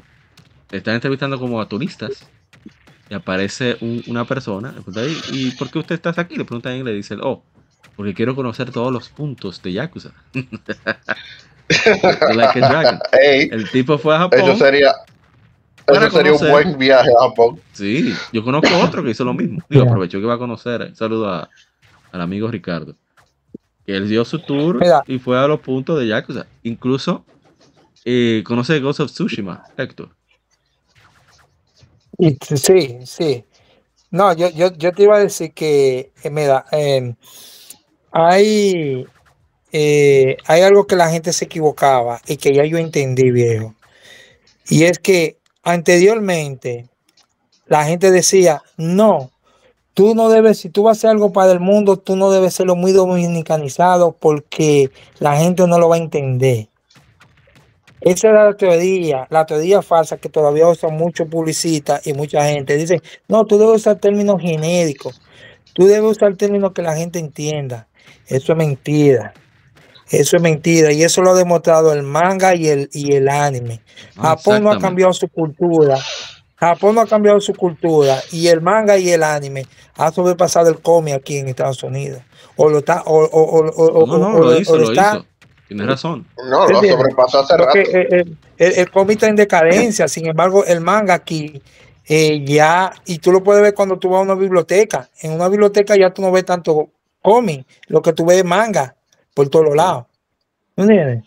[0.72, 2.30] están entrevistando como a turistas,
[3.10, 5.02] y aparece un- una persona, le pregunta,
[5.32, 6.36] ¿y por qué usted está aquí?
[6.36, 7.44] Le pregunta y le dice, oh,
[7.96, 10.12] porque quiero conocer todos los puntos de Yakuza.
[12.36, 13.00] Like a Dragon.
[13.12, 14.40] Ey, El tipo fue a Japón.
[14.40, 14.94] eso sería,
[15.88, 17.60] eso sería un buen viaje a Japón.
[17.74, 19.64] Sí, yo conozco otro que hizo lo mismo.
[19.70, 20.82] Digo, aprovechó que va a conocer.
[20.82, 21.50] Un saludo a-
[22.12, 22.96] al amigo Ricardo.
[23.86, 25.04] Que él dio su tour Mira.
[25.08, 26.46] y fue a los puntos de Yakuza.
[26.64, 27.26] Incluso
[28.04, 30.10] eh, conoce Ghost of Tsushima, Héctor.
[32.56, 33.46] Sí, sí.
[34.12, 37.16] No, yo, yo, yo te iba a decir que, mira, eh,
[38.12, 39.06] hay,
[39.72, 43.76] eh, hay algo que la gente se equivocaba y que ya yo entendí, viejo.
[44.70, 46.90] Y es que anteriormente
[47.68, 49.32] la gente decía, no,
[49.94, 52.56] tú no debes, si tú vas a hacer algo para el mundo, tú no debes
[52.56, 56.70] serlo muy dominicanizado porque la gente no lo va a entender.
[58.06, 62.78] Esa era la teoría, la teoría falsa que todavía usan muchos publicistas y mucha gente.
[62.78, 65.22] Dicen, no, tú debes usar términos genéricos,
[65.74, 67.88] tú debes usar términos que la gente entienda.
[68.28, 69.34] Eso es mentira.
[70.12, 70.92] Eso es mentira.
[70.92, 73.82] Y eso lo ha demostrado el manga y el, y el anime.
[74.18, 75.98] Ah, Japón no ha cambiado su cultura.
[76.58, 78.22] Japón no ha cambiado su cultura.
[78.32, 79.66] Y el manga y el anime
[79.96, 82.22] ha sobrepasado el cómic aquí en Estados Unidos.
[82.56, 83.68] O lo está, o, o, o,
[84.04, 85.26] o- No, no, o- lo hizo, está hizo.
[85.68, 86.28] Tienes razón.
[86.50, 87.78] No, lo sobrepasó hace rato.
[87.78, 91.62] El, el, el cómic está en decadencia, sin embargo, el manga aquí
[92.08, 95.10] eh, ya, y tú lo puedes ver cuando tú vas a una biblioteca.
[95.22, 96.90] En una biblioteca ya tú no ves tanto
[97.22, 98.96] cómic, lo que tú ves es manga
[99.34, 100.06] por todos lados.
[100.78, 101.24] ¿Entiendes?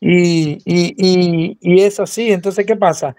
[0.00, 2.32] Y, y, y, y es así.
[2.32, 3.14] Entonces, ¿qué pasa?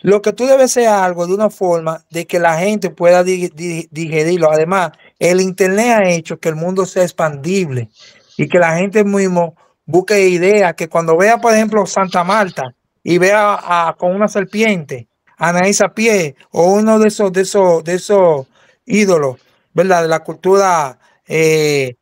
[0.00, 3.48] Lo que tú debes ser algo de una forma de que la gente pueda di-
[3.48, 4.50] di- digerirlo.
[4.52, 7.88] Además, el Internet ha hecho que el mundo sea expandible
[8.36, 9.56] y que la gente mismo
[9.86, 15.08] busque ideas, que cuando vea, por ejemplo, Santa Marta y vea a- con una serpiente,
[15.38, 18.46] Anaís a pie o uno de esos, de esos, de esos
[18.86, 19.36] ídolos,
[19.74, 20.02] ¿verdad?
[20.02, 20.98] De la cultura
[21.28, 21.96] eh,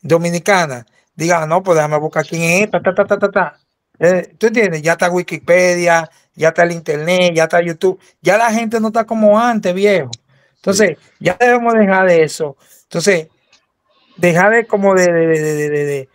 [0.00, 3.58] dominicana, diga, no, pues déjame buscar quién es ta, ta, ta, ta, ta.
[3.98, 4.80] Eh, ¿Tú entiendes?
[4.82, 7.98] Ya está Wikipedia, ya está el Internet, ya está YouTube.
[8.22, 10.10] Ya la gente no está como antes, viejo.
[10.56, 12.56] Entonces, ya debemos dejar de eso.
[12.84, 13.28] Entonces,
[14.16, 16.08] dejar de como de, de, de, de,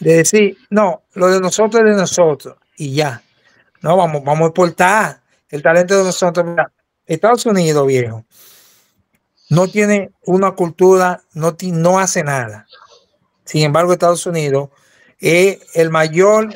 [0.00, 3.22] de- de- de decir, no, lo de nosotros es de nosotros y ya.
[3.82, 6.46] No, vamos, vamos a exportar el talento de nosotros.
[7.06, 8.24] Estados Unidos, viejo,
[9.50, 12.66] no tiene una cultura, no, no hace nada.
[13.44, 14.70] Sin embargo, Estados Unidos
[15.20, 16.52] es el mayor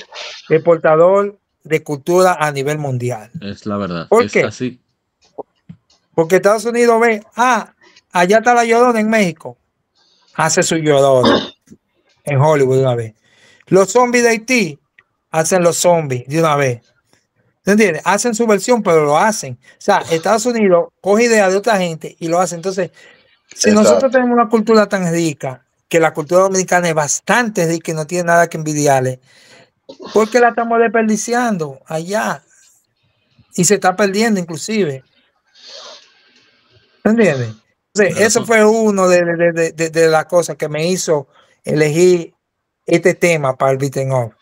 [0.48, 3.30] exportador de cultura a nivel mundial.
[3.40, 4.08] Es la verdad.
[4.08, 4.42] ¿Por es qué?
[4.42, 4.80] así.
[6.14, 7.72] Porque Estados Unidos ve, ah,
[8.10, 9.56] allá está la Llorona en México.
[10.34, 11.48] Hace su Llorona
[12.24, 13.14] en Hollywood una vez.
[13.70, 14.78] Los zombies de Haití
[15.30, 16.80] hacen los zombies de una vez.
[17.62, 18.02] ¿Te entiendes?
[18.04, 19.54] Hacen su versión, pero lo hacen.
[19.54, 22.54] O sea, Estados Unidos coge ideas de otra gente y lo hace.
[22.56, 22.90] Entonces,
[23.54, 23.82] si Exacto.
[23.82, 28.06] nosotros tenemos una cultura tan rica, que la cultura dominicana es bastante rica y no
[28.06, 29.20] tiene nada que envidiarle,
[30.14, 32.42] ¿por qué la estamos desperdiciando allá?
[33.54, 35.02] Y se está perdiendo inclusive.
[37.04, 37.54] ¿Me entiendes?
[37.94, 41.26] Entonces, eso fue uno de, de, de, de- de las cosas que me hizo
[41.64, 42.34] elegir
[42.86, 44.34] este tema para el beating off.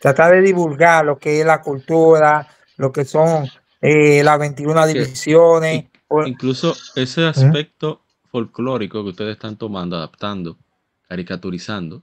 [0.00, 2.46] Tratar de divulgar lo que es la cultura,
[2.76, 3.46] lo que son
[3.80, 5.84] eh, las 21 Que- divisiones.
[6.26, 10.58] Incluso ese aspecto folclórico que ustedes están tomando, adaptando,
[11.08, 12.02] caricaturizando,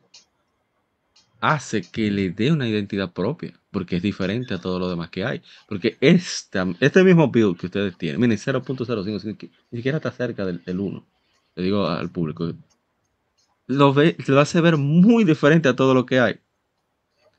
[1.39, 5.25] hace que le dé una identidad propia, porque es diferente a todo lo demás que
[5.25, 5.41] hay.
[5.67, 10.11] Porque esta, este mismo build que ustedes tienen, miren, 0.05, ni que- ni siquiera está
[10.11, 11.05] cerca del, del 1.
[11.55, 12.51] Le digo al público,
[13.71, 16.39] lo, ve, lo hace ver muy diferente a todo lo que hay.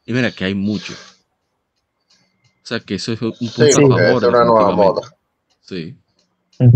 [0.07, 0.95] Y mira que hay mucho.
[0.95, 3.83] O sea que eso es un punto Sí, a Sí.
[3.83, 4.23] favor.
[4.23, 5.17] es una nueva moda.
[5.61, 5.97] Sí.
[6.59, 6.67] Hay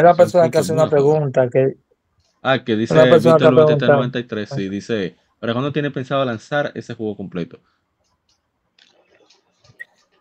[0.00, 1.76] una Es un persona que hace una pregunta que
[2.42, 3.96] Ah, que dice Una persona Víctor está 93, preguntando.
[3.96, 7.60] 93, sí, dice, ¿para cuándo tiene pensado lanzar ese juego completo?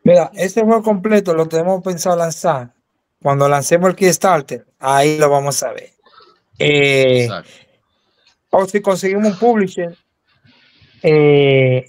[0.03, 2.73] Mira, este juego completo lo tenemos pensado lanzar.
[3.21, 5.91] Cuando lancemos el Kickstarter, ahí lo vamos a ver.
[6.59, 7.49] Eh, Exacto.
[8.57, 9.95] O si conseguimos un publisher,
[11.03, 11.85] eh,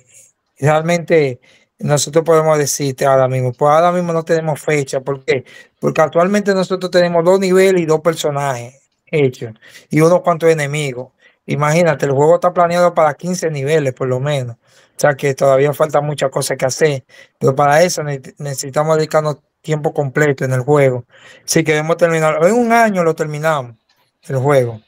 [0.58, 1.40] realmente
[1.78, 5.00] nosotros podemos decirte ahora mismo, pues ahora mismo no tenemos fecha.
[5.00, 5.44] ¿Por qué?
[5.80, 8.74] Porque actualmente nosotros tenemos dos niveles y dos personajes
[9.08, 9.52] hechos
[9.90, 11.12] y unos cuantos enemigos.
[11.46, 14.56] Imagínate, el juego está planeado para 15 niveles por lo menos.
[14.56, 17.04] O sea que todavía falta muchas cosas que hacer.
[17.38, 21.04] Pero para eso ne- necesitamos dedicarnos tiempo completo en el juego.
[21.44, 23.76] Si queremos terminarlo, en un año lo terminamos,
[24.28, 24.80] el juego.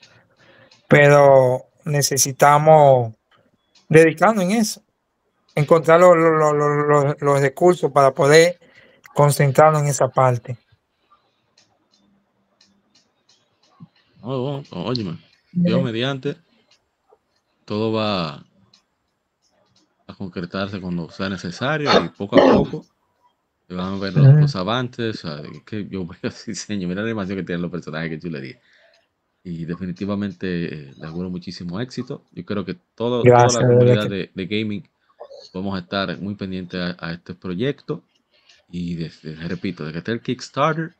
[0.89, 3.15] Pero necesitamos
[3.89, 4.82] dedicarnos en eso.
[5.55, 8.59] Encontrar los, los- los- los- recursos para poder
[9.15, 10.56] concentrarnos en esa parte.
[14.20, 15.19] Oh, oh, óyeme,
[15.52, 16.36] Dios mediante,
[17.65, 18.44] todo va
[20.06, 22.86] a concretarse cuando sea necesario y poco a poco
[23.69, 25.24] van a ver los, los avances.
[25.24, 28.19] o sea, que yo veo ese diseño, mira la animación que tienen los personajes, que
[28.19, 28.59] chulería.
[29.44, 32.24] Y definitivamente eh, le auguro muchísimo éxito.
[32.32, 34.85] Yo creo que todo, Gracias, toda la comunidad de, de gaming
[35.55, 38.02] vamos a estar muy pendientes a, a este proyecto.
[38.70, 40.94] Y desde, repito, desde que esté el Kickstarter,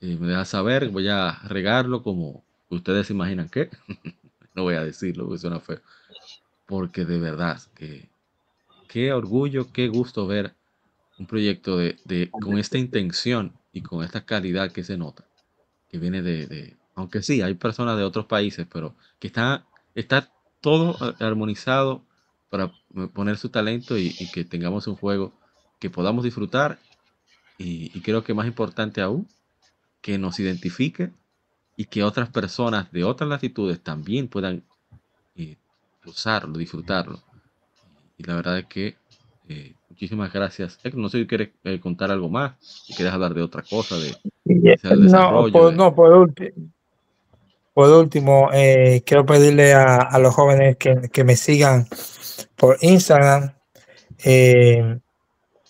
[0.00, 3.70] eh, me deja saber, voy a regarlo como ustedes se imaginan que.
[4.54, 5.80] no voy a decirlo, porque suena feo.
[6.66, 8.08] Porque de verdad, que
[8.88, 10.54] qué orgullo, qué gusto ver
[11.18, 15.24] un proyecto de, de- con esta intención y con esta calidad que se nota,
[15.90, 20.30] que viene de, de- aunque sí, hay personas de otros países, pero que está, está
[20.60, 22.04] todo armonizado
[22.50, 22.72] para
[23.14, 25.34] poner su talento y, y que tengamos un juego
[25.80, 26.80] que podamos disfrutar
[27.58, 29.28] y, y creo que más importante aún,
[30.02, 31.12] que nos identifique
[31.76, 34.64] y que otras personas de otras latitudes también puedan
[35.36, 35.58] eh,
[36.04, 37.22] usarlo, disfrutarlo.
[38.16, 38.98] Y la verdad es que
[39.48, 40.80] eh, muchísimas gracias.
[40.94, 42.56] No sé si quieres eh, contar algo más,
[42.86, 44.20] si quieres hablar de otra cosa, de
[44.82, 46.70] el No, por, de- no, por último,
[47.74, 51.86] por último eh, quiero pedirle a, a los jóvenes que, que me sigan
[52.56, 53.54] por Instagram.
[54.24, 54.98] Eh,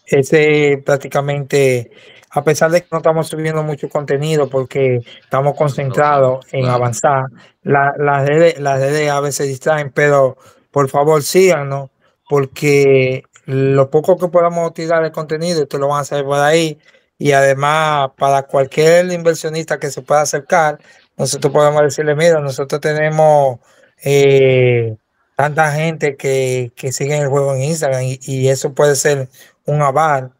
[0.06, 1.90] ese prácticamente,
[2.30, 7.24] a pesar de que no estamos subiendo mucho contenido porque estamos concentrados en avanzar,
[7.62, 10.36] la- las redes, las redes a veces distraen, pero
[10.72, 11.90] por favor síganos
[12.28, 16.78] porque lo poco que podamos tirar de contenido, te lo van a hacer por ahí.
[17.18, 20.78] Y además, para cualquier inversionista que se pueda acercar,
[21.20, 23.58] nosotros podemos decirle, mira, nosotros tenemos
[24.02, 24.96] eh,
[25.36, 29.28] tanta gente que, que sigue el juego en Instagram y, y eso puede ser
[29.66, 30.32] un aval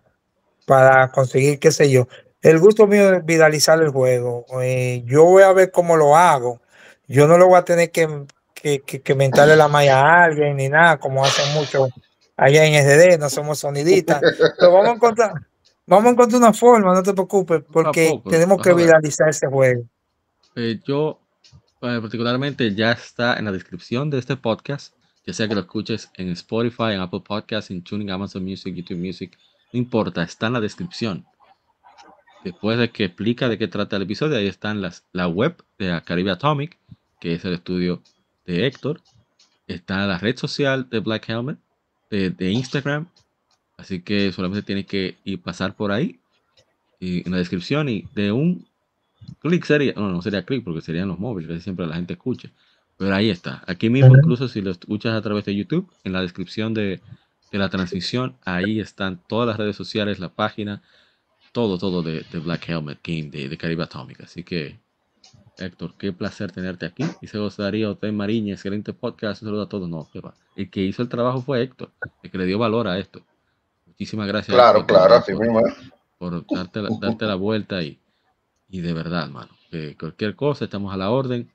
[0.66, 2.08] para conseguir, qué sé yo.
[2.42, 4.46] El gusto mío es viralizar el juego.
[4.62, 6.60] Eh, yo voy a ver cómo lo hago.
[7.06, 8.24] Yo no lo voy a tener que,
[8.54, 11.90] que, que, que mentarle la malla a alguien ni nada, como hacen muchos
[12.40, 14.20] allá en SD, no somos sonidistas.
[14.58, 15.32] Pero vamos a encontrar,
[15.86, 19.82] vamos a encontrar una forma, no te preocupes, porque poco, tenemos que viralizar ese juego.
[20.56, 21.20] Eh, yo,
[21.82, 24.94] eh, particularmente, ya está en la descripción de este podcast,
[25.26, 28.98] ya sea que lo escuches en Spotify, en Apple Podcasts, en Tuning, Amazon Music, YouTube
[28.98, 29.38] Music,
[29.72, 31.24] no importa, está en la descripción.
[32.42, 36.00] Después de que explica de qué trata el episodio, ahí están las, la web de
[36.04, 36.78] Caribe Atomic,
[37.20, 38.02] que es el estudio
[38.46, 39.02] de Héctor.
[39.66, 41.58] Está la red social de Black Helmet,
[42.10, 43.08] de, de Instagram.
[43.76, 46.18] Así que solamente tienes que ir pasar por ahí,
[46.98, 48.66] y en la descripción, y de un
[49.40, 52.50] clic sería, no, no sería clic porque serían los móviles, casi siempre la gente escucha.
[52.96, 53.62] Pero ahí está.
[53.66, 57.00] Aquí mismo, incluso si lo escuchas a través de YouTube, en la descripción de,
[57.50, 60.82] de la transmisión, ahí están todas las redes sociales, la página,
[61.52, 64.20] todo, todo de, de Black Helmet Game, de, de Caribe Atomic.
[64.20, 64.78] Así que,
[65.56, 67.04] Héctor, qué placer tenerte aquí.
[67.22, 69.42] Y se gozaría Hotel Mariña, excelente podcast.
[69.42, 69.88] Un saludo a todos.
[69.88, 70.34] No, qué va.
[70.56, 71.90] El que hizo el trabajo fue Héctor,
[72.22, 73.22] el que le dio valor a esto.
[73.86, 74.54] Muchísimas gracias.
[74.54, 75.62] Claro, Héctor, claro, por- así por- mismo.
[76.18, 77.98] por darte la, darte la vuelta y,
[78.70, 79.50] y de verdad, mano.
[79.70, 81.50] que cualquier cosa, estamos a la orden.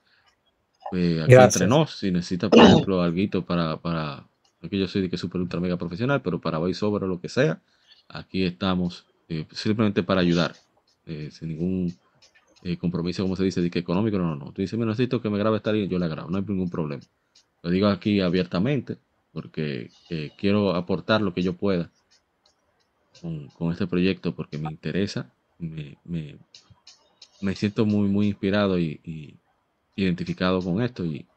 [0.92, 1.56] Eh, aquí Gracias.
[1.56, 4.28] entre nos, si necesitas, por ejemplo, algo para, para,
[4.70, 7.30] que yo soy de que super ultra mega profesional, pero para voiceover o lo que
[7.30, 7.62] sea,
[8.10, 10.56] aquí estamos eh, simplemente para ayudar,
[11.06, 11.94] eh, sin ningún
[12.64, 14.52] eh, compromiso, como se dice, de que económico, no, no, no.
[14.52, 16.70] Tú dices, me necesito que me grabe esta línea, yo la grabo, no hay ningún
[16.70, 17.04] problema.
[17.64, 18.98] Lo digo aquí abiertamente,
[19.32, 19.90] porque
[20.38, 21.90] quiero aportar lo que yo pueda
[23.22, 26.38] con, con este proyecto, porque me interesa, me, me,
[27.46, 29.36] me siento muy, muy inspirado y, y
[29.96, 31.28] identificado con esto y,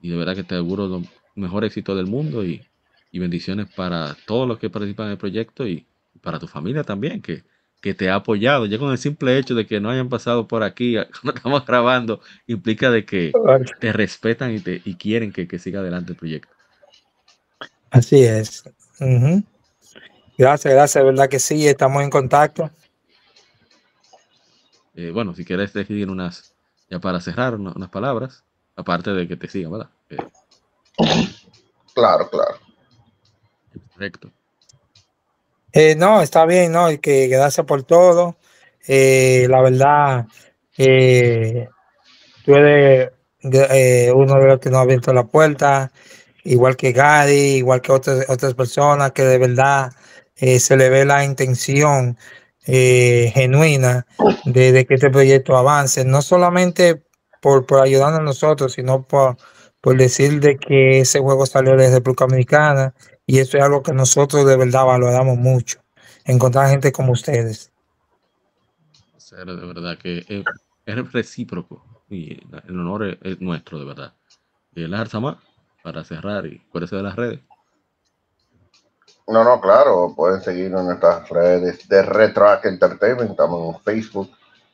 [0.00, 1.02] y de verdad que te auguro lo
[1.34, 2.62] mejor éxito del mundo y,
[3.10, 5.84] y bendiciones para todos los que participan en el proyecto y
[6.22, 7.42] para tu familia también, que,
[7.82, 8.66] que te ha apoyado.
[8.66, 12.20] Ya con el simple hecho de que no hayan pasado por aquí cuando estamos grabando,
[12.46, 13.32] implica de que
[13.80, 16.52] te respetan y, te, y quieren que, que siga adelante el proyecto.
[17.90, 18.62] Así es.
[19.00, 19.42] Ujú.
[20.38, 22.70] Gracias, gracias, verdad que sí, estamos en contacto.
[24.94, 26.54] Eh, bueno, si quieres decir unas,
[26.90, 28.44] ya para cerrar, una- unas palabras,
[28.76, 29.90] aparte de que te sigan, ¿verdad?
[30.10, 30.16] Eh,
[31.94, 32.54] Claro, claro.
[33.94, 34.30] correcto.
[35.72, 36.90] Eh, no, está bien, ¿no?
[36.90, 38.36] Y que gracias por todo.
[38.86, 40.26] Eh, la verdad,
[40.76, 41.68] eh,
[42.44, 43.10] tú eres
[43.42, 45.90] eh, uno de los que nos ha abierto la puerta,
[46.44, 49.92] igual que Gary, igual que otras, otras personas que de verdad
[50.36, 52.16] eh, se le ve la intención
[52.66, 54.06] eh, genuina
[54.44, 57.02] de, que este proyecto avance, no solamente
[57.40, 59.36] por, por ayudarnos a nosotros, sino por,
[59.80, 62.94] por decir de que ese juego salió de República Dominicana
[63.26, 65.80] y eso es algo que nosotros de verdad valoramos mucho,
[66.24, 67.72] encontrar gente como ustedes.
[69.30, 70.44] De verdad que es,
[70.86, 72.32] es recíproco y
[72.66, 74.12] el honor es, es nuestro, de verdad.
[74.74, 75.36] Y el más
[75.82, 77.40] para cerrar y eso de las redes.
[79.30, 84.30] No, no, claro, pueden seguirnos en nuestras redes de Retrack Entertainment, estamos en Facebook,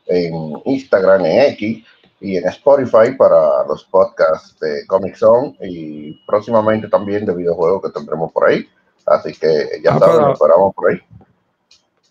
[0.06, 0.32] en
[0.64, 1.84] Instagram, en X
[2.20, 7.90] y en Spotify para los podcasts de Comic Zone y próximamente también de videojuegos que
[7.90, 8.66] tendremos por ahí.
[9.04, 11.00] Así que ya Ah, saben, nos esperamos por ahí.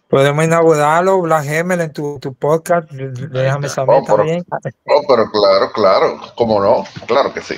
[0.07, 2.89] Podemos inaugurarlo, Black Gemel, en tu, tu podcast.
[2.91, 4.45] Déjame saber Oh, pero- también.
[4.85, 7.55] Oh, pero claro, claro, cómo no, claro que sí.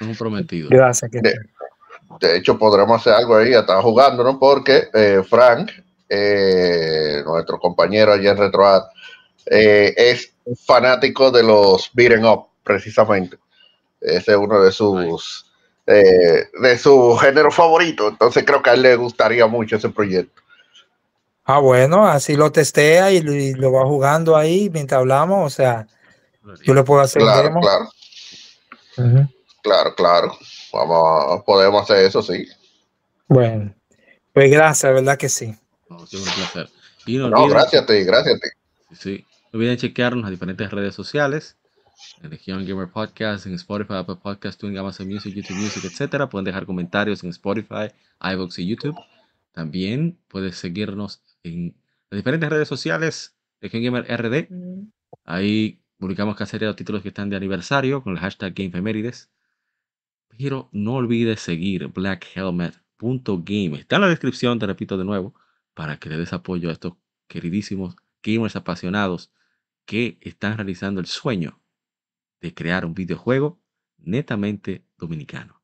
[0.00, 0.68] Un prometido.
[0.70, 1.08] Gracias.
[1.10, 1.34] que- De-
[2.20, 4.38] De hecho, podremos hacer algo ahí, estar jugando, ¿no?
[4.38, 5.70] Porque eh, Frank,
[6.08, 8.82] eh, nuestro compañero allá en RetroAd,
[9.46, 10.32] eh, es
[10.64, 13.38] fanático de los beaten up, precisamente.
[14.00, 15.46] Ese es uno de sus
[15.86, 18.08] eh, de su género favorito.
[18.08, 20.42] Entonces creo que a él le gustaría mucho ese proyecto.
[21.44, 25.46] Ah, bueno, así lo testea y, lo- y lo va jugando ahí mientras hablamos.
[25.46, 25.86] O sea,
[26.64, 27.60] yo le puedo hacer un Claro, demo.
[27.60, 27.88] claro,
[29.62, 30.38] claro, claro.
[30.74, 32.46] Vamos, podemos hacer eso, sí.
[33.28, 33.74] Bueno,
[34.32, 35.54] pues gracias, verdad que sí.
[35.88, 36.70] No, siempre un placer.
[37.06, 38.48] Y no, No, olviden, gracias a ti, gracias a ti.
[38.96, 41.56] sí, no olviden chequearnos en las diferentes redes sociales.
[42.22, 46.28] en Legion Gamer Podcast, en Spotify, Apple Podcast, TuneIn, Amazon Music, YouTube Music, etcétera.
[46.28, 47.90] Pueden dejar comentarios en Spotify,
[48.20, 48.96] iVoox y YouTube.
[49.52, 51.74] También puedes seguirnos en
[52.10, 54.48] las diferentes redes sociales, Legion Gamer RD.
[55.24, 59.30] Ahí publicamos casi los títulos que están de aniversario con el hashtag GameFemérides.
[60.38, 63.78] Pero no olvides seguir blackhelmet.game.
[63.78, 65.34] Está en la descripción, te repito de nuevo,
[65.74, 66.94] para que le des apoyo a estos
[67.28, 69.32] queridísimos gamers apasionados
[69.84, 71.60] que están realizando el sueño
[72.40, 73.60] de crear un videojuego
[73.98, 75.62] netamente dominicano.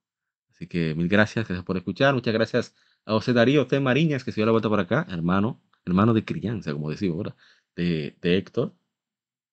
[0.50, 2.14] Así que mil gracias, gracias por escuchar.
[2.14, 2.74] Muchas gracias
[3.06, 3.80] a José Darío T.
[3.80, 7.36] Mariñas, que se dio la vuelta por acá, hermano, hermano de crianza, como decimos, ¿verdad?
[7.76, 8.74] De, de Héctor,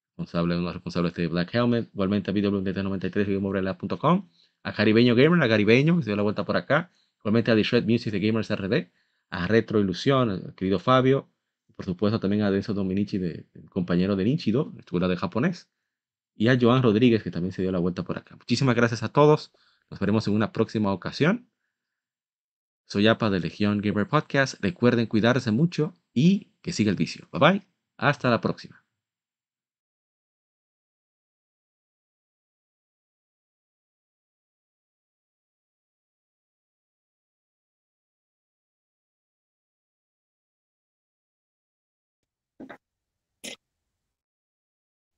[0.09, 4.29] responsable, uno responsable de Black Helmet, igualmente a www.93.com,
[4.67, 7.81] a Caribeño Gamer, a Caribeño, que se dio la vuelta por acá, igualmente a The
[7.83, 8.91] Music de Gamers RD,
[9.29, 11.29] a Retro Ilusión, querido Fabio,
[11.77, 15.69] por supuesto también a Denso Dominici, de, compañero de Nichido, escuela de japonés,
[16.35, 18.35] y a Joan Rodríguez, que también se dio la vuelta por acá.
[18.35, 19.53] Muchísimas gracias a todos,
[19.89, 21.49] nos veremos en una próxima ocasión.
[22.85, 24.55] Soy APA de Legión Gamer Podcast.
[24.61, 27.27] Recuerden cuidarse mucho y que siga el vicio.
[27.31, 27.67] Bye bye.
[27.97, 28.86] Hasta la próxima.